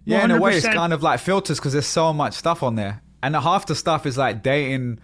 [0.06, 2.76] Yeah, in a way, it's kind of like filters because there's so much stuff on
[2.76, 5.00] there, and half the stuff is like dating,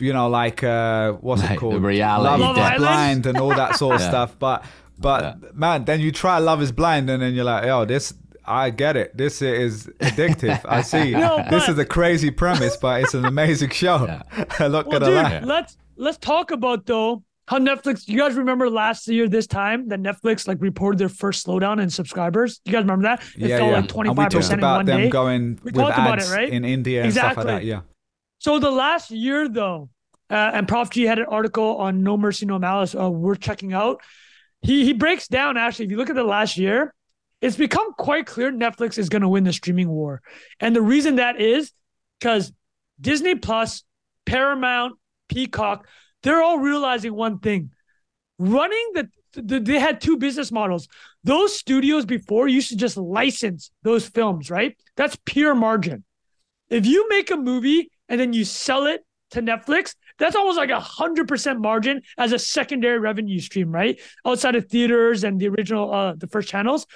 [0.00, 2.78] you know, like uh, what's Like it called, the reality Love, Love Island?
[2.78, 4.08] Blind, and all that sort of Yeah.
[4.08, 4.38] stuff.
[4.38, 4.64] But
[4.98, 8.14] but man, then you try Love is Blind, and then you're like, oh, this.
[8.50, 9.14] I get it.
[9.14, 10.62] This is addictive.
[10.66, 11.10] I see.
[11.18, 13.96] No, this is a crazy premise, but it's an amazing show.
[14.58, 15.40] I'm not Well, gonna dude, lie.
[15.40, 18.08] let's let's talk about though how Netflix.
[18.08, 21.90] You guys remember last year this time that Netflix like reported their first slowdown in
[21.90, 22.62] subscribers.
[22.64, 23.22] You guys remember that?
[23.36, 23.72] It yeah, fell yeah.
[23.80, 25.08] like and we talked in about one them day.
[25.10, 26.48] going We with talked about it, ads right?
[26.48, 27.62] in India and stuff like that.
[27.62, 27.68] Exactly.
[27.68, 27.80] Yeah.
[28.38, 29.90] So the last year though,
[30.30, 32.94] uh, and Prof G had an article on No Mercy No Malice.
[32.94, 34.00] Uh, we're checking out.
[34.62, 35.86] He he breaks down actually.
[35.86, 36.94] If you look at the last year,
[37.40, 40.22] it's become quite clear Netflix is going to win the streaming war,
[40.60, 41.72] and the reason that is
[42.18, 42.52] because
[43.00, 43.84] Disney Plus,
[44.26, 44.98] Paramount,
[45.28, 45.86] Peacock,
[46.22, 47.70] they're all realizing one thing:
[48.38, 50.88] running the, the they had two business models.
[51.24, 54.76] Those studios before used to just license those films, right?
[54.96, 56.04] That's pure margin.
[56.70, 60.70] If you make a movie and then you sell it to Netflix, that's almost like
[60.70, 64.00] a hundred percent margin as a secondary revenue stream, right?
[64.26, 66.86] Outside of theaters and the original, uh, the first channels.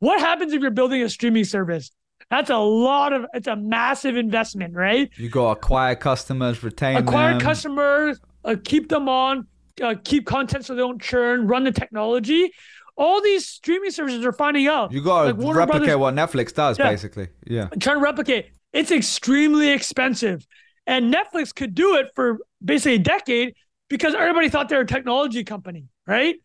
[0.00, 1.90] What happens if you're building a streaming service?
[2.30, 5.10] That's a lot of, it's a massive investment, right?
[5.16, 7.40] You got acquire customers, retain Acquire them.
[7.40, 9.46] customers, uh, keep them on,
[9.82, 12.52] uh, keep content so they don't churn, run the technology.
[12.96, 14.92] All these streaming services are finding out.
[14.92, 16.90] You got to Like replicate Brothers- what Netflix does, Yeah.
[16.90, 17.28] basically.
[17.46, 17.68] Yeah.
[17.80, 18.50] trying to replicate.
[18.72, 20.46] It's extremely expensive.
[20.88, 23.54] And Netflix could do it for basically a decade
[23.90, 26.36] because everybody thought they're a technology company, right?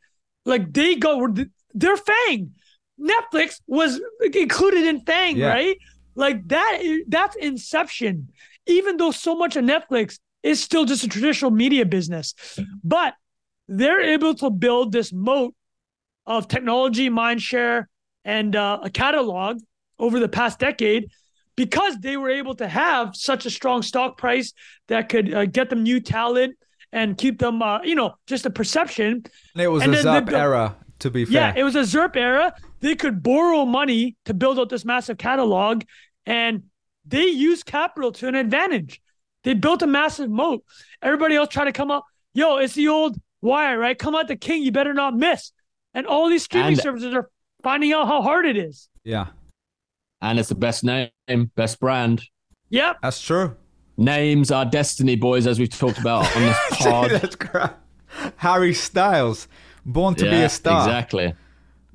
[0.45, 1.33] Like they go,
[1.73, 2.49] they're FAANG.
[2.99, 4.01] Netflix was
[4.33, 5.47] included in FAANG, Yeah.
[5.47, 5.77] right?
[6.15, 8.27] Like that, that's inception.
[8.67, 12.35] Even though so much of Netflix is still just a traditional media business,
[12.83, 13.13] but
[13.69, 15.55] they're able to build this moat
[16.25, 17.85] of technology, mindshare,
[18.25, 19.59] and uh, a catalog
[19.99, 21.09] over the past decade
[21.55, 24.53] because they were able to have such a strong stock price
[24.87, 26.55] that could uh, get them new talent
[26.91, 29.23] and keep them, uh, you know, just a perception.
[29.53, 31.33] And it was And a then they era, to be fair.
[31.33, 32.53] Yeah, it was a ZIRP era.
[32.81, 35.83] They could borrow money to build out this massive catalog,
[36.25, 36.63] and
[37.05, 39.01] they used capital to an advantage.
[39.43, 40.63] They built a massive moat.
[41.01, 42.05] Everybody else tried to come up.
[42.33, 43.97] Yo, it's the old wire, right?
[43.97, 45.51] Come out the king, you better not miss.
[45.93, 47.29] And all these streaming And- services are
[47.61, 48.89] finding out how hard it is.
[49.03, 49.27] yeah,
[50.23, 51.09] and it's the best name,
[51.55, 52.23] best brand.
[52.69, 52.97] Yep.
[53.03, 53.55] that's true.
[53.97, 57.11] Names are destiny, boys, as we've talked about on this pod.
[57.11, 57.79] that's crap.
[58.37, 59.47] Harry Styles,
[59.85, 60.87] born to be a star.
[60.87, 61.35] Exactly.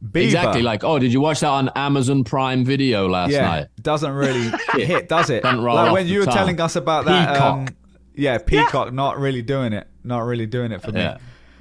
[0.04, 0.24] Bieber.
[0.24, 0.62] Exactly.
[0.62, 3.66] Like, oh, did you watch that on Amazon Prime Video last yeah, night?
[3.82, 5.42] doesn't really hit, does it?
[5.42, 6.34] Doesn't roll like off when the you were tongue.
[6.34, 7.36] telling us about that.
[7.36, 7.76] Um, Peacock.
[8.14, 9.88] yeah, Peacock not really doing it.
[10.04, 11.08] Not really doing it for me.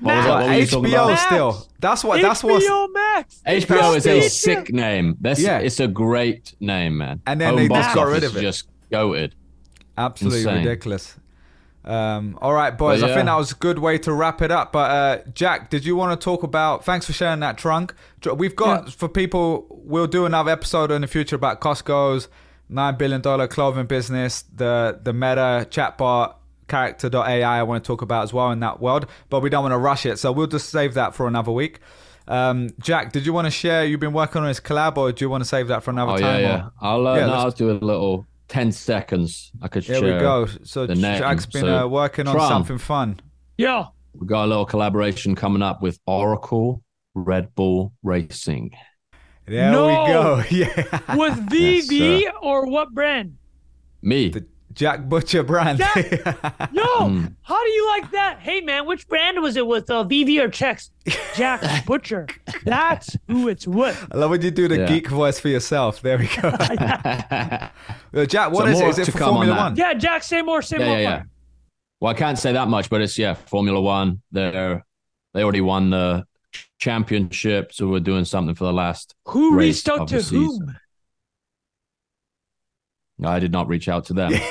[0.02, 0.06] Yeah.
[0.08, 0.34] What was that?
[0.34, 1.20] What were you talking HBO about?
[1.20, 1.68] still.
[1.80, 2.22] That's what.
[2.22, 2.62] That's what.
[2.64, 2.94] HBO.
[2.94, 3.42] Max.
[3.46, 5.18] HBO is a sick name.
[5.22, 5.60] That's Yeah.
[5.60, 7.22] it's a great name, man.
[7.26, 8.42] And then Home they box just got rid office of it.
[8.42, 9.32] Just goated.
[9.98, 10.58] Absolutely Insane.
[10.66, 11.16] ridiculous.
[11.84, 13.02] Um, all right, boys.
[13.02, 13.14] I yeah.
[13.16, 14.74] think that was a good way to wrap it up.
[14.74, 16.84] But uh, Jack, did you want to talk about?
[16.84, 17.90] Thanks for sharing that Trung.
[18.22, 18.92] Tr- We've got Yeah.
[18.92, 19.66] for people.
[19.70, 22.28] We'll do another episode in the future about Costco's
[22.70, 26.34] nine billion dollar clothing business, the the Meta chatbot
[26.68, 27.42] character.ai.
[27.42, 29.78] I want to talk about as well in that world, but we don't want to
[29.78, 31.80] rush it, so we'll just save that for another week.
[32.28, 33.86] Um, Jack, did you want to share?
[33.86, 36.14] You've been working on this collab, or do you want to save that for another
[36.14, 36.42] Oh time?
[36.42, 36.66] yeah.
[36.66, 36.72] Or?
[36.82, 39.52] I'll uh, Yeah, no, I'll do a little ten seconds.
[39.62, 40.02] I could share.
[40.02, 40.46] There we go.
[40.64, 40.88] So.
[40.88, 42.50] Jack's been So, uh, working on Tron.
[42.50, 43.20] something fun.
[43.58, 43.86] Yeah.
[44.14, 46.84] We got a little collaboration coming up with Oracle
[47.16, 48.72] Red Bull Racing.
[49.46, 49.88] There No!
[49.88, 50.44] we go.
[50.52, 51.16] Yeah.
[51.16, 52.32] With Yes, VV sir.
[52.42, 53.38] or what brand?
[54.02, 54.30] Me.
[54.30, 54.46] The
[54.78, 55.80] Jack Butcher brand.
[55.80, 55.96] Jack-
[56.72, 57.34] Yo, Mm.
[57.42, 58.40] how do you like that?
[58.40, 59.90] Hey man, which brand was it with?
[59.90, 60.90] Uh, VV or Chex?
[61.36, 62.28] Jack Butcher.
[62.64, 64.08] That's who it's with.
[64.12, 64.86] I love when you do the Yeah.
[64.88, 66.02] geek voice for yourself.
[66.02, 66.54] There we go.
[66.62, 67.70] yeah,
[68.28, 68.82] Jack, what So is it?
[68.84, 69.64] more it to for come on Formula that.
[69.64, 69.76] One?
[69.76, 70.96] Yeah, Jack, say more, say yeah, more.
[70.98, 71.10] yeah.
[71.10, 71.24] yeah.
[72.00, 74.22] Well, I can't say that much, but it's yeah, Formula One.
[74.32, 74.84] They're
[75.34, 76.26] they already won the
[76.80, 79.16] championship, so we're doing something for the last.
[79.26, 80.68] Who race reached out of to the season.
[80.68, 80.78] whom?
[83.24, 84.32] I did not reach out to them.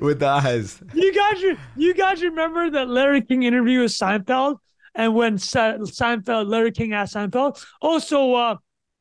[0.00, 0.82] With the eyes.
[0.94, 4.58] You guys, you guys remember that Larry King interview with Seinfeld,
[4.94, 8.56] and when Seinfeld, Larry King asked Seinfeld, "Oh, so uh,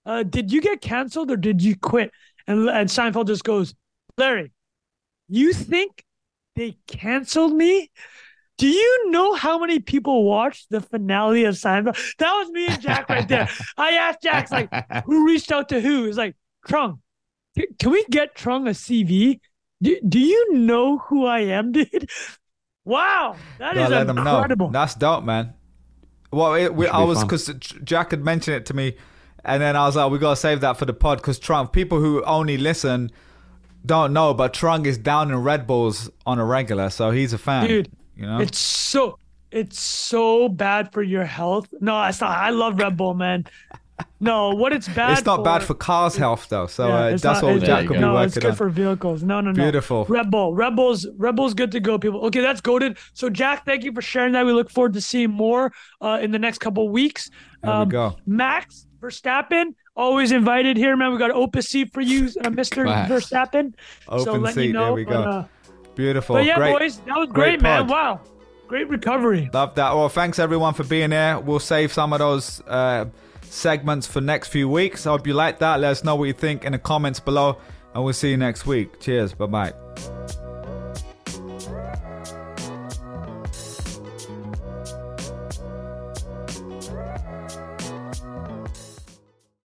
[0.05, 2.11] uh, did you get canceled or did you quit?"
[2.47, 3.73] And and Seinfeld just goes,
[4.17, 4.51] "Larry,
[5.27, 6.03] you think
[6.55, 7.89] they canceled me?"
[8.61, 11.97] Do you know how many people watched the finale of Seinfeld?
[12.19, 13.49] That was me and Jack right there.
[13.75, 14.69] I asked Jack's like,
[15.07, 16.05] who reached out to who?
[16.05, 16.35] He's like,
[16.67, 16.99] Trung,
[17.79, 19.39] can we get Trung a CV?
[19.81, 22.07] Do, do you know who I am, dude?
[22.85, 24.67] Wow, that is Gotta let them incredible.
[24.67, 24.73] know.
[24.73, 25.55] That's dope, man.
[26.31, 27.47] Well, it, we, I be was because
[27.83, 28.95] Jack had mentioned it to me,
[29.43, 31.73] and then I was like, we gotta save that for the pod because Trump.
[31.73, 33.09] People who only listen
[33.83, 37.39] don't know, but Trung is down in Red Bulls on a regular, so he's a
[37.39, 37.67] fan.
[37.67, 37.91] Dude,
[38.21, 38.39] you know.
[38.39, 39.17] It's so
[39.51, 41.67] it's so bad for your health.
[41.81, 42.37] No, it's not.
[42.37, 43.45] I love Red Bull, man.
[44.19, 45.11] No, what it's bad.
[45.17, 47.95] It's not bad for cars' health though, so Yeah, uh, that's not- it's- Jack could
[47.95, 48.55] be No, working it's good on.
[48.55, 49.21] for vehicles.
[49.23, 49.61] No, no, no.
[49.61, 50.05] Beautiful.
[50.09, 52.21] Red Bull, Red Bull's, Red Bull's good to go, people.
[52.25, 52.97] Okay, that's goaded.
[53.13, 54.45] So, Jack, thank you for sharing that.
[54.45, 55.71] We look forward to seeing more
[56.01, 57.29] uh, in the next couple weeks.
[57.61, 58.15] There we go.
[58.25, 61.11] Max Verstappen, always invited here, man.
[61.11, 62.85] We got an open seat for you, uh, Mr.
[63.07, 63.73] Verstappen.
[64.07, 64.67] so Open let seat.
[64.67, 64.85] you know.
[64.85, 65.21] there we go.
[65.21, 65.45] Uh,
[65.95, 66.35] Beautiful.
[66.35, 66.79] but yeah, Great.
[66.79, 67.87] boys, that was great great, man.
[67.87, 68.21] Wow,
[68.67, 69.49] great recovery.
[69.53, 69.93] Love that.
[69.95, 71.39] Well, thanks everyone for being here.
[71.39, 73.05] We'll save some of those uh,
[73.41, 75.05] segments for next few weeks.
[75.05, 75.79] I hope you like that.
[75.79, 77.57] Let us know what you think in the comments below,
[77.93, 78.99] and we'll see you next week.
[78.99, 79.33] Cheers.
[79.33, 80.50] Bye bye.